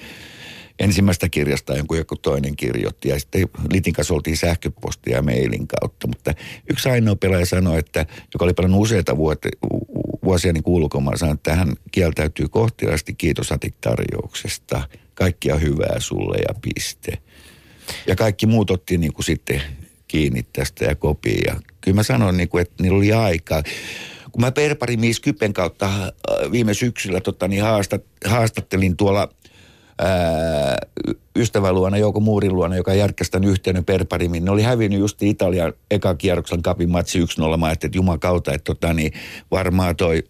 ensimmäistä 0.80 1.30
kirjasta 1.30 1.78
jonkun 1.78 1.98
joku 1.98 2.15
toinen 2.15 2.56
kirjoitti. 2.56 3.10
Ja 3.10 3.20
sitten 3.20 3.50
Litin 3.72 3.94
kanssa 3.94 4.13
oltiin 4.13 4.38
sähköpostia 4.38 5.15
ja 5.15 5.22
mailin 5.22 5.68
kautta. 5.68 6.08
Mutta 6.08 6.34
yksi 6.70 6.89
ainoa 6.89 7.15
pelaaja 7.15 7.46
sanoi, 7.46 7.80
että, 7.80 8.06
joka 8.34 8.46
oli 8.46 8.54
pelannut 8.54 8.82
useita 8.82 9.18
vuote, 9.18 9.50
vuosia 10.24 10.54
niin 10.54 10.63
ulkomaan, 10.65 11.18
sanoi, 11.18 11.34
että 11.34 11.56
hän 11.56 11.74
kieltäytyy 11.92 12.48
kohtilasti 12.48 13.13
kiitos 13.13 13.52
Atik-tarjouksesta. 13.52 14.82
Kaikkia 15.20 15.56
hyvää 15.56 16.00
sulle 16.00 16.38
ja 16.38 16.54
piste. 16.62 17.18
Ja 18.08 18.16
kaikki 18.16 18.46
muut 18.46 18.72
otti 18.72 18.98
niin 18.98 19.14
kuin 19.14 19.26
sitten 19.26 19.62
kiinni 20.08 20.46
tästä 20.54 20.86
ja 20.86 20.96
kopiin. 20.96 21.44
Ja 21.48 21.56
kyllä 21.82 21.96
mä 21.96 22.04
sanoin, 22.04 22.38
niin 22.38 22.50
kuin, 22.50 22.62
että 22.62 22.84
niillä 22.84 22.98
oli 22.98 23.14
aikaa 23.14 23.64
kun 24.32 24.42
mä 24.42 24.52
Perpari 24.52 24.98
Miis 24.98 25.20
Kypen 25.20 25.54
kautta 25.54 25.86
äh, 25.86 26.52
viime 26.52 26.74
syksyllä 26.74 27.22
tota, 27.22 27.48
niin 27.48 27.64
haastat, 27.64 28.04
haastattelin 28.26 28.98
tuolla 28.98 29.30
ää, 30.00 30.78
ystävän 31.36 31.76
luona, 31.76 31.98
Jouko 31.98 32.20
Muurin 32.20 32.56
luona, 32.56 32.76
joka 32.76 32.94
järkkäsi 32.94 33.32
tämän 33.32 33.50
yhteyden 33.50 33.86
perparimin. 33.86 34.46
Ne 34.46 34.52
oli 34.52 34.62
hävinnyt 34.62 35.00
just 35.00 35.24
Italian 35.24 35.74
eka 35.92 36.16
kierroksen 36.16 36.62
kapin 36.62 36.90
matsi 36.90 37.20
1-0. 37.20 37.58
Mä 37.58 37.66
ajattelin, 37.66 37.90
että 37.90 37.98
jumakauta, 37.98 38.54
että 38.54 38.66
tota, 38.74 38.94
niin 38.94 39.14
varmaan 39.52 39.96
toi, 39.96 40.24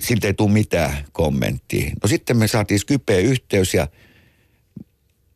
siltä 0.00 0.26
ei 0.26 0.34
tule 0.34 0.50
mitään 0.50 1.04
kommenttia. 1.12 1.90
No 2.02 2.08
sitten 2.08 2.36
me 2.36 2.48
saatiin 2.48 2.80
Skypeen 2.80 3.24
yhteys 3.24 3.74
ja 3.74 3.88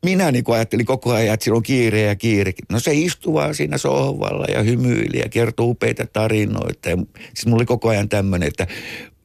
minä 0.05 0.31
niin 0.31 0.43
kuin 0.43 0.55
ajattelin 0.55 0.85
koko 0.85 1.13
ajan, 1.13 1.33
että 1.33 1.43
sillä 1.43 1.57
on 1.57 1.63
kiire 1.63 2.01
ja 2.01 2.15
kiire. 2.15 2.51
No 2.71 2.79
se 2.79 2.93
istuu 2.93 3.33
vaan 3.33 3.55
siinä 3.55 3.77
sohvalla 3.77 4.45
ja 4.45 4.63
hymyili 4.63 5.19
ja 5.19 5.29
kertoo 5.29 5.65
upeita 5.65 6.05
tarinoita. 6.13 6.89
Ja 6.89 6.97
siis 7.33 7.45
mulla 7.45 7.57
oli 7.57 7.65
koko 7.65 7.89
ajan 7.89 8.09
tämmöinen, 8.09 8.47
että 8.47 8.67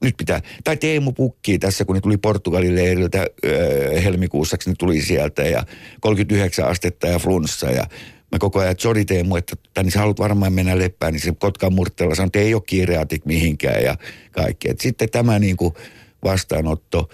nyt 0.03 0.17
pitää, 0.17 0.41
tai 0.65 0.77
Teemu 0.77 1.13
Pukki 1.13 1.59
tässä, 1.59 1.85
kun 1.85 1.95
ne 1.95 2.01
tuli 2.01 2.17
Portugalin 2.17 2.77
leiriltä 2.77 3.27
öö, 3.45 4.01
helmikuussa, 4.01 4.57
niin 4.67 4.77
tuli 4.79 5.03
sieltä 5.03 5.43
ja 5.43 5.65
39 6.01 6.69
astetta 6.69 7.07
ja 7.07 7.19
flunssa 7.19 7.71
ja 7.71 7.85
mä 8.33 8.39
koko 8.39 8.61
ajan, 8.61 8.75
sorry 8.79 9.05
Teemu, 9.05 9.37
että 9.37 9.57
tänne 9.75 9.91
sä 9.91 9.99
haluat 9.99 10.19
varmaan 10.19 10.53
mennä 10.53 10.79
leppään, 10.79 11.13
niin 11.13 11.21
se 11.21 11.33
Kotkan 11.39 11.73
murteella 11.73 12.15
sanoi, 12.15 12.27
että 12.27 12.39
ei 12.39 12.55
ole 12.55 12.63
kiireatik 12.67 13.25
mihinkään 13.25 13.83
ja 13.83 13.97
kaikki. 14.33 14.71
Et 14.71 14.81
sitten 14.81 15.11
tämä 15.11 15.39
niin 15.39 15.57
kuin 15.57 15.75
vastaanotto 16.25 17.09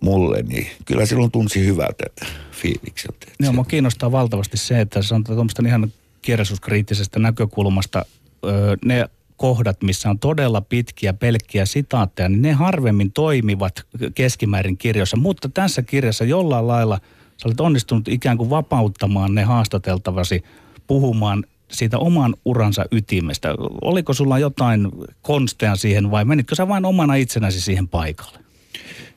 mulle, 0.00 0.42
niin 0.42 0.66
kyllä 0.84 1.06
silloin 1.06 1.30
tunsi 1.30 1.66
hyvältä 1.66 2.04
että 2.06 2.26
fiilikseltä. 2.52 3.26
Joo, 3.40 3.52
mua 3.52 3.64
kiinnostaa 3.64 4.12
valtavasti 4.12 4.56
se, 4.56 4.80
että 4.80 5.02
se 5.02 5.14
on 5.14 5.24
tuommoista 5.24 5.62
ihan 5.66 5.92
kirjallisuuskriittisestä 6.22 7.18
näkökulmasta. 7.18 8.04
Öö, 8.46 8.76
ne 8.84 9.08
kohdat, 9.36 9.82
missä 9.82 10.10
on 10.10 10.18
todella 10.18 10.60
pitkiä 10.60 11.12
pelkkiä 11.12 11.66
sitaatteja, 11.66 12.28
niin 12.28 12.42
ne 12.42 12.52
harvemmin 12.52 13.12
toimivat 13.12 13.86
keskimäärin 14.14 14.76
kirjoissa. 14.76 15.16
Mutta 15.16 15.48
tässä 15.48 15.82
kirjassa 15.82 16.24
jollain 16.24 16.66
lailla 16.66 17.00
sä 17.36 17.48
olet 17.48 17.60
onnistunut 17.60 18.08
ikään 18.08 18.38
kuin 18.38 18.50
vapauttamaan 18.50 19.34
ne 19.34 19.42
haastateltavasi 19.42 20.44
puhumaan 20.86 21.44
siitä 21.70 21.98
oman 21.98 22.34
uransa 22.44 22.84
ytimestä. 22.92 23.54
Oliko 23.82 24.14
sulla 24.14 24.38
jotain 24.38 24.88
konsteja 25.22 25.76
siihen 25.76 26.10
vai 26.10 26.24
menitkö 26.24 26.54
sä 26.54 26.68
vain 26.68 26.84
omana 26.84 27.14
itsenäsi 27.14 27.60
siihen 27.60 27.88
paikalle? 27.88 28.43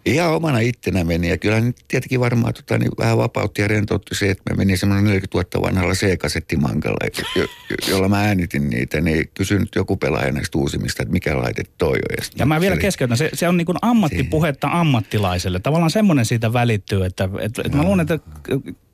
Ihan 0.06 0.34
omana 0.34 0.60
ittenä 0.60 1.04
meni. 1.04 1.30
Ja 1.30 1.38
kyllä 1.38 1.62
nyt 1.62 1.76
tietenkin 1.88 2.20
varmaan 2.20 2.54
tota, 2.54 2.78
niin 2.78 2.92
vähän 3.00 3.18
vapautti 3.18 3.62
ja 3.62 3.68
rentoutti 3.68 4.16
se, 4.16 4.30
että 4.30 4.44
me 4.50 4.56
meni 4.56 4.78
semmoinen 4.78 5.06
40 5.06 5.34
vuotta 5.34 5.62
vanhalla 5.62 5.94
C-kasettimankalla, 5.94 6.98
jo, 7.36 7.42
jo, 7.42 7.48
jolla 7.90 8.10
mä 8.10 8.22
äänitin 8.22 8.70
niitä. 8.70 9.02
Niin 9.02 9.30
kysyin 9.34 9.60
nyt 9.60 9.76
joku 9.76 9.98
pelaaja 9.98 10.32
näistä 10.32 10.58
uusimista, 10.58 11.04
että 11.04 11.14
mikä 11.14 11.38
laite 11.38 11.64
toi 11.78 11.90
on. 11.90 12.16
Ja, 12.18 12.26
ja 12.38 12.46
mä 12.46 12.62
vielä 12.62 12.78
keskeytän. 12.78 13.18
Se, 13.18 13.30
se 13.34 13.48
on 13.48 13.58
niin 13.58 13.66
kuin 13.66 13.78
ammattipuhetta 13.82 14.68
ammattilaiselle. 14.72 15.60
Tavallaan 15.60 15.92
semmoinen 15.92 16.26
siitä 16.26 16.54
välittyy, 16.54 17.06
että, 17.06 17.30
että, 17.40 17.62
että 17.66 17.78
mä 17.78 17.84
luulen, 17.84 18.08
että 18.10 18.20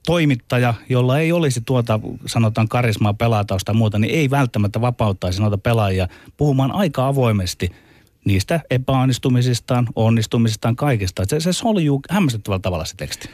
toimittaja, 0.05 0.73
jolla 0.89 1.19
ei 1.19 1.31
olisi 1.31 1.61
tuota, 1.65 1.99
sanotaan 2.25 2.67
karismaa 2.67 3.13
pelaatausta 3.13 3.73
muuta, 3.73 3.99
niin 3.99 4.15
ei 4.15 4.29
välttämättä 4.29 4.81
vapauttaisi 4.81 5.41
noita 5.41 5.57
pelaajia 5.57 6.07
puhumaan 6.37 6.71
aika 6.71 7.07
avoimesti– 7.07 7.71
niistä 8.25 8.59
epäonnistumisistaan, 8.69 9.87
onnistumisistaan, 9.95 10.75
kaikesta. 10.75 11.23
Se, 11.27 11.39
se 11.39 11.53
soljuu 11.53 12.01
hämmästyttävällä 12.09 12.61
tavalla 12.61 12.85
se 12.85 12.95
teksti. 12.97 13.29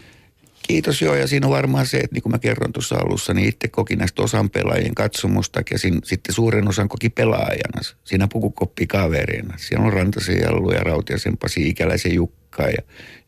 Kiitos 0.67 1.01
joo, 1.01 1.15
ja 1.15 1.27
siinä 1.27 1.47
on 1.47 1.53
varmaan 1.53 1.85
se, 1.87 1.97
että 1.97 2.13
niin 2.13 2.23
kuin 2.23 2.31
mä 2.31 2.39
kerron 2.39 2.73
tuossa 2.73 2.95
alussa, 2.95 3.33
niin 3.33 3.49
itse 3.49 3.67
koki 3.67 3.95
näistä 3.95 4.21
osan 4.21 4.49
pelaajien 4.49 4.95
katsomusta, 4.95 5.61
ja 5.71 5.79
siinä, 5.79 5.99
sitten 6.03 6.35
suuren 6.35 6.67
osan 6.67 6.89
koki 6.89 7.09
pelaajana. 7.09 7.81
Siinä 8.03 8.27
pukukoppi 8.27 8.87
kaverina. 8.87 9.53
Siellä 9.57 9.85
on 9.85 9.93
Rantasen 9.93 10.39
Jallu 10.39 10.71
ja 10.71 10.79
Rautiasen 10.79 11.37
Pasi 11.37 11.69
Ikäläisen 11.69 12.15
Jukka, 12.15 12.63
ja, 12.63 12.81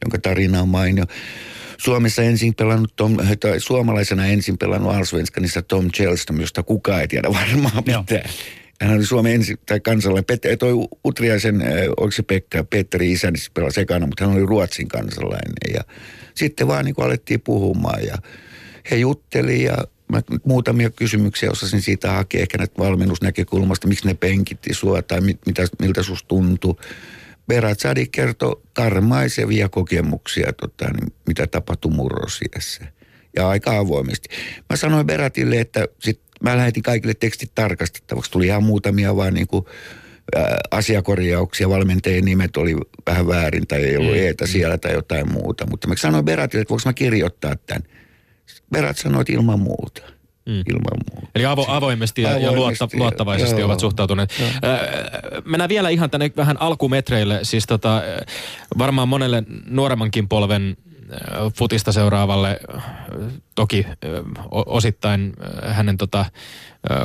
jonka 0.04 0.18
tarina 0.18 0.62
on 0.62 0.70
mainio. 0.70 1.06
Suomessa 1.78 2.22
ensin 2.22 2.56
pelannut 2.56 2.96
Tom, 2.96 3.18
tai 3.40 3.60
suomalaisena 3.60 4.26
ensin 4.26 4.58
pelannut 4.58 4.96
Allsvenskanissa 4.96 5.62
Tom 5.62 5.92
Chelstrom, 5.92 6.40
josta 6.42 6.64
kukaan 6.64 7.02
ei 7.02 7.08
tiedä 7.08 7.30
varmaan 7.34 7.84
mitään. 7.86 8.30
Hän 8.82 8.98
oli 8.98 9.06
Suomen 9.06 9.34
ensi, 9.34 9.56
tai 9.66 9.80
kansalainen. 9.80 10.26
Pet, 10.26 10.42
toi 10.60 10.72
Utriaisen, 11.06 11.64
oliko 11.98 12.12
se 12.12 12.24
Pekka, 12.24 12.64
Petteri 12.64 13.12
isä, 13.12 13.32
niin 13.32 13.44
pelasi 13.54 13.76
sekana, 13.76 14.06
mutta 14.06 14.26
hän 14.26 14.36
oli 14.36 14.46
Ruotsin 14.46 14.88
kansalainen. 14.88 15.74
Ja 15.74 15.82
sitten 16.36 16.68
vaan 16.68 16.86
niin 16.86 16.96
alettiin 16.98 17.42
puhumaan 17.42 18.04
ja 18.06 18.18
he 18.92 18.96
jutteli 18.96 19.64
ja 19.64 19.78
mä 20.12 20.22
muutamia 20.46 20.90
kysymyksiä 20.90 21.52
osasin 21.52 21.82
siitä 21.82 22.12
hakea, 22.12 22.42
ehkä 22.42 22.58
näitä 22.58 22.78
valmennusnäkökulmasta, 22.78 23.88
miksi 23.88 24.08
ne 24.08 24.14
penkitti 24.14 24.74
sua 24.74 25.02
tai 25.02 25.22
mit, 25.22 25.40
mitä, 25.46 25.64
miltä 25.82 26.04
susta 26.04 26.28
tuntui. 26.28 26.76
Berat 27.48 27.80
Sadi 27.80 28.08
kertoi 28.08 28.62
karmaisevia 28.74 29.70
kokemuksia, 29.70 30.54
tota, 30.54 30.86
niin 30.86 31.14
mitä 31.28 31.48
tapahtui 31.48 31.92
murrosiassa. 31.92 32.86
Ja 33.36 33.50
aika 33.50 33.78
avoimesti. 33.78 34.30
Mä 34.70 34.76
sanoin 34.76 35.08
Beratille, 35.08 35.60
että 35.60 35.88
sit 36.00 36.22
mä 36.42 36.58
lähetin 36.58 36.84
kaikille 36.84 37.14
tekstit 37.14 37.52
tarkastettavaksi. 37.56 38.32
Tuli 38.32 38.46
ihan 38.46 38.64
muutamia 38.64 39.16
vaan 39.16 39.34
niin 39.34 39.48
kuin, 39.48 39.66
ää, 40.36 40.58
asiakorjauksia, 40.72 41.70
valmentajien 41.70 42.26
nimet 42.26 42.58
oli 42.58 42.76
vähän 43.08 43.28
väärin 43.28 43.68
tai 43.68 43.84
ei 43.84 43.98
ollut 43.98 44.14
mm. 44.14 44.20
eetä 44.20 44.48
siellä 44.48 44.78
tai 44.78 44.94
jotain 44.94 45.32
muuta. 45.32 45.66
Mutta 45.70 45.88
mä 45.88 45.96
sanoin 45.98 46.26
Beratille, 46.26 46.62
että 46.62 46.72
voiko 46.72 46.82
mä 46.86 46.94
kirjoittaa 46.94 47.56
tämän. 47.56 47.84
Berat 48.72 48.98
sanoit 48.98 49.30
ilman 49.30 49.60
muuta. 49.60 50.02
Mm. 50.46 50.64
Ilman 50.70 50.98
muuta. 51.12 51.28
Eli 51.36 51.46
avo, 51.46 51.66
avoimesti 51.68 52.22
ja, 52.22 52.30
ja 52.30 52.50
Avoimesti, 52.50 52.84
luotta, 52.84 52.98
luottavaisesti 52.98 53.60
joo. 53.60 53.66
ovat 53.66 53.80
suhtautuneet. 53.80 54.34
Joo. 54.40 54.50
Öö, 54.64 55.42
mennään 55.46 55.70
vielä 55.70 55.90
ihan 55.90 56.10
tänne 56.10 56.32
vähän 56.38 56.62
alkumetreille. 56.62 57.40
Siis 57.44 57.66
tota, 57.68 58.02
varmaan 58.78 59.10
monelle 59.10 59.44
nuoremmankin 59.66 60.28
polven 60.28 60.78
futista 61.56 61.92
seuraavalle, 61.92 62.60
toki 63.56 63.88
osittain 64.52 65.34
hänen 65.68 65.98
tota, 65.98 66.26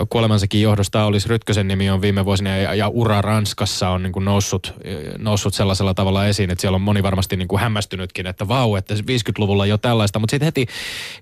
kuolemansakin 0.09 0.62
johdosta 0.62 1.04
olisi 1.04 1.28
Rytkösen 1.28 1.68
nimi 1.68 1.90
on 1.90 2.00
viime 2.00 2.24
vuosina 2.24 2.57
ja, 2.57 2.74
ja 2.74 2.88
ura 2.88 3.22
Ranskassa 3.22 3.88
on 3.88 4.02
niin 4.02 4.12
kuin 4.12 4.24
noussut, 4.24 4.74
noussut 5.18 5.54
sellaisella 5.54 5.94
tavalla 5.94 6.26
esiin, 6.26 6.50
että 6.50 6.61
siellä 6.61 6.76
on 6.76 6.82
moni 6.82 7.02
varmasti 7.02 7.36
niin 7.36 7.48
kuin 7.48 7.61
hämmästynytkin, 7.61 8.26
että 8.26 8.48
vau, 8.48 8.76
että 8.76 8.94
50-luvulla 8.94 9.66
jo 9.66 9.78
tällaista. 9.78 10.18
Mutta 10.18 10.30
sitten 10.30 10.44
heti, 10.44 10.66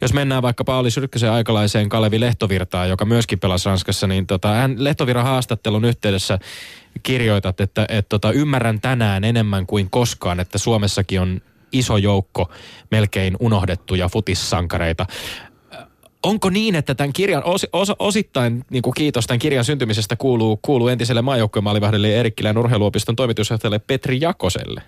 jos 0.00 0.12
mennään 0.12 0.42
vaikkapa 0.42 0.72
Pauli 0.72 0.88
Rytkösen 0.96 1.30
aikalaiseen 1.30 1.88
Kalevi 1.88 2.20
Lehtovirtaan, 2.20 2.88
joka 2.88 3.04
myöskin 3.04 3.40
pelasi 3.40 3.68
Ranskassa, 3.68 4.06
niin 4.06 4.26
tota, 4.26 4.48
hän 4.48 4.74
Lehtoviran 4.78 5.24
haastattelun 5.24 5.84
yhteydessä 5.84 6.38
kirjoitat, 7.02 7.60
että 7.60 7.86
et 7.88 8.08
tota, 8.08 8.32
ymmärrän 8.32 8.80
tänään 8.80 9.24
enemmän 9.24 9.66
kuin 9.66 9.90
koskaan, 9.90 10.40
että 10.40 10.58
Suomessakin 10.58 11.20
on 11.20 11.40
iso 11.74 11.96
joukko 11.96 12.50
melkein 12.90 13.36
unohdettuja 13.40 14.08
futissankareita. 14.08 15.06
Onko 16.22 16.50
niin, 16.50 16.74
että 16.74 16.94
tämän 16.94 17.12
kirjan 17.12 17.44
os, 17.44 17.66
os, 17.72 17.92
osittain 17.98 18.64
niin 18.70 18.82
kuin 18.82 18.94
kiitos 18.94 19.26
tämän 19.26 19.38
kirjan 19.38 19.64
syntymisestä 19.64 20.16
kuuluu, 20.16 20.58
kuuluu 20.62 20.88
entiselle 20.88 21.22
maajoukkueen 21.22 21.64
maalivahdelle 21.64 22.16
Erikkilän 22.20 22.58
urheiluopiston 22.58 23.16
toimitusjohtajalle 23.16 23.78
Petri 23.78 24.18
Jakoselle? 24.20 24.82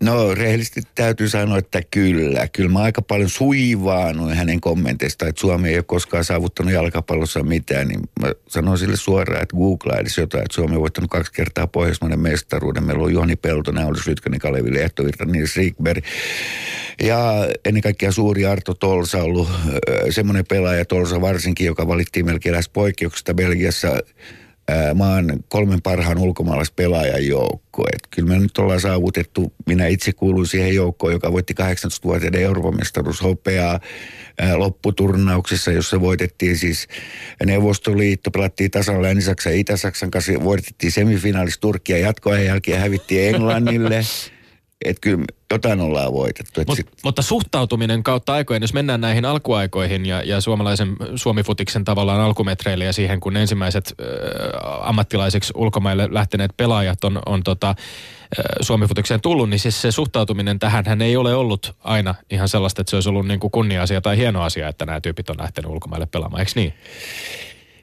No 0.00 0.34
rehellisesti 0.34 0.80
täytyy 0.94 1.28
sanoa, 1.28 1.58
että 1.58 1.82
kyllä. 1.90 2.48
Kyllä 2.48 2.70
mä 2.70 2.78
aika 2.78 3.02
paljon 3.02 3.28
suivaanoin 3.28 4.36
hänen 4.36 4.60
kommenteistaan, 4.60 5.28
että 5.28 5.40
Suomi 5.40 5.68
ei 5.68 5.76
ole 5.76 5.84
koskaan 5.84 6.24
saavuttanut 6.24 6.72
jalkapallossa 6.72 7.42
mitään. 7.42 7.88
Niin 7.88 8.00
mä 8.20 8.32
sanoin 8.48 8.78
sille 8.78 8.96
suoraan, 8.96 9.42
että 9.42 9.56
googlaa 9.56 9.98
edes 9.98 10.18
jotain, 10.18 10.44
että 10.44 10.54
Suomi 10.54 10.74
on 10.74 10.80
voittanut 10.80 11.10
kaksi 11.10 11.32
kertaa 11.32 11.66
pohjoismainen 11.66 12.20
mestaruuden. 12.20 12.84
Meillä 12.84 13.04
on 13.04 13.12
Joni 13.12 13.36
Peltonen, 13.36 13.84
Aulis 13.84 14.06
Rytkönen, 14.06 14.40
Kalevi 14.40 14.74
Lehtovirta, 14.74 15.24
Nils 15.24 15.56
Rikberg. 15.56 16.04
Ja 17.02 17.48
ennen 17.64 17.82
kaikkea 17.82 18.12
suuri 18.12 18.46
Arto 18.46 18.74
Tolsa 18.74 19.22
ollut 19.22 19.48
semmoinen 20.10 20.44
pelaaja, 20.48 20.84
Tolsa 20.84 21.20
varsinkin, 21.20 21.66
joka 21.66 21.88
valittiin 21.88 22.26
melkein 22.26 22.52
lähes 22.52 22.68
poikkeuksesta 22.68 23.34
Belgiassa 23.34 23.88
maan 24.94 25.44
kolmen 25.48 25.82
parhaan 25.82 26.18
ulkomaalaispelaajan 26.18 27.26
joukko. 27.26 27.84
Et 27.92 28.06
kyllä 28.10 28.28
me 28.28 28.38
nyt 28.38 28.58
ollaan 28.58 28.80
saavutettu, 28.80 29.52
minä 29.66 29.86
itse 29.86 30.12
kuuluin 30.12 30.46
siihen 30.46 30.74
joukkoon, 30.74 31.12
joka 31.12 31.32
voitti 31.32 31.54
18-vuotiaiden 31.60 32.42
Euroopan 32.42 32.78
hopeaa 33.22 33.80
ää, 34.38 34.58
lopputurnauksessa, 34.58 35.72
jossa 35.72 36.00
voitettiin 36.00 36.58
siis 36.58 36.88
Neuvostoliitto, 37.46 38.30
pelattiin 38.30 38.70
tasalla 38.70 39.02
Länsi-Saksan 39.02 39.52
ja 39.52 39.58
Itä-Saksan 39.58 40.10
kanssa, 40.10 40.32
voitettiin 40.44 40.92
semifinaalissa 40.92 41.60
Turkkia 41.60 41.98
jatkoajan 41.98 42.44
jälkeen 42.44 42.80
hävittiin 42.80 43.34
Englannille. 43.34 44.00
Että 44.84 45.00
kyllä 45.00 45.24
jotain 45.52 45.80
ollaan 45.80 46.12
voitettu. 46.12 46.60
Et 46.60 46.68
Mut, 46.68 46.76
sit, 46.76 46.86
mutta 47.04 47.22
suhtautuminen 47.22 48.02
kautta 48.02 48.32
aikojen, 48.32 48.62
jos 48.62 48.72
mennään 48.72 49.00
näihin 49.00 49.24
alkuaikoihin 49.24 50.06
ja, 50.06 50.22
ja 50.22 50.40
suomalaisen 50.40 50.96
Suomifutiksen 51.14 51.84
tavallaan 51.84 52.20
alkumetreille 52.20 52.84
ja 52.84 52.92
siihen, 52.92 53.20
kun 53.20 53.36
ensimmäiset 53.36 53.94
äh, 54.00 54.88
ammattilaiseksi 54.88 55.52
ulkomaille 55.56 56.08
lähteneet 56.10 56.50
pelaajat 56.56 57.04
on, 57.04 57.18
on 57.26 57.42
tota, 57.42 57.68
äh, 57.68 57.76
Suomifutikseen 58.60 59.20
tullut, 59.20 59.50
niin 59.50 59.60
siis 59.60 59.82
se 59.82 59.92
suhtautuminen 59.92 60.58
tähän 60.58 60.84
hän 60.86 61.02
ei 61.02 61.16
ole 61.16 61.34
ollut 61.34 61.76
aina 61.84 62.14
ihan 62.30 62.48
sellaista, 62.48 62.80
että 62.80 62.90
se 62.90 62.96
olisi 62.96 63.08
ollut 63.08 63.26
niin 63.26 63.40
kuin 63.40 63.50
kunnia-asia 63.50 64.00
tai 64.00 64.16
hieno 64.16 64.42
asia, 64.42 64.68
että 64.68 64.86
nämä 64.86 65.00
tyypit 65.00 65.30
on 65.30 65.36
lähtenyt 65.38 65.70
ulkomaille 65.70 66.06
pelaamaan, 66.06 66.40
eikö 66.40 66.52
niin? 66.54 66.74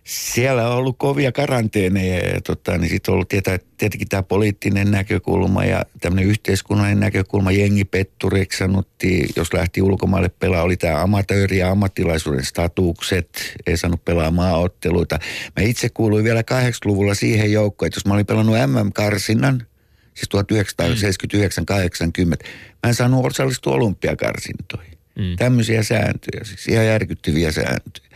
Siellä 0.04 0.70
on 0.70 0.78
ollut 0.78 0.98
kovia 0.98 1.32
karanteeneja 1.32 2.34
ja 2.34 2.42
tota, 2.42 2.78
niin 2.78 2.90
sitten 2.90 3.12
on 3.12 3.14
ollut 3.14 3.30
tietä, 3.30 3.60
tietenkin 3.78 4.10
tämä 4.10 4.24
poliittinen 4.24 4.92
näkökulma 4.92 5.66
ja 5.66 5.86
tämmöinen 6.02 6.30
yhteiskunnallinen 6.30 7.00
näkökulma. 7.00 7.52
Jengi 7.52 7.86
pettureiksi 7.86 8.58
sanottiin, 8.58 9.30
jos 9.36 9.54
lähti 9.54 9.82
ulkomaille 9.82 10.30
pelaa, 10.30 10.64
oli 10.64 10.78
tämä 10.78 11.02
amatööri 11.02 11.58
ja 11.58 11.72
ammattilaisuuden 11.72 12.46
statukset, 12.46 13.56
ei 13.68 13.78
saanut 13.78 14.06
pelaa 14.06 14.32
maaotteluita. 14.32 15.20
Mä 15.56 15.64
itse 15.64 15.90
kuuluin 15.90 16.24
vielä 16.24 16.42
80-luvulla 16.42 17.16
siihen 17.16 17.52
joukkoon, 17.52 17.88
että 17.88 17.98
jos 17.98 18.06
mä 18.06 18.14
olin 18.14 18.26
pelannut 18.26 18.56
MM-karsinnan, 18.56 19.68
siis 20.14 20.30
1979-80, 22.44 22.48
mä 22.84 22.88
en 22.88 22.96
saanut 22.96 23.26
osallistua 23.26 23.74
olympiakarsintoihin. 23.74 24.93
Mm. 25.16 25.36
Tämmöisiä 25.38 25.84
sääntöjä, 25.84 26.44
siis 26.44 26.68
ihan 26.68 26.86
järkyttäviä 26.86 27.52
sääntöjä. 27.52 28.08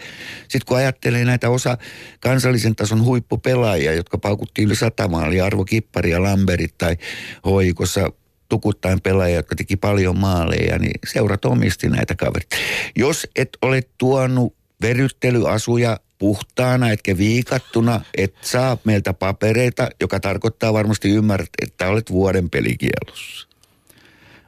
Sitten 0.41 0.65
kun 0.67 0.77
ajattelee 0.77 1.25
näitä 1.25 1.49
osa 1.49 1.77
kansallisen 2.19 2.75
tason 2.75 3.03
huippupelaajia, 3.03 3.93
jotka 3.93 4.17
paukuttiin 4.17 4.65
yli 4.65 4.75
sata 4.75 5.07
maalia, 5.07 5.45
Arvo 5.45 5.65
Kippari 5.65 6.11
ja 6.11 6.23
Lamberit 6.23 6.77
tai 6.77 6.97
hoikossa 7.45 8.11
tukuttain 8.49 9.01
pelaajia, 9.01 9.35
jotka 9.35 9.55
teki 9.55 9.75
paljon 9.75 10.17
maaleja, 10.17 10.79
niin 10.79 10.99
seurat 11.07 11.45
omisti 11.45 11.89
näitä 11.89 12.15
kavereita. 12.15 12.55
Jos 12.95 13.27
et 13.35 13.57
ole 13.61 13.81
tuonut 13.97 14.55
veryttelyasuja 14.81 15.99
puhtaana 16.17 16.91
etkä 16.91 17.17
viikattuna, 17.17 18.01
et 18.17 18.35
saa 18.41 18.77
meiltä 18.83 19.13
papereita, 19.13 19.89
joka 20.01 20.19
tarkoittaa 20.19 20.73
varmasti 20.73 21.09
ymmärrät, 21.09 21.49
että 21.61 21.87
olet 21.87 22.11
vuoden 22.11 22.49
pelikielossa. 22.49 23.46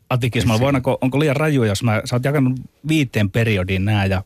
Atikismalla, 0.10 0.62
voidaanko, 0.62 0.98
onko 1.02 1.20
liian 1.20 1.36
raju, 1.36 1.64
jos 1.64 1.84
mä, 1.84 2.02
sä 2.06 2.16
oot 2.16 2.24
jakanut 2.24 2.60
viiteen 2.88 3.32
periodiin 3.32 3.86
nämä 3.86 4.06
ja 4.06 4.24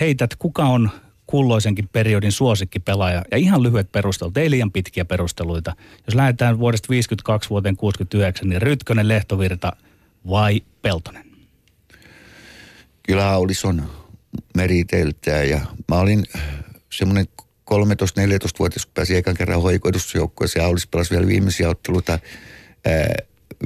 heität, 0.00 0.36
kuka 0.36 0.64
on 0.64 0.90
kulloisenkin 1.26 1.88
periodin 1.88 2.32
suosikkipelaaja. 2.32 3.24
Ja 3.30 3.36
ihan 3.36 3.62
lyhyet 3.62 3.92
perustelut, 3.92 4.36
ei 4.36 4.50
liian 4.50 4.72
pitkiä 4.72 5.04
perusteluita. 5.04 5.76
Jos 6.06 6.14
lähdetään 6.14 6.58
vuodesta 6.58 6.88
52 6.90 7.50
vuoteen 7.50 7.76
69, 7.76 8.48
niin 8.48 8.62
Rytkönen, 8.62 9.08
Lehtovirta 9.08 9.72
vai 10.30 10.62
Peltonen? 10.82 11.26
Kyllä 13.02 13.30
Aulis 13.30 13.64
on 13.64 13.82
meriteiltään 14.56 15.48
ja 15.48 15.60
mä 15.88 15.98
olin 15.98 16.24
semmoinen 16.92 17.26
13-14-vuotias, 17.74 18.86
kun 18.86 18.94
pääsin 18.94 19.16
ekan 19.16 19.36
kerran 19.36 19.62
hoikoedustusjoukkueeseen 19.62 20.62
ja 20.62 20.66
Aulis 20.66 20.86
pelasi 20.86 21.10
vielä 21.10 21.26
viimeisiä 21.26 21.68
otteluita 21.68 22.12
ää, 22.86 23.14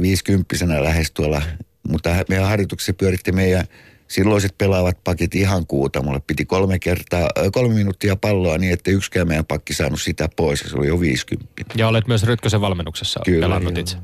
50 0.00 0.84
lähes 0.84 1.10
tuolla, 1.10 1.42
mutta 1.88 2.10
meidän 2.28 2.48
harjoituksessa 2.48 2.94
pyöritti 2.94 3.32
meidän 3.32 3.66
silloiset 4.08 4.58
pelaavat 4.58 5.04
pakit 5.04 5.34
ihan 5.34 5.66
kuuta. 5.66 6.02
Mulle 6.02 6.20
piti 6.26 6.44
kolme 6.44 6.78
kertaa, 6.78 7.28
kolme 7.52 7.74
minuuttia 7.74 8.16
palloa 8.16 8.58
niin, 8.58 8.72
että 8.72 8.90
yksikään 8.90 9.28
meidän 9.28 9.46
pakki 9.46 9.74
saanut 9.74 10.02
sitä 10.02 10.28
pois 10.36 10.62
ja 10.62 10.70
se 10.70 10.76
oli 10.76 10.86
jo 10.86 11.00
50. 11.00 11.62
Ja 11.76 11.88
olet 11.88 12.06
myös 12.06 12.22
Rytkösen 12.22 12.60
valmennuksessa 12.60 13.20
Kyllä, 13.24 13.44
pelannut 13.44 13.74
joo. 13.74 13.80
itse. 13.80 13.96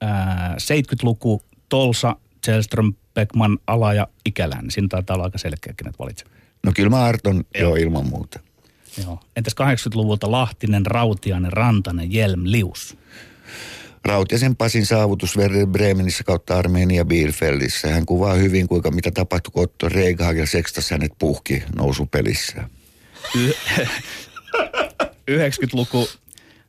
Ää, 0.00 0.56
70-luku, 0.60 1.42
Tolsa, 1.68 2.16
Selström, 2.46 2.94
Beckman, 3.14 3.58
Ala 3.66 3.94
ja 3.94 4.08
Ikälän. 4.24 4.70
Siinä 4.70 4.88
taitaa 4.90 5.14
olla 5.14 5.24
aika 5.24 5.38
selkeäkin, 5.38 5.88
että 5.88 5.98
valitset. 5.98 6.28
No 6.66 6.72
kyllä 6.74 6.90
mä 6.90 7.04
Arton 7.04 7.44
joo 7.60 7.74
ilman 7.76 8.06
muuta. 8.06 8.40
Joo. 9.04 9.20
Entäs 9.36 9.54
80-luvulta 9.60 10.30
Lahtinen, 10.30 10.86
Rautiainen, 10.86 11.52
Rantanen, 11.52 12.12
Jelm, 12.12 12.40
Lius? 12.44 12.96
Rautiasen 14.04 14.56
Pasin 14.56 14.86
saavutus 14.86 15.36
Werder 15.36 15.66
Bremenissä 15.66 16.24
kautta 16.24 16.58
Armenia 16.58 17.04
Bielefeldissä. 17.04 17.88
Hän 17.88 18.06
kuvaa 18.06 18.34
hyvin, 18.34 18.68
kuinka 18.68 18.90
mitä 18.90 19.10
tapahtui, 19.10 19.50
kun 19.52 19.62
Otto 19.62 19.88
Reghagel 19.88 20.46
sekstas 20.46 20.90
hänet 20.90 21.12
puhki 21.18 21.62
nousupelissä. 21.76 22.68
Y- 23.34 23.52
90-luku 25.30 26.08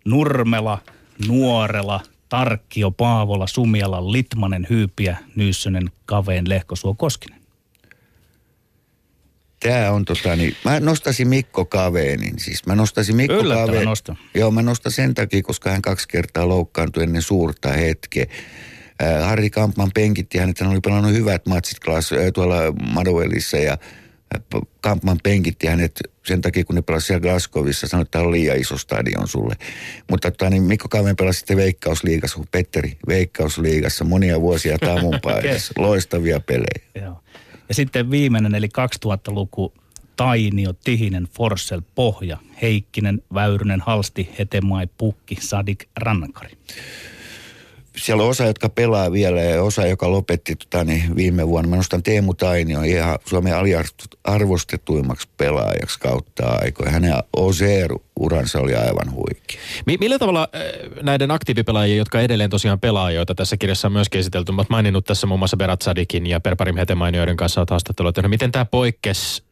Nurmela, 0.06 0.82
Nuorela, 1.28 2.02
Tarkkio, 2.30 2.92
Paavola, 2.92 3.48
Sumiala, 3.48 4.12
Litmanen, 4.12 4.68
Hyypiä, 4.70 5.18
Nyyssönen, 5.36 5.92
Kaveen, 6.06 6.50
Lehkosuo, 6.50 6.94
Koskinen. 6.94 7.41
Tämä 9.64 9.92
on 9.92 10.06
tota 10.06 10.36
niin, 10.36 10.56
mä 10.66 10.80
nostaisin 10.80 11.28
Mikko 11.28 11.66
Kaveenin. 11.66 12.40
Siis 12.40 12.66
mä 12.66 12.76
nostaisin 12.76 13.16
Mikko 13.16 13.34
Yllättävä 13.34 13.66
Kaveen- 13.68 13.86
nosto. 13.86 14.16
Joo, 14.34 14.52
mä 14.52 14.62
nostan 14.62 14.92
sen 14.92 15.14
takia, 15.14 15.42
koska 15.44 15.70
hän 15.70 15.82
kaksi 15.82 16.08
kertaa 16.08 16.48
loukkaantui 16.48 17.04
ennen 17.04 17.22
suurta 17.22 17.70
hetkeä. 17.70 18.26
Äh, 19.04 19.28
Harri 19.28 19.50
Kampman 19.50 19.92
penkitti 19.94 20.38
hänet, 20.38 20.60
hän 20.60 20.70
oli 20.70 20.80
pelannut 20.80 21.14
hyvät 21.14 21.46
matsit 21.46 21.80
Glas, 21.80 22.14
äh, 22.14 22.20
tuolla 22.34 22.56
Madowellissa 22.94 23.58
ja 23.58 23.78
äh, 24.36 24.62
Kampman 24.82 25.18
penkitti 25.24 25.68
hänet 25.68 26.00
sen 26.26 26.42
takia, 26.42 26.66
kun 26.66 26.76
ne 26.76 26.82
pelasivat 26.82 27.08
siellä 27.08 27.22
Glasgowissa, 27.22 27.88
sanoi, 27.88 28.02
että 28.02 28.12
tämä 28.12 28.26
on 28.26 28.32
liian 28.32 28.58
iso 28.58 28.78
stadion 28.78 29.28
sulle. 29.28 29.56
Mutta 30.10 30.32
tota, 30.32 30.50
niin 30.50 30.64
Mikko 30.64 30.88
Kaveen 30.90 31.16
pelasi 31.16 31.40
sitten 31.40 31.58
Veikkausliigassa, 31.58 32.38
kun 32.38 32.48
Petteri 32.52 32.98
Veikkausliigassa 33.08 34.06
monia 34.06 34.42
vuosia 34.42 34.78
Tamun 34.78 35.20
paidassa. 35.22 35.74
Loistavia 35.82 36.40
pelejä. 36.40 37.06
Joo. 37.06 37.24
Ja 37.72 37.76
sitten 37.76 38.12
viimeinen, 38.12 38.56
eli 38.56 38.68
2000-luku, 38.68 39.74
Tainio, 40.16 40.74
Tihinen, 40.84 41.28
Forssell, 41.34 41.82
Pohja, 41.96 42.38
Heikkinen, 42.62 43.24
Väyrynen, 43.34 43.82
Halsti, 43.82 44.30
Hetemai, 44.40 44.88
Pukki, 44.98 45.38
Sadik, 45.40 45.90
Rannankari. 45.98 46.58
Siellä 47.98 48.24
on 48.24 48.30
osa, 48.30 48.46
jotka 48.46 48.70
pelaa 48.70 49.12
vielä 49.12 49.42
ja 49.42 49.64
osa, 49.64 49.88
joka 49.88 50.12
lopetti 50.12 50.56
tota, 50.56 50.84
niin 50.84 51.16
viime 51.16 51.48
vuonna. 51.48 51.70
Mä 51.70 51.76
nostan 51.76 52.04
Teemu 52.04 52.34
Tainio 52.34 52.82
ihan 52.82 53.20
Suomen 53.26 53.56
aliarvostetuimmaksi 53.56 55.28
pelaajaksi 55.38 56.00
kautta 56.00 56.48
aikoja. 56.62 56.92
Hänen 56.92 57.14
Ozeer-uransa 57.38 58.60
oli 58.60 58.76
aivan 58.76 59.12
huikea. 59.12 59.62
Mi- 59.86 59.98
millä 60.00 60.20
tavalla 60.20 60.48
äh, 60.56 60.62
näiden 61.04 61.32
aktiivipelaajien, 61.32 61.98
jotka 61.98 62.22
edelleen 62.22 62.50
tosiaan 62.50 62.80
pelaa, 62.80 63.12
joita 63.12 63.36
tässä 63.36 63.58
kirjassa 63.58 63.88
on 63.88 63.92
myöskin 63.92 64.20
esitelty, 64.20 64.52
mutta 64.52 64.74
maininnut 64.74 65.06
tässä 65.06 65.28
muun 65.28 65.40
muassa 65.40 65.58
Berat 65.58 65.82
Sadikin 65.82 66.28
ja 66.28 66.40
Perparim 66.40 66.76
Hetemainioiden 66.76 67.38
kanssa 67.38 67.62
olet. 68.00 68.16
Miten 68.28 68.52
tämä 68.52 68.66
poikkes 68.66 69.44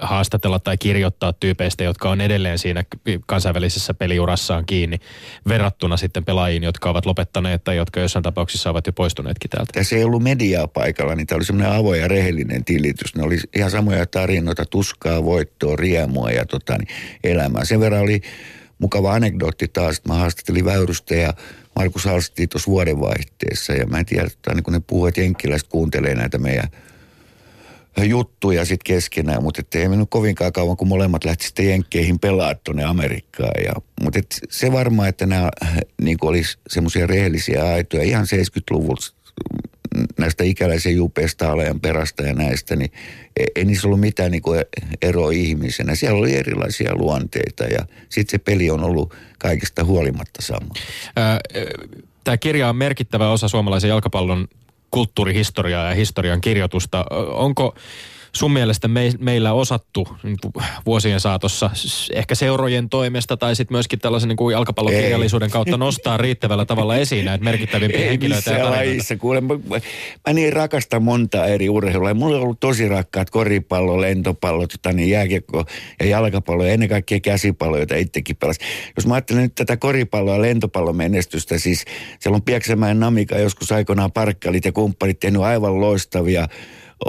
haastatella 0.00 0.58
tai 0.58 0.78
kirjoittaa 0.78 1.32
tyypeistä, 1.32 1.84
jotka 1.84 2.10
on 2.10 2.20
edelleen 2.20 2.58
siinä 2.58 2.84
kansainvälisessä 3.26 3.94
peliurassaan 3.94 4.66
kiinni, 4.66 4.98
verrattuna 5.48 5.96
sitten 5.96 6.24
pelaajiin, 6.24 6.62
jotka 6.62 6.90
ovat 6.90 7.06
lopettaneet 7.06 7.64
tai 7.64 7.76
jotka 7.76 8.00
jossain 8.00 8.22
tapauksissa 8.22 8.70
ovat 8.70 8.86
jo 8.86 8.92
poistuneetkin 8.92 9.50
täältä. 9.50 9.72
Tässä 9.72 9.96
ei 9.96 10.04
ollut 10.04 10.22
mediaa 10.22 10.68
paikalla, 10.68 11.14
niin 11.14 11.26
tämä 11.26 11.36
oli 11.36 11.44
semmoinen 11.44 11.72
avoin 11.72 12.00
ja 12.00 12.08
rehellinen 12.08 12.64
tilitys. 12.64 13.14
Ne 13.14 13.22
oli 13.22 13.38
ihan 13.56 13.70
samoja 13.70 14.06
tarinoita, 14.06 14.66
tuskaa, 14.66 15.24
voittoa, 15.24 15.76
riemua 15.76 16.30
ja 16.30 16.46
tota, 16.46 16.78
niin 16.78 16.88
elämää. 17.24 17.64
Sen 17.64 17.80
verran 17.80 18.02
oli 18.02 18.20
mukava 18.78 19.12
anekdootti 19.12 19.68
taas, 19.68 19.96
että 19.96 20.08
mä 20.08 20.14
haastattelin 20.14 20.64
Väyrystä 20.64 21.14
ja 21.14 21.34
Markus 21.76 22.04
Halsti 22.04 22.46
tuossa 22.46 22.70
vuodenvaihteessa. 22.70 23.72
Ja 23.72 23.86
mä 23.86 23.98
en 23.98 24.06
tiedä, 24.06 24.26
että 24.26 24.54
niin 24.54 24.64
kun 24.64 24.72
ne 24.72 24.80
puhuu, 24.86 25.06
että 25.06 25.20
jenkkiläiset 25.20 25.68
kuuntelee 25.68 26.14
näitä 26.14 26.38
meidän– 26.38 26.68
juttuja 28.04 28.64
sitten 28.64 28.94
keskenään, 28.94 29.42
mutta 29.42 29.62
ei 29.74 29.88
mennyt 29.88 30.10
kovinkaan 30.10 30.52
kauan, 30.52 30.76
kun 30.76 30.88
molemmat 30.88 31.24
lähti 31.24 31.46
sitten 31.46 31.68
Jenkkeihin 31.68 32.18
pelaa 32.18 32.54
tuonne 32.54 32.84
Amerikkaan. 32.84 33.64
Ja, 33.64 33.72
mutta 34.02 34.18
et 34.18 34.36
se 34.50 34.72
varmaan, 34.72 35.08
että 35.08 35.26
nämä 35.26 35.50
niin 36.02 36.18
olisi 36.20 36.58
semmoisia 36.68 37.06
rehellisiä 37.06 37.64
aitoja 37.64 38.02
ihan 38.02 38.24
70-luvulta 38.24 39.16
näistä 40.18 40.44
ikäläisen 40.44 40.94
jupeista 40.94 41.52
alajan 41.52 41.80
perästä 41.80 42.22
ja 42.22 42.34
näistä, 42.34 42.76
niin 42.76 42.92
ei, 43.36 43.46
ei 43.56 43.64
niissä 43.64 43.88
ollut 43.88 44.00
mitään 44.00 44.30
niin 44.30 44.42
kuin 44.42 44.64
eroa 45.02 45.30
ihmisenä. 45.30 45.94
Siellä 45.94 46.18
oli 46.18 46.36
erilaisia 46.36 46.94
luonteita 46.94 47.64
ja 47.64 47.86
sitten 48.08 48.30
se 48.30 48.38
peli 48.38 48.70
on 48.70 48.84
ollut 48.84 49.14
kaikista 49.38 49.84
huolimatta 49.84 50.42
sama. 50.42 50.74
Tämä 52.24 52.36
kirja 52.36 52.68
on 52.68 52.76
merkittävä 52.76 53.30
osa 53.30 53.48
suomalaisen 53.48 53.88
jalkapallon 53.88 54.48
kulttuurihistoriaa 54.96 55.88
ja 55.88 55.94
historian 55.94 56.40
kirjoitusta. 56.40 57.04
Onko 57.30 57.74
sun 58.36 58.52
mielestä 58.52 58.88
me, 58.88 59.12
meillä 59.18 59.52
osattu 59.52 60.08
niin 60.22 60.36
vuosien 60.86 61.20
saatossa 61.20 61.70
ehkä 62.12 62.34
seurojen 62.34 62.88
toimesta 62.88 63.36
tai 63.36 63.56
sitten 63.56 63.74
myöskin 63.74 63.98
tällaisen 63.98 64.28
niin 64.28 64.36
kuin 64.36 64.52
jalkapallokirjallisuuden 64.52 65.50
kautta 65.50 65.76
nostaa 65.76 66.16
riittävällä 66.16 66.64
tavalla 66.64 66.96
esiin 66.96 67.24
näitä 67.24 67.44
merkittävimpiä 67.44 68.00
Ei 68.00 68.08
henkilöitä 68.08 68.50
ja 68.50 68.70
lajissa, 68.70 69.16
kuule, 69.16 69.40
mä, 69.40 69.54
mä, 70.26 70.32
niin 70.32 70.52
rakastan 70.52 71.02
monta 71.02 71.46
eri 71.46 71.68
urheilua. 71.68 72.14
Mulla 72.14 72.36
on 72.36 72.42
ollut 72.42 72.60
tosi 72.60 72.88
rakkaat 72.88 73.30
koripallo, 73.30 74.00
lentopallo, 74.00 74.66
tota, 74.66 74.92
niin 74.92 75.10
jääkiekko 75.10 75.64
ja 76.00 76.06
jalkapallo 76.06 76.64
ja 76.64 76.72
ennen 76.72 76.88
kaikkea 76.88 77.20
käsipallo, 77.20 77.76
joita 77.76 77.96
itsekin 77.96 78.36
pelasin. 78.36 78.66
Jos 78.96 79.06
mä 79.06 79.14
ajattelen 79.14 79.42
nyt 79.42 79.54
tätä 79.54 79.76
koripalloa 79.76 80.34
ja 80.34 80.42
lentopallon 80.42 80.96
menestystä, 80.96 81.58
siis 81.58 81.84
siellä 82.20 82.36
on 82.36 82.42
Pieksämäen 82.42 83.00
Namika 83.00 83.38
joskus 83.38 83.72
aikoinaan 83.72 84.12
parkkalit 84.12 84.64
ja 84.64 84.72
kumppanit 84.72 85.20
tehnyt 85.20 85.42
aivan 85.42 85.80
loistavia 85.80 86.48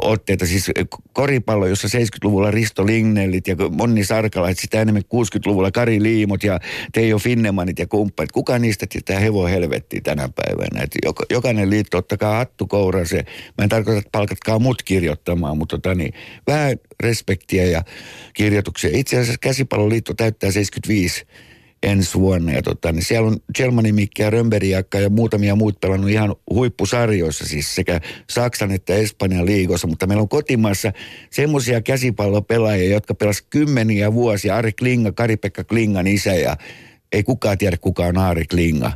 otteita. 0.02 0.46
Siis 0.46 0.72
koripallo, 1.14 1.68
jossa 1.68 1.88
70-luvulla 1.88 2.52
Risto 2.52 2.86
Lignellit 2.86 3.48
ja 3.48 3.56
Monni 3.72 4.04
Sarkalaiset, 4.04 4.60
sitä 4.60 4.82
enemmän 4.82 5.02
60-luvulla 5.02 5.72
Kari 5.72 6.04
Liimot 6.04 6.44
ja 6.44 6.60
Teijo 6.92 7.18
Finnemanit 7.18 7.80
ja 7.80 7.88
kumppanit. 7.88 8.32
Kuka 8.32 8.60
niistä 8.60 8.86
tietää 8.90 9.20
hevo 9.20 9.46
helvettiin 9.46 10.04
tänä 10.04 10.30
päivänä? 10.36 10.84
Et 10.84 10.96
jokainen 11.30 11.70
liitto, 11.70 11.98
ottakaa 11.98 12.38
hattu 12.38 12.68
se. 13.04 13.26
Mä 13.58 13.64
en 13.64 13.70
tarkoita, 13.70 14.00
että 14.00 14.10
palkatkaa 14.12 14.60
mut 14.60 14.84
kirjoittamaan, 14.84 15.58
mutta 15.58 15.78
tota 15.78 15.96
niin, 15.96 16.14
vähän 16.48 16.78
respektiä 17.00 17.66
ja 17.66 17.84
kirjoituksia. 18.34 18.90
Itse 18.94 19.18
asiassa 19.18 19.38
Käsipalloliitto 19.42 20.14
täyttää 20.14 20.52
75 20.52 21.26
ensi 21.84 22.20
vuonna. 22.20 22.52
Ja 22.52 22.62
tota, 22.62 22.92
niin 22.92 23.04
siellä 23.04 23.28
on 23.28 23.38
Gelmanin 23.56 23.96
Mikki 23.96 24.22
ja 24.22 24.30
Römberiakka 24.30 25.00
ja 25.00 25.10
muutamia 25.10 25.56
muut 25.56 25.80
pelannut 25.80 26.10
ihan 26.10 26.36
huippusarjoissa, 26.50 27.46
siis 27.46 27.76
sekä 27.76 28.02
Saksan 28.30 28.72
että 28.72 28.94
Espanjan 28.94 29.46
liigossa. 29.46 29.88
Mutta 29.88 30.08
meillä 30.08 30.22
on 30.22 30.30
kotimaassa 30.30 30.92
semmoisia 31.30 31.82
käsipallopelaajia, 31.82 32.90
jotka 32.90 33.14
pelasivat 33.14 33.50
kymmeniä 33.50 34.14
vuosia. 34.14 34.56
Ari 34.56 34.74
Klinga, 34.74 35.12
Kari-Pekka 35.12 35.64
Klingan 35.64 36.08
isä 36.08 36.34
ja 36.34 36.58
ei 37.12 37.24
kukaan 37.24 37.58
tiedä 37.58 37.78
kuka 37.78 38.06
on 38.06 38.18
Ari 38.18 38.46
Klinga. 38.46 38.92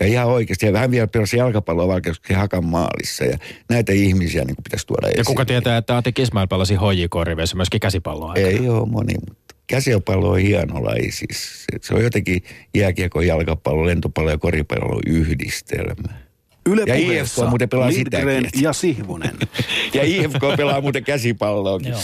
Ja 0.00 0.06
ihan 0.06 0.26
oikeasti. 0.26 0.72
Vähän 0.72 0.90
vielä 0.90 1.06
pelasi 1.06 1.36
jalkapalloa 1.36 1.88
vaikka 1.88 2.12
Hakan 2.34 2.64
maalissa. 2.64 3.24
Ja 3.24 3.38
näitä 3.68 3.92
ihmisiä 3.92 4.44
niin 4.44 4.56
pitäisi 4.64 4.86
tuoda 4.86 5.06
esiin. 5.06 5.18
Ja 5.18 5.24
kuka 5.24 5.44
tietää, 5.44 5.76
että 5.76 5.96
Ati 5.96 6.12
Kismail 6.12 6.46
pelasi 6.46 6.74
HJK-riveissä 6.74 7.56
myöskin 7.56 7.80
käsipalloa 7.80 8.34
Ei 8.34 8.68
ole 8.68 8.88
moni, 8.88 9.14
mutta 9.28 9.41
käsiopallo 9.66 10.30
on 10.30 10.38
hieno 10.38 10.84
laji 10.84 11.12
siis. 11.12 11.66
Se 11.80 11.94
on 11.94 12.02
jotenkin 12.02 12.42
jääkiekko, 12.74 13.20
jalkapallo, 13.20 13.86
lentopallo 13.86 14.30
ja 14.30 14.38
koripallo 14.38 15.00
yhdistelmä. 15.06 16.22
Yle 16.66 16.82
ja 16.86 16.94
IFK 16.94 17.36
muuten 17.48 17.68
pelaa 17.68 17.88
Lindgren 17.88 18.44
sitäkin. 18.44 18.62
ja 18.62 18.72
Sihvonen. 18.72 19.38
ja 19.94 20.02
IFK 20.04 20.40
pelaa 20.56 20.80
muuten 20.80 21.04
käsipalloakin. 21.04 21.94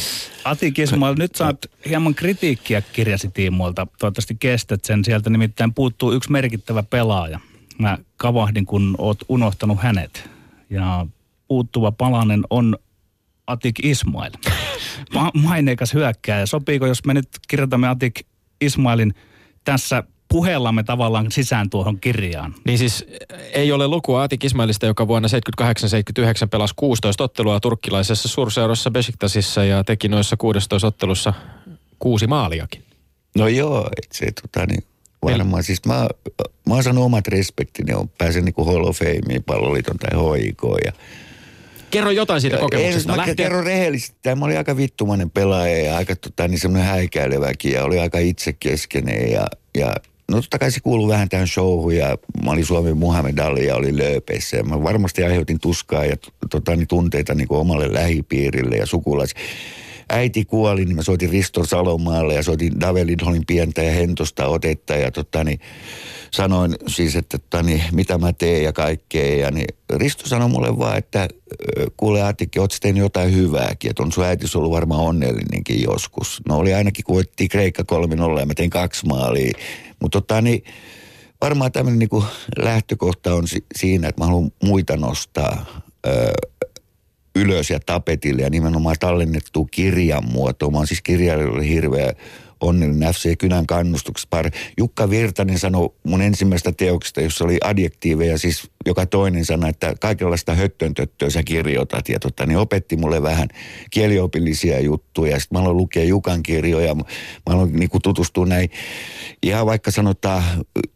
Ati 0.44 0.72
Kismal, 0.72 1.14
nyt 1.18 1.34
saat 1.34 1.66
hieman 1.88 2.14
kritiikkiä 2.14 2.82
kirjasi 2.92 3.28
tiimoilta. 3.34 3.86
Toivottavasti 3.98 4.36
kestät 4.40 4.84
sen. 4.84 5.04
Sieltä 5.04 5.30
nimittäin 5.30 5.74
puuttuu 5.74 6.12
yksi 6.12 6.32
merkittävä 6.32 6.82
pelaaja. 6.82 7.40
Mä 7.78 7.98
kavahdin, 8.16 8.66
kun 8.66 8.94
oot 8.98 9.18
unohtanut 9.28 9.78
hänet. 9.82 10.30
Ja 10.70 11.06
puuttuva 11.48 11.92
palanen 11.92 12.42
on 12.50 12.78
Atik 13.48 13.84
Ismail. 13.84 14.32
Ma- 15.14 15.30
maineikas 15.34 15.94
hyökkääjä. 15.94 16.46
Sopiiko, 16.46 16.86
jos 16.86 17.04
me 17.04 17.14
nyt 17.14 17.28
kirjoitamme 17.48 17.88
Atik 17.88 18.20
Ismailin 18.60 19.14
tässä 19.64 20.02
puheellamme 20.28 20.82
tavallaan 20.82 21.32
sisään 21.32 21.70
tuohon 21.70 22.00
kirjaan. 22.00 22.54
Niin 22.64 22.78
siis 22.78 23.06
ei 23.52 23.72
ole 23.72 23.88
lukua 23.88 24.22
Atik 24.22 24.44
Ismailista, 24.44 24.86
joka 24.86 25.08
vuonna 25.08 25.28
78-79 25.62 26.48
pelasi 26.50 26.74
16 26.76 27.24
ottelua 27.24 27.60
turkkilaisessa 27.60 28.28
suurseurassa 28.28 28.90
Besiktasissa 28.90 29.64
ja 29.64 29.84
teki 29.84 30.08
noissa 30.08 30.36
16 30.36 30.86
ottelussa 30.86 31.32
kuusi 31.98 32.26
maaliakin. 32.26 32.82
No 33.36 33.48
joo, 33.48 33.90
se 34.12 34.26
tota 34.42 34.66
niin, 34.66 34.84
varmaan. 35.22 35.62
Siis 35.62 35.84
mä, 35.86 36.08
mä 36.66 36.74
oon 36.74 36.82
saanut 36.82 37.04
omat 37.04 37.28
respektini, 37.28 37.94
on 37.94 38.08
pääsen 38.18 38.44
niin 38.44 38.54
kuin 38.54 38.66
Hall 38.66 38.84
of 38.84 38.98
Fameen, 38.98 39.44
palloliiton 39.46 39.96
tai 39.96 40.10
HIK 40.40 40.62
ja 40.84 40.92
Kerro 41.90 42.10
jotain 42.10 42.40
siitä 42.40 42.56
kokemuksesta. 42.56 43.12
Ei, 43.12 43.16
mä 43.16 43.34
kerron 43.34 43.64
rehellisesti. 43.64 44.16
Tämä 44.22 44.44
oli 44.44 44.56
aika 44.56 44.76
vittumainen 44.76 45.30
pelaaja 45.30 45.78
ja 45.78 45.96
aika 45.96 46.16
tota, 46.16 46.48
niin 46.48 46.58
semmoinen 46.58 46.88
häikäileväkin 46.88 47.72
ja 47.72 47.84
oli 47.84 47.98
aika 47.98 48.18
itsekeskeinen 48.18 49.32
ja, 49.32 49.46
ja 49.78 49.92
No 50.30 50.36
totta 50.36 50.58
kai 50.58 50.70
se 50.70 50.80
kuuluu 50.80 51.08
vähän 51.08 51.28
tähän 51.28 51.48
showhun 51.48 51.96
ja 51.96 52.18
mä 52.44 52.50
olin 52.50 52.66
Suomen 52.66 52.96
Muhammed 52.96 53.38
Ali 53.38 53.66
ja 53.66 53.76
oli 53.76 53.96
lööpeissä. 53.96 54.56
Ja 54.56 54.64
mä 54.64 54.82
varmasti 54.82 55.24
aiheutin 55.24 55.60
tuskaa 55.60 56.04
ja 56.04 56.16
tota, 56.50 56.76
niin 56.76 56.88
tunteita 56.88 57.34
niin 57.34 57.48
kuin 57.48 57.60
omalle 57.60 57.92
lähipiirille 57.92 58.76
ja 58.76 58.86
sukulais. 58.86 59.34
Äiti 60.08 60.44
kuoli, 60.44 60.84
niin 60.84 60.96
mä 60.96 61.02
soitin 61.02 61.30
Risto 61.30 61.66
Salomaalle 61.66 62.34
ja 62.34 62.42
soitin 62.42 62.80
Dave 62.80 63.06
Lidholin 63.06 63.46
pientä 63.46 63.82
ja 63.82 63.92
hentosta 63.92 64.46
otetta 64.46 64.94
ja 64.94 65.10
tota, 65.10 65.44
niin, 65.44 65.60
sanoin 66.30 66.74
siis, 66.86 67.16
että, 67.16 67.36
että 67.36 67.62
niin, 67.62 67.82
mitä 67.92 68.18
mä 68.18 68.32
teen 68.32 68.64
ja 68.64 68.72
kaikkea. 68.72 69.36
Ja 69.36 69.50
niin 69.50 69.66
Risto 69.90 70.28
sanoi 70.28 70.48
mulle 70.48 70.78
vaan, 70.78 70.98
että 70.98 71.28
kuule 71.96 72.22
Aatikki, 72.22 72.58
oot 72.58 72.76
tehnyt 72.80 73.02
jotain 73.02 73.34
hyvääkin, 73.34 73.90
että 73.90 74.02
on 74.02 74.12
sun 74.12 74.24
äiti 74.24 74.46
ollut 74.54 74.72
varmaan 74.72 75.00
onnellinenkin 75.00 75.82
joskus. 75.82 76.40
No 76.48 76.56
oli 76.56 76.74
ainakin, 76.74 77.04
kun 77.04 77.14
voittiin 77.14 77.48
Kreikka 77.48 77.82
3-0 78.36 78.40
ja 78.40 78.46
mä 78.46 78.54
tein 78.54 78.70
kaksi 78.70 79.06
maalia. 79.06 79.52
Mutta 80.00 80.20
tota, 80.20 80.42
niin, 80.42 80.64
varmaan 81.40 81.72
tämmöinen 81.72 81.98
niin 81.98 82.24
lähtökohta 82.58 83.34
on 83.34 83.48
si- 83.48 83.66
siinä, 83.76 84.08
että 84.08 84.20
mä 84.22 84.26
haluan 84.26 84.50
muita 84.64 84.96
nostaa 84.96 85.82
ö, 86.06 86.32
ylös 87.40 87.70
ja 87.70 87.80
tapetille 87.86 88.42
ja 88.42 88.50
nimenomaan 88.50 88.96
tallennettu 89.00 89.64
kirjan 89.64 90.24
muotoon. 90.24 90.72
Mä 90.72 90.78
oon 90.78 90.86
siis 90.86 91.02
kirjailijoille 91.02 91.68
hirveä 91.68 92.12
onnellinen 92.60 93.12
FC 93.12 93.36
Kynän 93.38 93.66
kannustuksessa. 93.66 94.28
Jukka 94.78 95.10
Virtanen 95.10 95.58
sanoi 95.58 95.88
mun 96.04 96.22
ensimmäistä 96.22 96.72
teoksesta, 96.72 97.20
jossa 97.20 97.44
oli 97.44 97.58
adjektiiveja, 97.64 98.38
siis 98.38 98.70
joka 98.86 99.06
toinen 99.06 99.44
sana, 99.44 99.68
että 99.68 99.94
kaikenlaista 100.00 100.54
höttöntöttöä 100.54 101.30
sä 101.30 101.42
kirjoitat. 101.42 102.08
Ja 102.08 102.18
tota, 102.20 102.46
niin 102.46 102.58
opetti 102.58 102.96
mulle 102.96 103.22
vähän 103.22 103.48
kieliopillisia 103.90 104.80
juttuja. 104.80 105.40
Sitten 105.40 105.58
mä 105.58 105.62
aloin 105.62 105.76
lukea 105.76 106.04
Jukan 106.04 106.42
kirjoja. 106.42 106.94
Mä 106.94 107.04
aloin 107.46 107.72
niin 107.72 107.90
tutustua 108.02 108.46
näin. 108.46 108.70
Ihan 109.42 109.66
vaikka 109.66 109.90
sanotaan, 109.90 110.42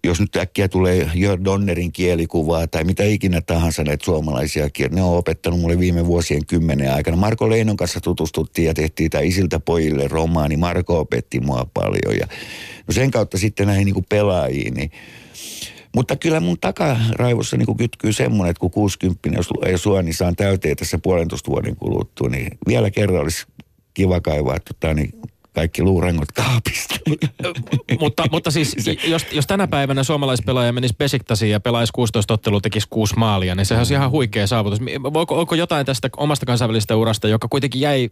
jos 0.04 0.20
nyt 0.20 0.36
äkkiä 0.36 0.68
tulee 0.68 1.10
Jör 1.14 1.38
Donnerin 1.44 1.92
kielikuvaa 1.92 2.66
tai 2.66 2.84
mitä 2.84 3.04
ikinä 3.04 3.40
tahansa 3.40 3.84
näitä 3.84 4.04
suomalaisia 4.04 4.70
kirjoja. 4.70 4.96
Ne 4.96 5.02
on 5.02 5.18
opettanut 5.18 5.60
mulle 5.60 5.78
viime 5.78 6.06
vuosien 6.06 6.46
kymmenen 6.46 6.92
aikana. 6.92 7.16
Marko 7.16 7.50
Leinon 7.50 7.76
kanssa 7.76 8.00
tutustuttiin 8.00 8.66
ja 8.66 8.74
tehtiin 8.74 9.10
tämä 9.10 9.22
Isiltä 9.22 9.60
pojille 9.60 10.08
romaani. 10.08 10.56
Marko 10.56 10.98
opetti 10.98 11.40
mua 11.40 11.51
paljon. 11.74 12.18
Ja, 12.20 12.26
no 12.86 12.92
sen 12.92 13.10
kautta 13.10 13.38
sitten 13.38 13.66
näihin 13.66 13.84
niin 13.84 14.06
pelaajiin, 14.08 14.74
niin 14.74 14.90
Mutta 15.94 16.16
kyllä 16.16 16.40
mun 16.40 16.58
takaraivossa 16.60 17.56
niin 17.56 17.76
kytkyy 17.76 18.12
semmoinen, 18.12 18.50
että 18.50 18.60
kun 18.60 18.70
60 18.70 19.28
jos 19.34 19.48
ei 19.64 19.78
sua, 19.78 20.02
niin 20.02 20.14
saan 20.14 20.36
täyteen 20.36 20.76
tässä 20.76 20.98
puolentoista 20.98 21.50
vuoden 21.50 21.76
kuluttua, 21.76 22.28
niin 22.28 22.58
vielä 22.68 22.90
kerran 22.90 23.22
olisi 23.22 23.46
kiva 23.94 24.20
kaivaa 24.20 24.58
tota, 24.60 24.94
niin 24.94 25.12
kaikki 25.54 25.82
luurangot 25.82 26.32
kaapista. 26.32 26.94
mutta, 28.00 28.24
mutta 28.30 28.50
siis, 28.50 28.76
jos, 29.04 29.26
jos 29.32 29.46
tänä 29.46 29.66
päivänä 29.68 30.02
suomalaispelaaja 30.02 30.72
menisi 30.72 30.94
Besiktasiin 30.98 31.50
ja 31.50 31.60
pelaisi 31.60 31.92
16 31.92 32.34
ottelua, 32.34 32.60
tekisi 32.60 32.86
kuusi 32.90 33.14
maalia, 33.16 33.54
niin 33.54 33.66
sehän 33.66 33.80
olisi 33.80 33.94
ihan 33.94 34.10
huikea 34.10 34.46
saavutus. 34.46 34.78
Onko, 35.04 35.40
onko 35.40 35.54
jotain 35.54 35.86
tästä 35.86 36.08
omasta 36.16 36.46
kansainvälisestä 36.46 36.96
urasta, 36.96 37.28
joka 37.28 37.48
kuitenkin 37.48 37.80
jäi 37.80 38.10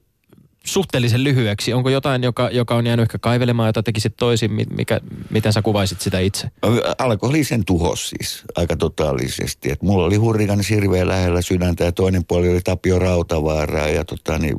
suhteellisen 0.64 1.24
lyhyeksi. 1.24 1.72
Onko 1.72 1.90
jotain, 1.90 2.22
joka, 2.22 2.50
joka 2.52 2.74
on 2.74 2.86
jäänyt 2.86 3.02
ehkä 3.02 3.18
kaivelemaan, 3.18 3.68
jota 3.68 3.82
tekisit 3.82 4.14
toisin? 4.16 4.50
Mikä, 4.76 5.00
miten 5.30 5.52
sä 5.52 5.62
kuvaisit 5.62 6.00
sitä 6.00 6.18
itse? 6.18 6.50
Alkoholisen 6.98 7.64
tuhos 7.64 8.10
siis 8.10 8.42
aika 8.56 8.76
totaalisesti. 8.76 9.72
Et 9.72 9.82
mulla 9.82 10.06
oli 10.06 10.16
hurrikan 10.16 10.64
sirveä 10.64 11.08
lähellä 11.08 11.42
sydäntä 11.42 11.84
ja 11.84 11.92
toinen 11.92 12.24
puoli 12.24 12.48
oli 12.48 12.60
Tapio 12.60 12.98
Rautavaaraa. 12.98 13.88
Ja 13.88 14.04
tota, 14.04 14.38
niin 14.38 14.56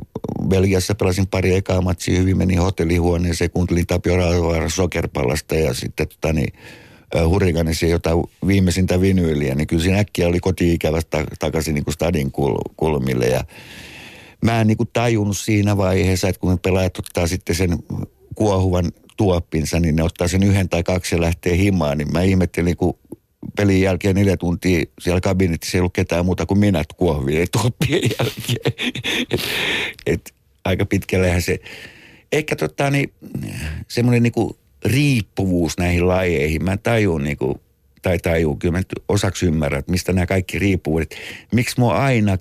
Belgiassa 0.48 0.94
pelasin 0.94 1.26
pari 1.26 1.54
ekaa 1.54 1.80
matsia, 1.80 2.20
hyvin 2.20 2.38
meni 2.38 2.56
hotellihuoneeseen, 2.56 3.50
kuuntelin 3.50 3.86
Tapio 3.86 4.16
Rautavaaraa 4.16 4.68
Sokerpallasta 4.68 5.54
ja 5.54 5.74
sitten 5.74 6.08
tota, 6.08 6.32
niin, 6.32 6.52
hurrikanissa 7.28 7.86
jotain 7.86 8.24
viimeisintä 8.46 9.00
vinyyliä, 9.00 9.54
niin 9.54 9.66
kyllä 9.66 9.82
siinä 9.82 9.98
äkkiä 9.98 10.28
oli 10.28 10.40
koti-ikävästä 10.40 11.24
takaisin 11.38 11.74
niin 11.74 11.84
kuin 11.84 11.94
stadin 11.94 12.32
kulmille 12.76 13.26
ja 13.26 13.44
mä 14.42 14.60
en 14.60 14.66
niin 14.66 14.76
kuin 14.76 14.88
tajunnut 14.92 15.38
siinä 15.38 15.76
vaiheessa, 15.76 16.28
että 16.28 16.40
kun 16.40 16.58
pelaajat 16.58 16.98
ottaa 16.98 17.26
sitten 17.26 17.56
sen 17.56 17.78
kuohuvan 18.34 18.92
tuoppinsa, 19.16 19.80
niin 19.80 19.96
ne 19.96 20.02
ottaa 20.02 20.28
sen 20.28 20.42
yhden 20.42 20.68
tai 20.68 20.82
kaksi 20.82 21.14
ja 21.14 21.20
lähtee 21.20 21.56
himaan, 21.56 21.98
niin 21.98 22.12
mä 22.12 22.22
ihmettelin, 22.22 22.76
kun 22.76 22.98
pelin 23.56 23.80
jälkeen 23.80 24.16
neljä 24.16 24.36
tuntia 24.36 24.84
siellä 25.00 25.20
kabinetissa 25.20 25.76
ei 25.76 25.80
ollut 25.80 25.92
ketään 25.92 26.24
muuta 26.24 26.46
kuin 26.46 26.58
minä 26.58 26.84
kuohvien 26.96 27.46
tuoppien 27.52 28.02
jälkeen. 28.02 28.92
et, 29.30 29.40
et, 30.06 30.34
aika 30.64 30.86
pitkällehän 30.86 31.42
se, 31.42 31.60
ehkä 32.32 32.56
tota 32.56 32.90
niin, 32.90 33.12
semmoinen 33.88 34.22
niin 34.22 34.56
riippuvuus 34.84 35.78
näihin 35.78 36.08
lajeihin, 36.08 36.64
mä 36.64 36.76
tajun 36.76 37.24
niin 37.24 37.36
kuin 37.36 37.60
tai 38.02 38.18
tajuu, 38.18 38.56
kyllä 38.56 38.78
mä 38.78 38.82
osaksi 39.08 39.46
ymmärrän, 39.46 39.78
että 39.78 39.90
mistä 39.90 40.12
nämä 40.12 40.26
kaikki 40.26 40.58
riippuvuudet. 40.58 41.16
Miksi 41.52 41.80
mua 41.80 41.96
aina 41.96 42.38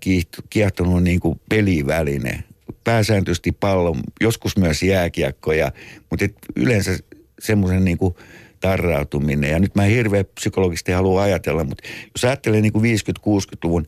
kiehtonut 0.49 1.03
niin 1.03 1.20
kuin 1.20 1.41
peliväline, 1.49 2.43
pääsääntöisesti 2.84 3.51
pallon, 3.51 3.99
joskus 4.22 4.57
myös 4.57 4.84
jääkiekkoja, 4.84 5.72
mutta 6.09 6.26
et 6.26 6.36
yleensä 6.55 6.97
semmoisen 7.39 7.86
niin 7.86 7.97
kuin 7.97 8.16
tarrautuminen. 8.59 9.51
Ja 9.51 9.59
nyt 9.59 9.76
mä 9.76 9.84
hirveän 9.84 10.26
psykologisesti 10.36 10.91
haluan 10.91 11.24
ajatella, 11.24 11.64
mutta 11.64 11.84
jos 12.16 12.26
ajattelee 12.26 12.62
niin 12.62 12.74
kuin 12.74 12.86
50-60-luvun 12.86 13.88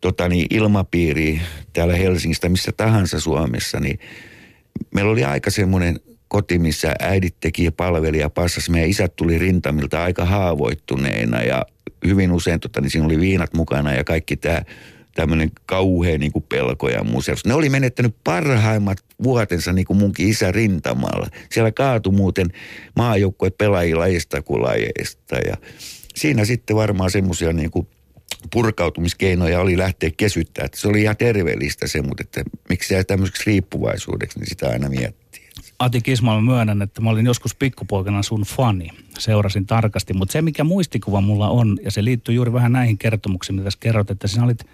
tota 0.00 0.28
niin, 0.28 0.46
ilmapiiriä 0.50 1.40
täällä 1.72 1.96
Helsingistä, 1.96 2.48
missä 2.48 2.72
tahansa 2.76 3.20
Suomessa, 3.20 3.80
niin 3.80 3.98
meillä 4.94 5.10
oli 5.10 5.24
aika 5.24 5.50
semmoinen 5.50 6.00
koti, 6.28 6.58
missä 6.58 6.94
äidit 7.00 7.36
teki 7.40 7.64
ja 7.64 7.72
palveli 7.72 8.18
ja 8.18 8.30
passasi. 8.30 8.70
Meidän 8.70 8.90
isät 8.90 9.16
tuli 9.16 9.38
rintamilta 9.38 10.02
aika 10.02 10.24
haavoittuneina 10.24 11.42
ja 11.42 11.66
hyvin 12.06 12.32
usein 12.32 12.60
tota, 12.60 12.80
niin 12.80 12.90
siinä 12.90 13.06
oli 13.06 13.20
viinat 13.20 13.54
mukana 13.54 13.94
ja 13.94 14.04
kaikki 14.04 14.36
tämä 14.36 14.62
tämmöinen 15.14 15.50
kauhea 15.66 16.18
niin 16.18 16.32
kuin 16.32 16.44
pelko 16.48 16.88
ja 16.88 17.04
museus. 17.04 17.44
Ne 17.44 17.54
oli 17.54 17.68
menettänyt 17.68 18.16
parhaimmat 18.24 18.98
vuotensa 19.22 19.72
niin 19.72 19.84
kuin 19.84 19.96
munkin 19.96 20.28
isä 20.28 20.52
rintamalla. 20.52 21.26
Siellä 21.50 21.72
kaatu 21.72 22.12
muuten 22.12 22.48
maajoukkue 22.96 23.50
pelaajia 23.50 23.98
lajista 23.98 24.42
kuin 24.42 24.62
lajeista 24.62 25.36
ja 25.36 25.56
siinä 26.14 26.44
sitten 26.44 26.76
varmaan 26.76 27.10
semmoisia 27.10 27.52
niin 27.52 27.70
kuin 27.70 27.88
purkautumiskeinoja 28.52 29.60
oli 29.60 29.78
lähteä 29.78 30.10
kesyttää. 30.16 30.64
Että 30.64 30.80
se 30.80 30.88
oli 30.88 31.02
ihan 31.02 31.16
terveellistä 31.16 31.86
se, 31.86 32.02
mutta 32.02 32.22
että 32.22 32.42
miksi 32.68 32.88
se 32.88 33.04
tämmöiseksi 33.04 33.42
riippuvaisuudeksi, 33.46 34.38
niin 34.38 34.48
sitä 34.48 34.68
aina 34.68 34.88
miettii. 34.88 35.25
Ati 35.78 36.00
Kisma, 36.00 36.34
mä 36.34 36.40
myönnän, 36.40 36.82
että 36.82 37.00
mä 37.00 37.10
olin 37.10 37.26
joskus 37.26 37.54
pikkupoikana 37.54 38.22
sun 38.22 38.42
fani. 38.42 38.88
Seurasin 39.18 39.66
tarkasti, 39.66 40.14
mutta 40.14 40.32
se 40.32 40.42
mikä 40.42 40.64
muistikuva 40.64 41.20
mulla 41.20 41.48
on, 41.48 41.78
ja 41.84 41.90
se 41.90 42.04
liittyy 42.04 42.34
juuri 42.34 42.52
vähän 42.52 42.72
näihin 42.72 42.98
kertomuksiin, 42.98 43.56
mitä 43.56 43.64
tässä 43.64 43.78
kerrot, 43.82 44.10
että 44.10 44.28
sinä 44.28 44.44
olit 44.44 44.64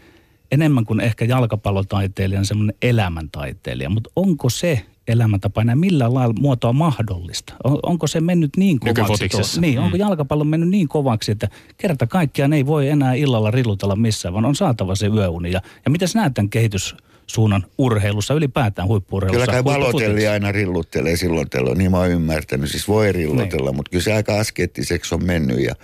enemmän 0.52 0.84
kuin 0.84 1.00
ehkä 1.00 1.24
jalkapallotaiteilija, 1.24 2.40
niin 2.40 2.46
semmoinen 2.46 2.76
elämäntaiteilija. 2.82 3.90
Mutta 3.90 4.10
onko 4.16 4.50
se 4.50 4.86
elämäntapa 5.08 5.60
enää 5.60 5.74
millään 5.74 6.14
lailla 6.14 6.34
muotoa 6.40 6.72
mahdollista? 6.72 7.54
On, 7.64 7.78
onko 7.82 8.06
se 8.06 8.20
mennyt 8.20 8.56
niin 8.56 8.80
kovaksi? 8.80 9.28
Tuo, 9.28 9.40
niin, 9.60 9.78
onko 9.78 9.96
mm. 9.96 10.00
jalkapallo 10.00 10.44
mennyt 10.44 10.68
niin 10.68 10.88
kovaksi, 10.88 11.32
että 11.32 11.48
kerta 11.76 12.06
kaikkiaan 12.06 12.52
ei 12.52 12.66
voi 12.66 12.88
enää 12.88 13.14
illalla 13.14 13.50
rillutella 13.50 13.96
missään, 13.96 14.34
vaan 14.34 14.44
on 14.44 14.54
saatava 14.54 14.94
se 14.94 15.06
yöuni. 15.06 15.52
Ja, 15.52 15.60
ja 15.84 15.90
miten 15.90 16.08
näet 16.14 16.34
tämän 16.34 16.50
kehitys 16.50 16.96
suunnan 17.26 17.66
urheilussa, 17.78 18.34
ylipäätään 18.34 18.88
huippuurheilussa. 18.88 19.46
Kyllä 19.46 19.62
kai 19.62 19.74
valotelli 19.74 20.26
aina 20.28 20.52
rilluttelee 20.52 21.16
silloin 21.16 21.50
tällöin, 21.50 21.78
niin 21.78 21.90
mä 21.90 21.98
oon 21.98 22.10
ymmärtänyt. 22.10 22.70
Siis 22.70 22.88
voi 22.88 23.12
rillotella, 23.12 23.70
niin. 23.70 23.76
mutta 23.76 23.90
kyllä 23.90 24.04
se 24.04 24.12
aika 24.12 24.38
askeettiseksi 24.38 25.14
on 25.14 25.24
mennyt 25.24 25.60
ja 25.60 25.74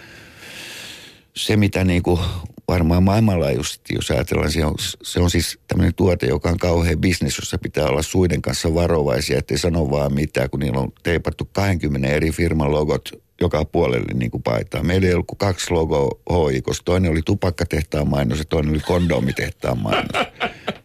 se 1.36 1.56
mitä 1.56 1.84
niin 1.84 2.02
kuin 2.02 2.20
varmaan 2.68 3.02
maailmanlaajuisesti, 3.02 3.94
jos 3.94 4.10
ajatellaan, 4.10 4.52
se 4.52 4.64
on, 4.64 4.74
se 5.02 5.20
on 5.20 5.30
siis 5.30 5.58
tämmöinen 5.68 5.94
tuote, 5.94 6.26
joka 6.26 6.48
on 6.48 6.58
kauhean 6.58 6.98
bisnes, 6.98 7.38
jossa 7.38 7.58
pitää 7.58 7.86
olla 7.86 8.02
suiden 8.02 8.42
kanssa 8.42 8.74
varovaisia, 8.74 9.38
ettei 9.38 9.58
sano 9.58 9.90
vaan 9.90 10.14
mitään, 10.14 10.50
kun 10.50 10.60
niillä 10.60 10.80
on 10.80 10.92
teipattu 11.02 11.48
20 11.52 12.08
eri 12.08 12.30
firman 12.30 12.72
logot 12.72 13.27
joka 13.40 13.64
puolelle 13.64 14.14
niin 14.14 14.30
kuin 14.30 14.42
paitaa. 14.42 14.82
Meillä 14.82 15.08
ei 15.08 15.14
ollut 15.14 15.26
kuin 15.26 15.38
kaksi 15.38 15.70
logoa 15.70 16.50
HIKossa. 16.50 16.84
Toinen 16.84 17.10
oli 17.10 17.22
tupakkatehtaan 17.24 18.08
mainos 18.08 18.38
ja 18.38 18.44
toinen 18.44 18.70
oli 18.70 18.80
kondomitehtaan 18.80 19.78
mainos. 19.78 20.12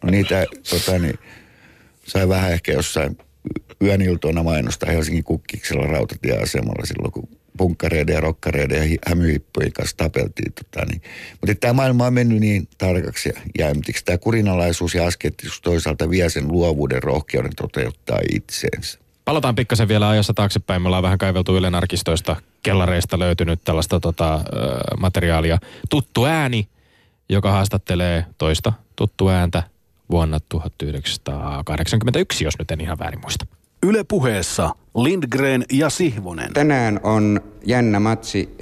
No 0.02 0.10
niitä 0.10 0.46
tota, 0.70 0.98
niin, 0.98 1.18
sai 2.06 2.28
vähän 2.28 2.52
ehkä 2.52 2.72
jossain 2.72 3.18
yön 3.82 4.02
iltoina 4.02 4.42
mainostaa 4.42 4.90
Helsingin 4.90 5.24
kukkiksella 5.24 5.86
rautatieasemalla 5.86 6.86
silloin, 6.86 7.12
kun 7.12 7.28
punkkareiden 7.56 8.14
ja 8.14 8.20
rokkareiden 8.20 8.90
ja 8.90 8.98
hämyhippujen 9.06 9.72
kanssa 9.72 9.96
tapeltiin. 9.96 10.52
Tota, 10.52 10.86
niin. 10.86 11.02
Mutta 11.40 11.54
tämä 11.54 11.72
maailma 11.72 12.06
on 12.06 12.14
mennyt 12.14 12.40
niin 12.40 12.68
tarkaksi 12.78 13.28
ja 13.28 13.40
jäymtiksi. 13.58 14.04
Tämä 14.04 14.18
kurinalaisuus 14.18 14.94
ja 14.94 15.06
askettisuus 15.06 15.60
toisaalta 15.60 16.10
vie 16.10 16.30
sen 16.30 16.48
luovuuden 16.48 17.02
rohkeuden 17.02 17.52
toteuttaa 17.56 18.18
itseensä. 18.32 19.03
Palataan 19.24 19.54
pikkasen 19.54 19.88
vielä 19.88 20.08
ajassa 20.08 20.34
taaksepäin. 20.34 20.82
Me 20.82 20.88
ollaan 20.88 21.02
vähän 21.02 21.18
kaiveltu 21.18 21.56
Ylen 21.56 21.74
arkistoista, 21.74 22.36
kellareista 22.62 23.18
löytynyt 23.18 23.60
tällaista 23.64 24.00
tota, 24.00 24.40
materiaalia. 24.98 25.58
Tuttu 25.90 26.24
ääni, 26.24 26.68
joka 27.28 27.52
haastattelee 27.52 28.26
toista 28.38 28.72
tuttu 28.96 29.28
ääntä 29.28 29.62
vuonna 30.10 30.38
1981, 30.48 32.44
jos 32.44 32.58
nyt 32.58 32.70
en 32.70 32.80
ihan 32.80 32.98
väärin 32.98 33.20
muista. 33.20 33.46
Yle 33.82 34.04
puheessa 34.04 34.70
Lindgren 34.96 35.64
ja 35.72 35.90
Sihvonen. 35.90 36.52
Tänään 36.52 37.00
on 37.02 37.40
jännä 37.66 38.00
matsi. 38.00 38.56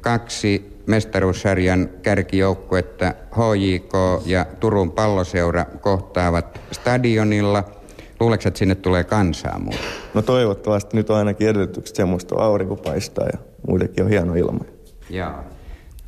Kaksi 0.00 0.78
mestaruussarjan 0.86 1.88
kärkijoukkuetta 2.02 3.14
HJK 3.34 3.92
ja 4.26 4.46
Turun 4.60 4.92
palloseura 4.92 5.64
kohtaavat 5.64 6.60
stadionilla– 6.72 7.64
Luuleeko, 8.22 8.48
että 8.48 8.58
sinne 8.58 8.74
tulee 8.74 9.04
kansaa 9.04 9.58
muuta? 9.58 9.78
No 10.14 10.22
toivottavasti 10.22 10.96
nyt 10.96 11.10
on 11.10 11.16
ainakin 11.16 11.48
edellytykset 11.48 11.96
semmoista 11.96 12.34
aurinko 12.34 12.76
paistaa 12.76 13.26
ja 13.26 13.38
muutenkin 13.68 14.04
on 14.04 14.10
hieno 14.10 14.34
ilma. 14.34 14.64
Joo. 15.10 15.32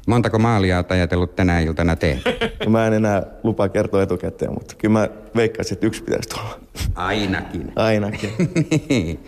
Montako 0.06 0.38
maalia 0.38 0.76
olet 0.76 0.92
ajatellut 0.92 1.36
tänä 1.36 1.60
iltana 1.60 1.96
tehdä? 1.96 2.30
No 2.64 2.70
mä 2.70 2.86
en 2.86 2.92
enää 2.92 3.22
lupaa 3.42 3.68
kertoa 3.68 4.02
etukäteen, 4.02 4.52
mutta 4.52 4.74
kyllä 4.78 4.92
mä 4.92 5.08
veikkaisin, 5.36 5.74
että 5.74 5.86
yksi 5.86 6.04
pitäisi 6.04 6.28
tulla. 6.28 6.60
Ainakin. 6.94 7.72
Ainakin. 7.76 8.30
niin. 8.88 9.24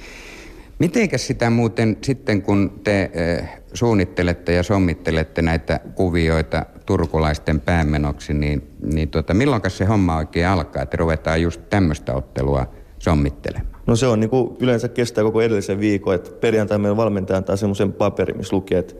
Mitenkäs 0.79 1.27
sitä 1.27 1.51
muuten 1.51 1.97
sitten, 2.03 2.43
kun 2.43 2.81
te 2.85 3.11
äh, 3.43 3.61
suunnittelette 3.75 4.53
ja 4.53 4.63
sommittelette 4.63 5.43
näitä 5.43 5.81
kuvioita 5.95 6.67
turkulaisten 6.87 7.61
päämenoksi, 7.61 8.35
niin, 8.35 8.71
niin 8.83 9.09
tota, 9.09 9.35
milloin 9.35 9.63
se 9.69 9.85
homma 9.85 10.17
oikein 10.17 10.47
alkaa, 10.47 10.83
että 10.83 10.97
ruvetaan 10.97 11.43
just 11.43 11.61
tämmöistä 11.71 12.15
ottelua 12.15 12.67
sommittelemaan? 12.99 13.77
No 13.87 13.97
se 13.97 14.07
on 14.07 14.21
niin 14.21 14.31
kuin 14.31 14.57
yleensä 14.61 14.89
kestää 14.89 15.25
koko 15.25 15.41
edellisen 15.41 15.81
viikon, 15.81 16.15
että 16.15 16.31
perjantai 16.31 16.79
meidän 16.79 16.97
valmentaja 16.97 17.37
antaa 17.37 17.57
semmoisen 17.57 17.93
paperin, 17.93 18.37
missä 18.37 18.57
lukee, 18.57 18.79
että 18.79 18.95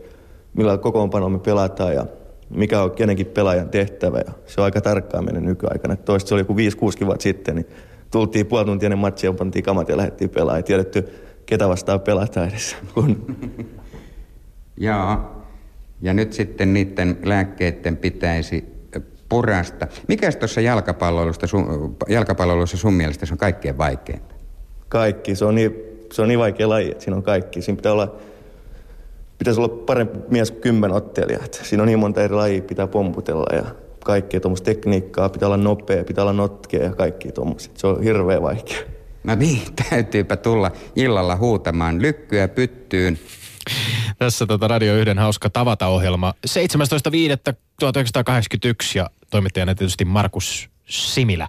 millä 0.53 0.77
kokoonpano 0.77 1.29
me 1.29 1.39
pelataan 1.39 1.93
ja 1.93 2.05
mikä 2.49 2.81
on 2.81 2.91
kenenkin 2.91 3.25
pelaajan 3.25 3.69
tehtävä. 3.69 4.17
Ja 4.17 4.33
se 4.45 4.61
on 4.61 4.65
aika 4.65 4.81
tarkkaan 4.81 5.25
mennyt 5.25 5.43
nykyaikana. 5.43 5.95
Toista 5.95 6.27
se 6.27 6.35
oli 6.35 6.41
joku 6.41 6.53
5-6 6.53 7.05
vuotta 7.05 7.23
sitten, 7.23 7.55
niin 7.55 7.67
tultiin 8.11 8.45
puoli 8.45 8.65
tuntia 8.65 8.87
ennen 8.87 8.99
matsia, 8.99 9.33
pantiin 9.33 9.63
kamat 9.63 9.89
ja 9.89 9.97
lähdettiin 9.97 10.29
pelaamaan. 10.29 10.57
Ei 10.57 10.63
tiedetty, 10.63 11.09
ketä 11.45 11.69
vastaan 11.69 11.99
pelataan 11.99 12.49
edes. 12.49 12.75
Kun... 12.93 13.37
Joo. 14.77 15.37
Ja 16.01 16.13
nyt 16.13 16.33
sitten 16.33 16.73
niiden 16.73 17.17
lääkkeiden 17.23 17.97
pitäisi 17.97 18.65
purasta. 19.29 19.87
Mikäs 20.07 20.35
tuossa 20.35 20.61
jalkapalloilussa, 20.61 21.47
jalkapalloilussa 22.09 22.77
sun 22.77 22.93
mielestä 22.93 23.25
se 23.25 23.33
on 23.33 23.37
kaikkein 23.37 23.77
vaikeinta? 23.77 24.35
Kaikki. 24.89 25.35
Se 25.35 25.45
on 25.45 25.55
niin, 25.55 25.75
se 26.13 26.21
on 26.21 26.27
niin 26.27 26.39
vaikea 26.39 26.69
laji, 26.69 26.91
että 26.91 27.03
siinä 27.03 27.17
on 27.17 27.23
kaikki. 27.23 27.61
Siinä 27.61 27.75
pitää 27.75 27.91
olla 27.91 28.15
pitäisi 29.37 29.59
olla 29.59 29.83
parempi 29.85 30.19
mies 30.29 30.51
kuin 30.51 30.61
kymmenottelija. 30.61 31.39
Siinä 31.51 31.83
on 31.83 31.87
niin 31.87 31.99
monta 31.99 32.23
eri 32.23 32.35
lajia, 32.35 32.61
pitää 32.61 32.87
pomputella 32.87 33.55
ja 33.55 33.65
kaikkea 34.03 34.39
tuommoista 34.39 34.65
tekniikkaa, 34.65 35.29
pitää 35.29 35.47
olla 35.47 35.57
nopea, 35.57 36.03
pitää 36.03 36.23
olla 36.23 36.33
notkea 36.33 36.83
ja 36.83 36.93
kaikki 36.93 37.31
tuommoiset. 37.31 37.77
Se 37.77 37.87
on 37.87 38.03
hirveän 38.03 38.41
vaikea. 38.41 38.79
No 39.23 39.35
niin, 39.35 39.61
täytyypä 39.89 40.37
tulla 40.37 40.71
illalla 40.95 41.35
huutamaan 41.35 42.01
lykkyä 42.01 42.47
pyttyyn. 42.47 43.19
Tässä 44.17 44.45
tota 44.45 44.67
Radio 44.67 44.95
1 44.95 45.15
hauska 45.15 45.49
tavata-ohjelma. 45.49 46.33
17.5.1981 46.47 46.51
ja 48.95 49.09
toimittajana 49.29 49.75
tietysti 49.75 50.05
Markus 50.05 50.69
Similä. 50.85 51.47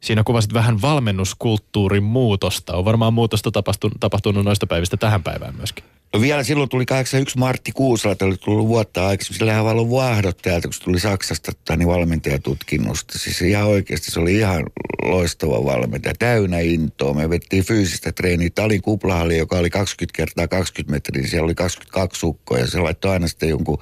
Siinä 0.00 0.22
kuvasit 0.24 0.54
vähän 0.54 0.82
valmennuskulttuurin 0.82 2.02
muutosta. 2.02 2.76
On 2.76 2.84
varmaan 2.84 3.14
muutosta 3.14 3.50
tapahtunut, 3.50 4.00
tapahtunut 4.00 4.44
noista 4.44 4.66
päivistä 4.66 4.96
tähän 4.96 5.22
päivään 5.22 5.56
myöskin. 5.56 5.84
No 6.14 6.20
vielä 6.20 6.42
silloin 6.42 6.68
tuli 6.68 6.86
81 6.86 7.38
Martti 7.38 7.72
Kuusala, 7.72 8.16
oli 8.22 8.36
tullut 8.36 8.68
vuotta 8.68 9.06
aikaisemmin. 9.06 9.38
Sillähän 9.38 9.64
valo 9.64 9.90
vaahdot 9.90 10.38
täältä, 10.42 10.68
kun 10.68 10.72
se 10.72 10.80
tuli 10.80 11.00
Saksasta 11.00 11.76
niin 11.76 11.88
valmentajatutkinnosta. 11.88 13.18
Siis 13.18 13.42
ihan 13.42 13.66
oikeasti 13.66 14.10
se 14.10 14.20
oli 14.20 14.34
ihan 14.34 14.66
loistava 15.02 15.64
valmentaja, 15.64 16.14
täynnä 16.18 16.58
intoa. 16.58 17.14
Me 17.14 17.30
vettiin 17.30 17.64
fyysistä 17.64 18.12
treeniä. 18.12 18.50
Talin 18.54 18.82
kuplahalli, 18.82 19.38
joka 19.38 19.58
oli 19.58 19.70
20 19.70 20.16
kertaa 20.16 20.48
20 20.48 20.92
metriä, 20.92 21.22
niin 21.22 21.30
siellä 21.30 21.44
oli 21.44 21.54
22 21.54 22.20
sukkoja. 22.20 22.66
Se 22.66 22.78
laittoi 22.78 23.12
aina 23.12 23.28
sitten 23.28 23.48
jonkun 23.48 23.78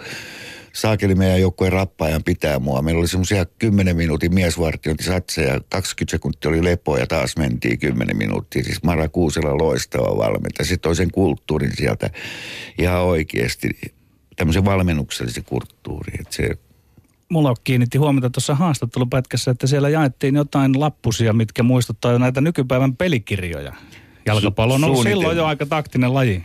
saakeli 0.80 1.14
meidän 1.14 1.40
joukkueen 1.40 1.72
rappaajan 1.72 2.24
pitää 2.24 2.58
mua. 2.58 2.82
Meillä 2.82 2.98
oli 2.98 3.08
semmoisia 3.08 3.44
10 3.44 3.96
minuutin 3.96 4.34
miesvartiointisatseja, 4.34 5.60
20 5.68 6.10
sekuntia 6.10 6.48
oli 6.48 6.64
lepoa 6.64 6.98
ja 6.98 7.06
taas 7.06 7.36
mentiin 7.36 7.78
10 7.78 8.16
minuuttia. 8.16 8.64
Siis 8.64 8.82
Mara 8.82 9.08
Kuusela 9.08 9.58
loistava 9.58 10.16
valmentaja. 10.16 10.66
Sitten 10.66 10.88
toisen 10.88 11.10
kulttuurin 11.10 11.76
sieltä 11.76 12.10
ihan 12.78 13.02
oikeasti, 13.02 13.70
tämmöisen 14.36 14.64
valmennuksellisen 14.64 15.44
kulttuurin. 15.44 16.20
Että 16.20 16.36
se 16.36 16.50
mulla 17.28 17.54
kiinnitti 17.64 17.98
huomiota 17.98 18.30
tuossa 18.30 18.54
haastattelupätkässä, 18.54 19.50
että 19.50 19.66
siellä 19.66 19.88
jaettiin 19.88 20.34
jotain 20.34 20.80
lappusia, 20.80 21.32
mitkä 21.32 21.62
muistuttaa 21.62 22.18
näitä 22.18 22.40
nykypäivän 22.40 22.96
pelikirjoja. 22.96 23.72
Jalkapallo 24.26 24.74
on 24.74 24.84
ollut 24.84 25.02
silloin 25.02 25.36
jo 25.36 25.46
aika 25.46 25.66
taktinen 25.66 26.14
laji 26.14 26.42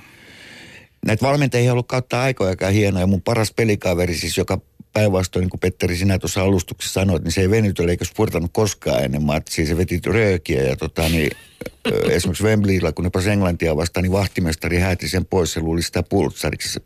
näitä 1.05 1.25
valmentajia 1.25 1.71
on 1.71 1.73
ollut 1.73 1.87
kautta 1.87 2.21
aikojakaan 2.21 2.73
hienoja. 2.73 3.07
Mun 3.07 3.21
paras 3.21 3.53
pelikaveri 3.55 4.15
siis, 4.15 4.37
joka 4.37 4.61
päinvastoin, 4.93 5.41
niin 5.41 5.49
kuin 5.49 5.59
Petteri 5.59 5.95
sinä 5.95 6.19
tuossa 6.19 6.41
alustuksessa 6.41 7.01
sanoit, 7.01 7.23
niin 7.23 7.31
se 7.31 7.41
ei 7.41 7.49
venytellä 7.49 7.91
eikä 7.91 8.05
spurtanut 8.05 8.51
koskaan 8.53 9.03
ennen 9.03 9.23
matsia. 9.23 9.65
Se 9.65 9.77
veti 9.77 10.01
röökiä 10.05 10.63
ja 10.63 10.75
tota, 10.75 11.09
niin, 11.09 11.31
esimerkiksi 12.11 12.43
Wembleyllä, 12.43 12.91
kun 12.91 13.03
ne 13.03 13.09
pääsi 13.09 13.29
Englantia 13.29 13.75
vastaan, 13.75 14.03
niin 14.03 14.11
vahtimestari 14.11 14.79
hääti 14.79 15.09
sen 15.09 15.25
pois. 15.25 15.53
Se 15.53 15.59
luuli 15.59 15.81
sitä 15.81 16.03
pultsariksi. 16.03 16.79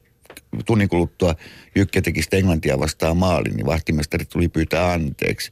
Tunnin 0.65 0.89
kuluttua 0.89 1.35
Jykke 1.75 2.01
teki 2.01 2.21
sitä 2.21 2.37
Englantia 2.37 2.79
vastaan 2.79 3.17
maalin, 3.17 3.55
niin 3.55 3.65
vahtimestari 3.65 4.25
tuli 4.25 4.47
pyytää 4.47 4.91
anteeksi. 4.91 5.51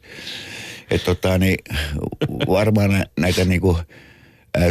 että 0.91 1.05
tota, 1.05 1.37
niin, 1.37 1.57
varmaan 2.47 3.05
näitä 3.19 3.45
niin 3.45 3.61
kuin, 3.61 3.77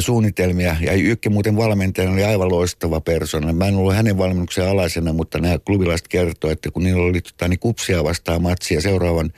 suunnitelmia. 0.00 0.76
Ja 0.80 0.94
Jykki 0.94 1.28
muuten 1.28 1.56
valmentajana 1.56 2.12
oli 2.12 2.24
aivan 2.24 2.50
loistava 2.50 3.00
persona. 3.00 3.52
Mä 3.52 3.68
en 3.68 3.74
ollut 3.74 3.94
hänen 3.94 4.18
valmennuksen 4.18 4.68
alaisena, 4.68 5.12
mutta 5.12 5.38
nämä 5.38 5.58
klubilaiset 5.58 6.08
kertoo, 6.08 6.50
että 6.50 6.70
kun 6.70 6.82
niillä 6.82 7.02
oli 7.02 7.20
tota, 7.20 7.48
niin 7.48 7.58
kupsia 7.58 8.04
vastaan 8.04 8.42
matsia 8.42 8.80
seuraavan 8.80 9.32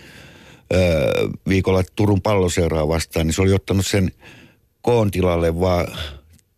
ö, 0.75 0.79
viikolla 1.49 1.83
Turun 1.97 2.23
palloseuraa 2.23 2.89
vastaan, 2.89 3.27
niin 3.27 3.35
se 3.35 3.43
oli 3.43 3.53
ottanut 3.53 3.87
sen 3.87 4.13
koon 4.83 5.11
tilalle 5.11 5.61
vaan 5.61 5.87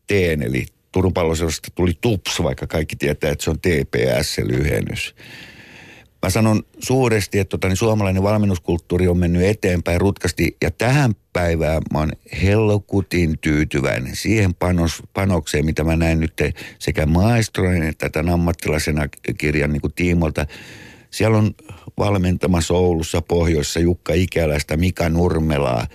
teen, 0.07 0.43
eli 0.43 0.67
Turun 0.93 1.15
palloseurasta 1.15 1.69
tuli 1.75 1.93
TUPS, 2.01 2.43
vaikka 2.43 2.67
kaikki 2.67 2.97
tietää, 2.97 3.31
että 3.31 3.45
se 3.45 3.51
on 3.51 3.59
TPS-lyhennys 3.59 5.15
mä 6.23 6.31
sanon 6.31 6.63
suuresti, 6.79 7.39
että 7.39 7.51
tota, 7.51 7.69
niin 7.69 7.77
suomalainen 7.77 8.23
valmennuskulttuuri 8.23 9.09
on 9.09 9.19
mennyt 9.19 9.43
eteenpäin 9.43 10.01
rutkasti 10.01 10.57
ja 10.63 10.71
tähän 10.71 11.15
päivään 11.39 11.83
mä 11.93 11.99
oon 11.99 12.13
hellokutin 12.43 13.39
tyytyväinen 13.41 14.17
siihen 14.17 14.55
panos, 14.55 15.03
panokseen, 15.15 15.65
mitä 15.65 15.85
mä 15.85 15.97
näin 15.97 16.21
nyt 16.21 16.33
sekä 16.79 17.07
maestroin 17.07 17.83
että 17.83 18.09
tämän 18.09 18.35
ammattilaisena 18.35 19.09
kirjan 19.39 19.73
niin 19.73 19.93
tiimolta. 19.95 20.47
Siellä 21.11 21.39
on 21.39 21.51
valmentamassa 21.99 22.75
Oulussa, 22.75 23.23
Pohjoissa 23.23 23.81
Jukka 23.81 24.13
Ikäläistä, 24.13 24.77
Mika 24.77 25.09
Nurmelaa. 25.09 25.87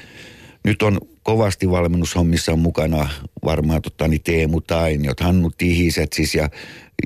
Nyt 0.64 0.82
on 0.82 0.98
kovasti 1.24 1.70
valmennushommissa 1.70 2.56
mukana 2.56 3.10
varmaan 3.46 3.82
tota, 3.82 4.08
niin 4.08 4.24
Teemu 4.24 4.62
Tainiot, 4.62 5.20
Hannu 5.20 5.52
Tihiset 5.58 6.14
siis 6.14 6.36
ja 6.36 6.50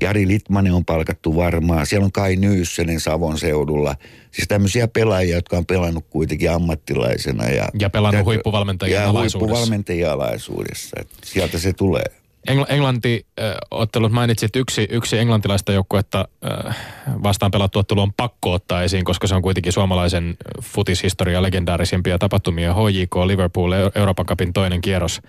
Jari 0.02 0.28
Litmanen 0.28 0.74
on 0.74 0.86
palkattu 0.86 1.36
varmaan. 1.36 1.86
Siellä 1.86 2.06
on 2.06 2.12
Kai 2.12 2.36
Nyyssenen 2.36 3.00
Savon 3.00 3.40
seudulla. 3.40 3.96
Siis 4.32 4.48
tämmöisiä 4.48 4.88
pelaajia, 4.88 5.36
jotka 5.36 5.58
on 5.58 5.66
pelannut 5.66 6.06
kuitenkin 6.10 6.52
ammattilaisena. 6.52 7.46
Ja, 7.46 7.70
ja 7.80 7.90
pelannut 7.90 8.26
huippuvalmentajien 8.26 9.02
ja 9.02 9.10
alaisuudessa. 9.10 9.40
huippuvalmentajien 9.40 10.12
alaisuudessa. 10.12 10.98
sieltä 11.24 11.60
se 11.60 11.74
tulee. 11.74 12.06
Engl- 12.52 12.66
Englanti-ottelut 12.70 14.12
mainitsit, 14.12 14.56
yksi, 14.56 14.88
yksi 14.92 15.18
englantilaista 15.18 15.72
joukkuetta 15.72 16.28
äh, 16.68 16.78
vastaan 17.24 17.52
pelattu 17.52 17.80
ottelu 17.80 18.02
on 18.02 18.14
pakko 18.14 18.54
ottaa 18.54 18.84
esiin, 18.84 19.06
koska 19.06 19.28
se 19.28 19.36
on 19.36 19.42
kuitenkin 19.42 19.74
suomalaisen 19.74 20.38
futishistorian 20.62 21.44
legendaarisimpia 21.44 22.18
tapahtumia. 22.20 22.74
HJK 22.74 23.16
Liverpool 23.26 23.72
Euroopan 23.96 24.26
Cupin 24.26 24.54
toinen 24.54 24.82
kierros 24.82 25.22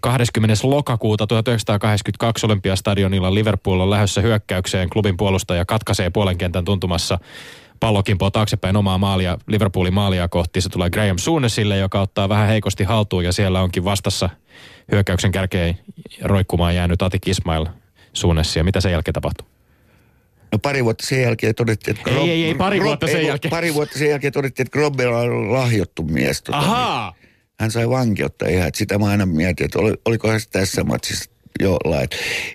20. 0.00 0.54
lokakuuta 0.62 1.26
1982 1.26 2.46
Olympiastadionilla 2.46 3.34
Liverpool 3.34 3.80
on 3.80 3.90
lähdössä 3.90 4.20
hyökkäykseen. 4.20 4.90
Klubin 4.90 5.16
puolustaja 5.16 5.64
katkaisee 5.64 6.10
puolen 6.10 6.38
kentän 6.38 6.64
tuntumassa 6.64 7.18
pallokimpoo 7.80 8.30
taaksepäin 8.30 8.76
omaa 8.76 8.98
maalia, 8.98 9.38
Liverpoolin 9.46 9.94
maalia 9.94 10.28
kohti. 10.28 10.60
Se 10.60 10.68
tulee 10.68 10.90
Graham 10.90 11.18
Suunesille, 11.18 11.76
joka 11.76 12.00
ottaa 12.00 12.28
vähän 12.28 12.48
heikosti 12.48 12.84
haltuun 12.84 13.24
ja 13.24 13.32
siellä 13.32 13.60
onkin 13.60 13.84
vastassa 13.84 14.30
hyökkäyksen 14.92 15.32
kärkeen 15.32 15.78
roikkumaan 16.22 16.74
jäänyt 16.74 17.02
Atik 17.02 17.28
Ismail 17.28 17.66
Suunessia. 18.12 18.64
Mitä 18.64 18.80
sen 18.80 18.92
jälkeen 18.92 19.14
tapahtuu? 19.14 19.46
No 20.52 20.58
pari 20.58 20.84
vuotta 20.84 21.06
sen 21.06 21.22
jälkeen 21.22 21.54
todettiin, 21.54 21.96
että... 21.96 22.10
Grob, 22.10 22.22
ei, 22.22 22.30
ei, 22.30 22.44
ei, 22.44 22.54
pari 22.54 22.82
vuotta 22.82 23.06
sen 23.06 23.26
jälkeen. 23.26 23.50
Pari 23.50 23.74
vuotta 23.74 23.98
sen 23.98 24.08
jälkeen 24.08 24.32
todettiin, 24.32 24.66
että 24.66 24.78
Grobel 24.78 25.12
on 25.12 25.52
lahjottu 25.52 26.02
mies. 26.02 26.42
Tota, 26.42 26.58
Ahaa! 26.58 27.14
Hän 27.60 27.70
sai 27.70 27.88
vankeutta 27.88 28.48
ihan. 28.48 28.70
Sitä 28.74 28.98
mä 28.98 29.06
aina 29.06 29.26
mietin, 29.26 29.64
että 29.64 29.78
oli, 29.78 29.94
oliko 30.04 30.38
se 30.38 30.48
tässä 30.50 30.84
matsissa 30.84 31.30
jollain. 31.60 32.08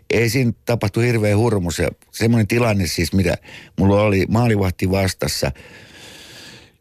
Ei 0.10 0.30
siinä 0.30 0.52
tapahtu 0.66 1.00
hirveä 1.00 1.38
hurmus 1.38 1.80
ja 1.80 1.90
semmoinen 2.12 2.48
tilanne 2.48 2.88
siis, 2.88 3.14
mitä 3.14 3.38
mulla 3.80 4.02
oli 4.02 4.26
maalivahti 4.30 4.92
vastassa, 4.92 5.52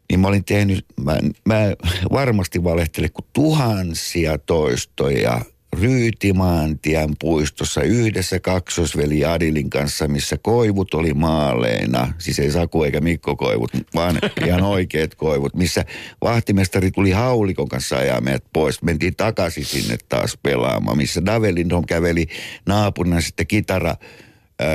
niin 0.09 0.19
mä 0.19 0.27
olin 0.27 0.45
tehnyt, 0.45 0.85
mä, 1.03 1.17
mä 1.45 1.73
varmasti 2.11 2.63
valehtelen, 2.63 3.11
kun 3.11 3.25
tuhansia 3.33 4.37
toistoja 4.37 5.41
Ryytimaantien 5.81 7.09
puistossa 7.19 7.81
yhdessä 7.81 8.39
kaksosveli 8.39 9.25
Adilin 9.25 9.69
kanssa, 9.69 10.07
missä 10.07 10.37
koivut 10.41 10.93
oli 10.93 11.13
maaleina. 11.13 12.13
Siis 12.17 12.39
ei 12.39 12.51
Saku 12.51 12.83
eikä 12.83 13.01
Mikko 13.01 13.35
koivut, 13.35 13.71
vaan 13.95 14.19
ihan 14.45 14.63
oikeat 14.75 15.15
koivut, 15.15 15.55
missä 15.55 15.85
vahtimestari 16.21 16.91
tuli 16.91 17.11
haulikon 17.11 17.69
kanssa 17.69 17.97
ajaa 17.97 18.21
meidät 18.21 18.43
pois. 18.53 18.81
Mentiin 18.81 19.15
takaisin 19.15 19.65
sinne 19.65 19.97
taas 20.09 20.37
pelaamaan, 20.43 20.97
missä 20.97 21.25
Davelindom 21.25 21.85
käveli 21.85 22.27
naapurina 22.65 23.21
sitten 23.21 23.47
kitara 23.47 23.95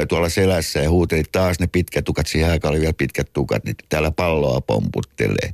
tuolla 0.08 0.28
selässä 0.28 0.80
ja 0.80 0.90
huuteli 0.90 1.22
taas 1.32 1.60
ne 1.60 1.66
pitkät 1.66 2.04
tukat, 2.04 2.26
siihen 2.26 2.50
aikaan 2.50 2.72
oli 2.72 2.80
vielä 2.80 2.92
pitkät 2.92 3.32
tukat, 3.32 3.64
niin 3.64 3.76
täällä 3.88 4.10
palloa 4.10 4.60
pomputtelee. 4.60 5.52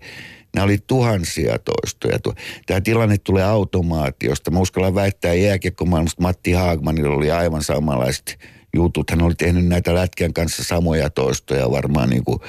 Nämä 0.54 0.64
oli 0.64 0.78
tuhansia 0.86 1.58
toistoja. 1.58 2.18
Tämä 2.66 2.80
tilanne 2.80 3.18
tulee 3.18 3.44
automaatiosta. 3.44 4.50
Mä 4.50 4.58
uskallan 4.58 4.94
väittää 4.94 5.34
jääkiekkomaailmasta 5.34 6.22
Matti 6.22 6.52
Haagmanilla 6.52 7.16
oli 7.16 7.30
aivan 7.30 7.62
samanlaiset 7.62 8.38
jutut. 8.74 9.10
Hän 9.10 9.22
oli 9.22 9.34
tehnyt 9.34 9.66
näitä 9.66 9.94
lätkän 9.94 10.32
kanssa 10.32 10.64
samoja 10.64 11.10
toistoja 11.10 11.70
varmaan 11.70 12.10
niin 12.10 12.24
kuin 12.24 12.40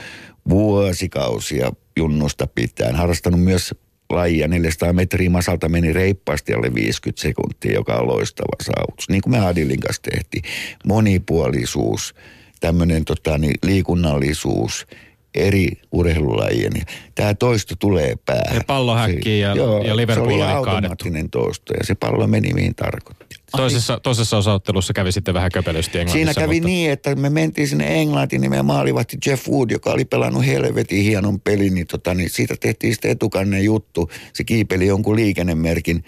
vuosikausia 0.49 1.72
junnusta 1.97 2.47
pitäen. 2.47 2.95
Harrastanut 2.95 3.43
myös 3.43 3.76
lajia 4.10 4.47
400 4.47 4.93
metriä 4.93 5.30
masalta 5.30 5.70
meni 5.70 5.93
reippaasti 5.93 6.53
alle 6.53 6.74
50 6.74 7.22
sekuntia, 7.22 7.74
joka 7.74 7.95
on 7.95 8.08
loistava 8.08 8.56
saavutus. 8.62 9.10
Niin 9.10 9.22
kuin 9.22 9.32
me 9.32 9.39
Adilin 9.39 9.80
kanssa 9.80 10.01
tehtiin. 10.01 10.43
Monipuolisuus, 10.86 12.16
tämmöinen 12.60 13.06
tota, 13.06 13.38
niin, 13.38 13.56
liikunnallisuus– 13.64 14.86
eri 15.36 15.67
urheilulajien. 15.91 16.73
Tämä 17.15 17.33
toisto 17.33 17.75
tulee 17.79 18.15
päähän. 18.25 18.55
Ja 18.55 18.61
pallo 18.67 18.95
häkkii 18.95 19.39
ja, 19.39 19.55
joo, 19.55 19.83
ja 19.83 19.95
Liverpool 19.95 20.29
se 20.29 20.36
oli 20.36 20.43
automaattinen 20.43 21.29
toisto 21.29 21.73
ja 21.73 21.83
se 21.83 21.95
pallo 21.95 22.27
meni 22.27 22.53
mihin 22.53 22.75
tarkoitti. 22.75 23.25
Toisessa, 23.51 23.99
toisessa 23.99 24.38
osaottelussa 24.38 24.93
kävi 24.93 25.11
sitten 25.11 25.33
vähän 25.33 25.51
köpelysti 25.53 25.99
Englannissa. 25.99 26.33
Siinä 26.33 26.47
kävi 26.47 26.55
mutta... 26.55 26.67
niin, 26.67 26.91
että 26.91 27.15
me 27.15 27.29
mentiin 27.29 27.67
sinne 27.67 28.01
Englantiin, 28.01 28.41
niin 28.41 28.49
meidän 28.49 28.65
maalivahti 28.65 29.17
Jeff 29.25 29.49
Wood, 29.49 29.71
joka 29.71 29.91
oli 29.91 30.05
pelannut 30.05 30.45
helvetin 30.45 31.03
hienon 31.03 31.39
pelin, 31.39 31.73
niin, 31.75 31.88
tota, 31.88 32.13
niin 32.13 32.29
siitä 32.29 32.55
tehtiin 32.59 32.93
sitten 32.93 33.11
etukannen 33.11 33.63
juttu. 33.63 34.09
Se 34.33 34.43
kiipeli 34.43 34.88
jonkun 34.88 35.15
liikennemerkin 35.15 36.03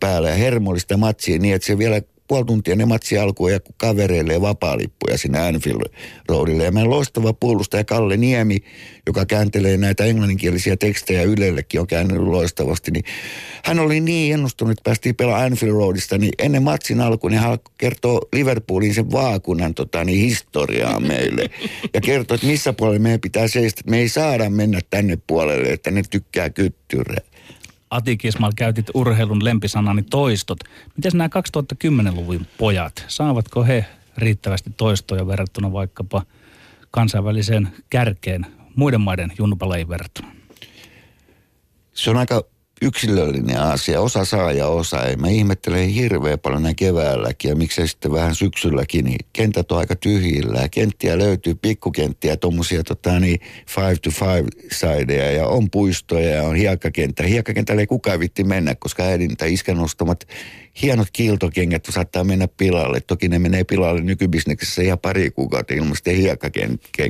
päällä 0.00 0.28
ja 0.28 0.34
hermollista 0.34 0.96
matsia 0.96 1.38
niin, 1.38 1.54
että 1.54 1.66
se 1.66 1.78
vielä 1.78 2.02
puoli 2.28 2.44
tuntia 2.44 2.76
ne 2.76 2.84
matsi 2.84 3.18
alkoi 3.18 3.52
ja 3.52 3.60
kavereille 3.76 4.40
vapaa-lippuja 4.40 5.18
sinne 5.18 5.46
Anfield 5.46 5.82
Roadille. 6.28 6.64
Ja 6.64 6.72
meidän 6.72 6.90
loistava 6.90 7.32
puolustaja 7.32 7.84
Kalle 7.84 8.16
Niemi, 8.16 8.56
joka 9.06 9.26
kääntelee 9.26 9.76
näitä 9.76 10.04
englanninkielisiä 10.04 10.76
tekstejä 10.76 11.22
Ylellekin, 11.22 11.80
on 11.80 11.86
käännellyt 11.86 12.28
loistavasti, 12.28 12.90
niin 12.90 13.04
hän 13.64 13.78
oli 13.78 14.00
niin 14.00 14.34
ennustunut, 14.34 14.72
että 14.72 14.84
päästiin 14.84 15.14
pelaamaan 15.14 15.46
Anfield 15.46 15.72
Roadista, 15.72 16.18
niin 16.18 16.32
ennen 16.38 16.62
matsin 16.62 17.00
alkua 17.00 17.30
niin 17.30 17.40
hän 17.40 17.58
kertoo 17.78 18.28
Liverpoolin 18.32 18.94
sen 18.94 19.12
vaakunan 19.12 19.74
tota, 19.74 20.04
niin 20.04 20.20
historiaa 20.20 21.00
meille. 21.00 21.50
Ja 21.94 22.00
kertoo, 22.00 22.34
että 22.34 22.46
missä 22.46 22.72
puolella 22.72 22.98
meidän 22.98 23.20
pitää 23.20 23.48
seistä, 23.48 23.80
että 23.80 23.90
me 23.90 23.98
ei 23.98 24.08
saada 24.08 24.50
mennä 24.50 24.80
tänne 24.90 25.18
puolelle, 25.26 25.72
että 25.72 25.90
ne 25.90 26.02
tykkää 26.10 26.50
kyttyrää. 26.50 27.31
Ati 27.92 28.16
Kismal 28.16 28.52
käytit 28.56 28.86
urheilun 28.94 29.44
lempisanani 29.44 30.02
toistot. 30.02 30.58
Miten 30.96 31.12
nämä 31.14 31.28
2010-luvun 31.28 32.46
pojat, 32.58 33.04
saavatko 33.08 33.64
he 33.64 33.84
riittävästi 34.16 34.70
toistoja 34.76 35.26
verrattuna 35.26 35.72
vaikkapa 35.72 36.22
kansainväliseen 36.90 37.68
kärkeen 37.90 38.46
muiden 38.76 39.00
maiden 39.00 39.32
junnupalajien 39.38 39.88
verrattuna? 39.88 40.28
Se 41.94 42.10
on 42.10 42.16
aika 42.16 42.44
yksilöllinen 42.82 43.60
asia. 43.60 44.00
Osa 44.00 44.24
saa 44.24 44.52
ja 44.52 44.66
osa 44.66 45.04
ei. 45.04 45.16
Mä 45.16 45.28
ihmettelen 45.28 45.88
hirveän 45.88 46.38
paljon 46.38 46.62
näin 46.62 46.76
keväälläkin 46.76 47.48
ja 47.48 47.56
miksei 47.56 47.88
sitten 47.88 48.12
vähän 48.12 48.34
syksylläkin, 48.34 49.04
niin 49.04 49.18
kentät 49.32 49.72
on 49.72 49.78
aika 49.78 49.96
tyhjillä. 49.96 50.68
Kenttiä 50.68 51.18
löytyy, 51.18 51.54
pikkukenttiä, 51.54 52.36
tuommoisia 52.36 52.84
tota, 52.84 53.20
niin 53.20 53.40
five 53.66 53.96
to 53.96 54.10
five 54.10 54.44
sideja 54.72 55.30
ja 55.30 55.46
on 55.46 55.70
puistoja 55.70 56.30
ja 56.30 56.42
on 56.42 56.56
hiekkakenttä. 56.56 57.22
Hiekkakentällä 57.22 57.80
ei 57.80 57.86
kukaan 57.86 58.20
vitti 58.20 58.44
mennä, 58.44 58.74
koska 58.74 59.02
äidin 59.02 59.36
tai 59.36 59.52
iskän 59.52 59.76
nostamat 59.76 60.26
hienot 60.82 61.08
kiiltokengät 61.12 61.84
saattaa 61.90 62.24
mennä 62.24 62.48
pilalle. 62.48 63.00
Toki 63.00 63.28
ne 63.28 63.38
menee 63.38 63.64
pilalle 63.64 64.00
nykybisneksessä 64.00 64.82
ihan 64.82 64.98
pari 64.98 65.30
kuukautta 65.30 65.74
ilman 65.74 65.96
sitten 65.96 66.16
hiekkakenkä. 66.16 67.08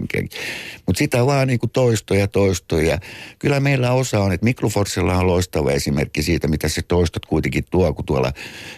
Mutta 0.87 0.99
sitä 0.99 1.27
vaan 1.27 1.49
niin 1.49 1.59
kuin 1.59 1.71
toistoja, 1.71 2.29
toistoja. 2.29 2.99
Kyllä 3.39 3.61
meillä 3.61 3.93
osa 3.93 4.21
on, 4.21 4.33
että 4.33 4.45
Mikroforsilla 4.45 5.19
on 5.19 5.27
loistava 5.27 5.71
esimerkki 5.71 6.23
siitä, 6.23 6.49
mitä 6.49 6.69
se 6.69 6.83
toistot 6.83 7.27
kuitenkin 7.27 7.65
tuo, 7.71 7.95
kun 7.95 8.05
tuolla 8.05 8.33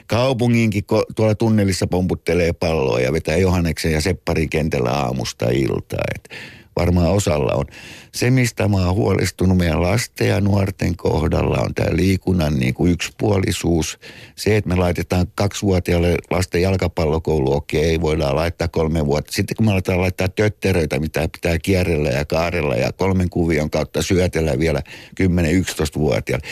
kaupunginkin 0.06 0.84
tuolla 1.16 1.34
tunnelissa 1.34 1.86
pomputtelee 1.86 2.52
palloa 2.52 3.00
ja 3.00 3.12
vetää 3.12 3.36
Johanneksen 3.36 3.92
ja 3.92 4.00
Sepparin 4.00 4.50
kentällä 4.50 4.90
aamusta 4.90 5.50
iltaa. 5.50 6.04
Että 6.14 6.34
varmaan 6.76 7.10
osalla 7.10 7.52
on. 7.54 7.64
Se, 8.12 8.30
mistä 8.30 8.68
mä 8.68 8.76
oon 8.76 8.94
huolestunut 8.94 9.58
meidän 9.58 9.82
lasten 9.82 10.28
ja 10.28 10.40
nuorten 10.40 10.96
kohdalla, 10.96 11.58
on 11.58 11.74
tämä 11.74 11.96
liikunnan 11.96 12.58
niin 12.58 12.74
kuin 12.74 12.92
yksipuolisuus. 12.92 13.98
Se, 14.36 14.56
että 14.56 14.68
me 14.68 14.76
laitetaan 14.76 15.26
kaksivuotiaalle 15.34 16.16
lasten 16.30 16.62
jalkapallokoulu, 16.62 17.52
okei, 17.52 18.00
voidaan 18.00 18.36
laittaa 18.36 18.68
kolme 18.68 19.06
vuotta. 19.06 19.32
Sitten 19.32 19.56
kun 19.56 19.66
me 19.66 19.72
aletaan 19.72 20.00
laittaa 20.00 20.28
tötteröitä, 20.28 20.98
mitä 20.98 21.28
pitää 21.32 21.58
kierrellä 21.58 22.08
ja 22.08 22.24
kaarella 22.24 22.74
ja 22.74 22.92
kolmen 22.92 23.30
kuvion 23.30 23.70
kautta 23.70 24.02
syötellä 24.02 24.58
vielä 24.58 24.82
10-11-vuotiaalle. 25.20 26.46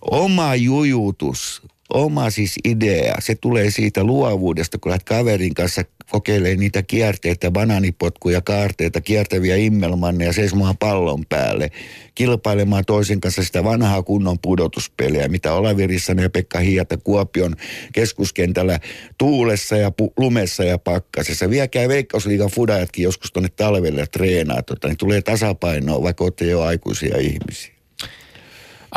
Oma 0.00 0.54
jujutus 0.54 1.62
oma 1.94 2.30
siis 2.30 2.54
idea, 2.64 3.14
se 3.18 3.34
tulee 3.34 3.70
siitä 3.70 4.04
luovuudesta, 4.04 4.78
kun 4.78 4.90
lähdet 4.90 5.04
kaverin 5.04 5.54
kanssa 5.54 5.84
kokeilemaan 6.10 6.58
niitä 6.58 6.82
kierteitä, 6.82 7.50
bananipotkuja, 7.50 8.40
kaarteita, 8.40 9.00
kiertäviä 9.00 9.56
immelmanneja 9.56 10.32
seisomaan 10.32 10.76
pallon 10.76 11.26
päälle, 11.28 11.70
kilpailemaan 12.14 12.84
toisen 12.84 13.20
kanssa 13.20 13.44
sitä 13.44 13.64
vanhaa 13.64 14.02
kunnon 14.02 14.38
pudotuspeliä, 14.38 15.28
mitä 15.28 15.54
Olavi 15.54 15.86
Rissanen 15.86 16.22
ja 16.22 16.30
Pekka 16.30 16.58
Hiata 16.58 16.96
Kuopion 16.96 17.56
keskuskentällä 17.92 18.80
tuulessa 19.18 19.76
ja 19.76 19.88
pu- 19.88 20.12
lumessa 20.16 20.64
ja 20.64 20.78
pakkasessa. 20.78 21.50
Viekää 21.50 21.88
Veikkausliigan 21.88 22.50
fudajatkin 22.50 23.02
joskus 23.02 23.32
tuonne 23.32 23.48
talvelle 23.56 24.06
treenaa, 24.06 24.62
tota, 24.62 24.88
niin 24.88 24.98
tulee 24.98 25.22
tasapainoa, 25.22 26.02
vaikka 26.02 26.24
olette 26.24 26.46
jo 26.46 26.62
aikuisia 26.62 27.18
ihmisiä. 27.18 27.74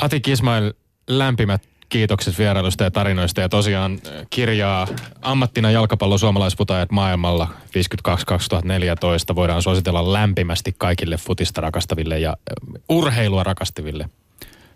Ati 0.01 0.19
Kismail, 0.19 0.73
lämpimät 1.07 1.72
kiitokset 1.93 2.37
vierailusta 2.37 2.83
ja 2.83 2.91
tarinoista. 2.91 3.41
Ja 3.41 3.49
tosiaan 3.49 3.91
äh, 3.91 4.25
kirjaa 4.29 4.87
ammattina 5.21 5.71
jalkapallon 5.71 6.19
suomalaisputajat 6.19 6.91
maailmalla 6.91 7.47
52-2014 9.31 9.35
voidaan 9.35 9.61
suositella 9.61 10.13
lämpimästi 10.13 10.75
kaikille 10.77 11.17
futista 11.17 11.61
rakastaville 11.61 12.19
ja 12.19 12.29
äh, 12.29 12.81
urheilua 12.89 13.43
rakastaville 13.43 14.09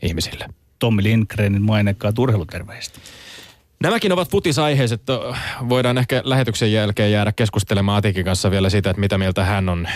ihmisille. 0.01 0.45
Tommi 0.79 1.03
Lindgrenin 1.03 1.61
mainekkaat 1.61 2.19
urheiluterveistä. 2.19 2.99
Nämäkin 3.83 4.11
ovat 4.11 4.31
futisaiheiset. 4.31 5.01
Voidaan 5.69 5.97
ehkä 5.97 6.21
lähetyksen 6.25 6.71
jälkeen 6.71 7.11
jäädä 7.11 7.31
keskustelemaan 7.31 7.97
Atikin 7.97 8.25
kanssa 8.25 8.51
vielä 8.51 8.69
siitä, 8.69 8.89
että 8.89 8.99
mitä 8.99 9.17
mieltä 9.17 9.43
hän 9.43 9.69
on 9.69 9.87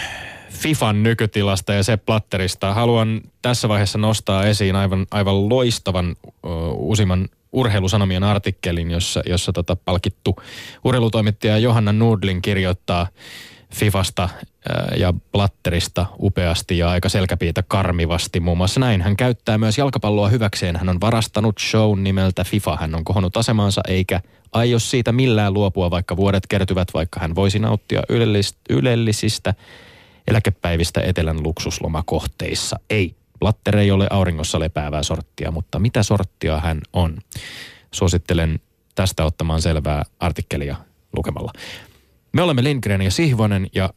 FIFAn 0.51 1.03
nykytilasta 1.03 1.73
ja 1.73 1.83
se 1.83 1.97
platterista. 1.97 2.73
Haluan 2.73 3.21
tässä 3.41 3.69
vaiheessa 3.69 3.97
nostaa 3.97 4.45
esiin 4.45 4.75
aivan, 4.75 5.05
aivan 5.11 5.49
loistavan 5.49 6.15
uh, 6.25 6.51
uusimman 6.75 7.29
urheilusanomien 7.51 8.23
artikkelin, 8.23 8.91
jossa, 8.91 9.21
jossa 9.25 9.53
tota 9.53 9.75
palkittu 9.75 10.35
urheilutoimittaja 10.83 11.57
Johanna 11.57 11.93
Nudlin 11.93 12.41
kirjoittaa 12.41 13.07
Fifasta 13.73 14.29
ja 14.97 15.13
Blatterista 15.31 16.05
upeasti 16.19 16.77
ja 16.77 16.89
aika 16.89 17.09
selkäpiitä 17.09 17.63
karmivasti. 17.67 18.39
Muun 18.39 18.57
muassa 18.57 18.79
näin. 18.79 19.01
Hän 19.01 19.17
käyttää 19.17 19.57
myös 19.57 19.77
jalkapalloa 19.77 20.29
hyväkseen. 20.29 20.75
Hän 20.75 20.89
on 20.89 21.01
varastanut 21.01 21.59
show 21.59 21.99
nimeltä 21.99 22.43
FIFA. 22.43 22.77
Hän 22.77 22.95
on 22.95 23.03
kohonnut 23.03 23.37
asemaansa 23.37 23.81
eikä 23.87 24.21
aio 24.51 24.79
siitä 24.79 25.11
millään 25.11 25.53
luopua, 25.53 25.91
vaikka 25.91 26.17
vuodet 26.17 26.47
kertyvät, 26.47 26.87
vaikka 26.93 27.19
hän 27.19 27.35
voisi 27.35 27.59
nauttia 27.59 28.01
ylellisistä 28.69 29.53
eläkepäivistä 30.27 31.01
etelän 31.01 31.43
luksuslomakohteissa. 31.43 32.79
Ei, 32.89 33.15
Blatter 33.39 33.77
ei 33.77 33.91
ole 33.91 34.07
auringossa 34.09 34.59
lepäävää 34.59 35.03
sorttia, 35.03 35.51
mutta 35.51 35.79
mitä 35.79 36.03
sorttia 36.03 36.59
hän 36.59 36.81
on? 36.93 37.17
Suosittelen 37.91 38.59
tästä 38.95 39.25
ottamaan 39.25 39.61
selvää 39.61 40.03
artikkelia 40.19 40.75
lukemalla. 41.17 41.51
Me 42.33 42.41
olemme 42.41 42.63
Lindgren 42.63 43.01
ja 43.01 43.11
Sihvonen 43.11 43.69
ja 43.75 43.89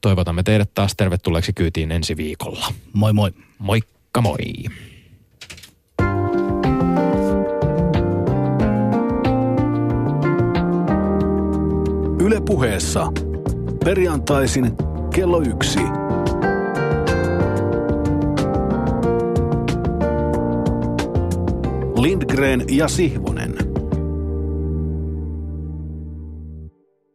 toivotamme 0.00 0.42
teidät 0.42 0.74
taas 0.74 0.94
tervetulleeksi 0.96 1.52
kyytiin 1.52 1.92
ensi 1.92 2.16
viikolla. 2.16 2.66
Moi 2.92 3.12
moi. 3.12 3.30
Moikka 3.58 4.20
moi. 4.20 4.36
Yle 12.20 12.40
puheessa. 12.46 13.06
Perjantaisin 13.84 14.76
kello 15.14 15.42
yksi. 15.42 15.80
Lindgren 21.96 22.64
ja 22.68 22.88
Sihvonen. 22.88 23.63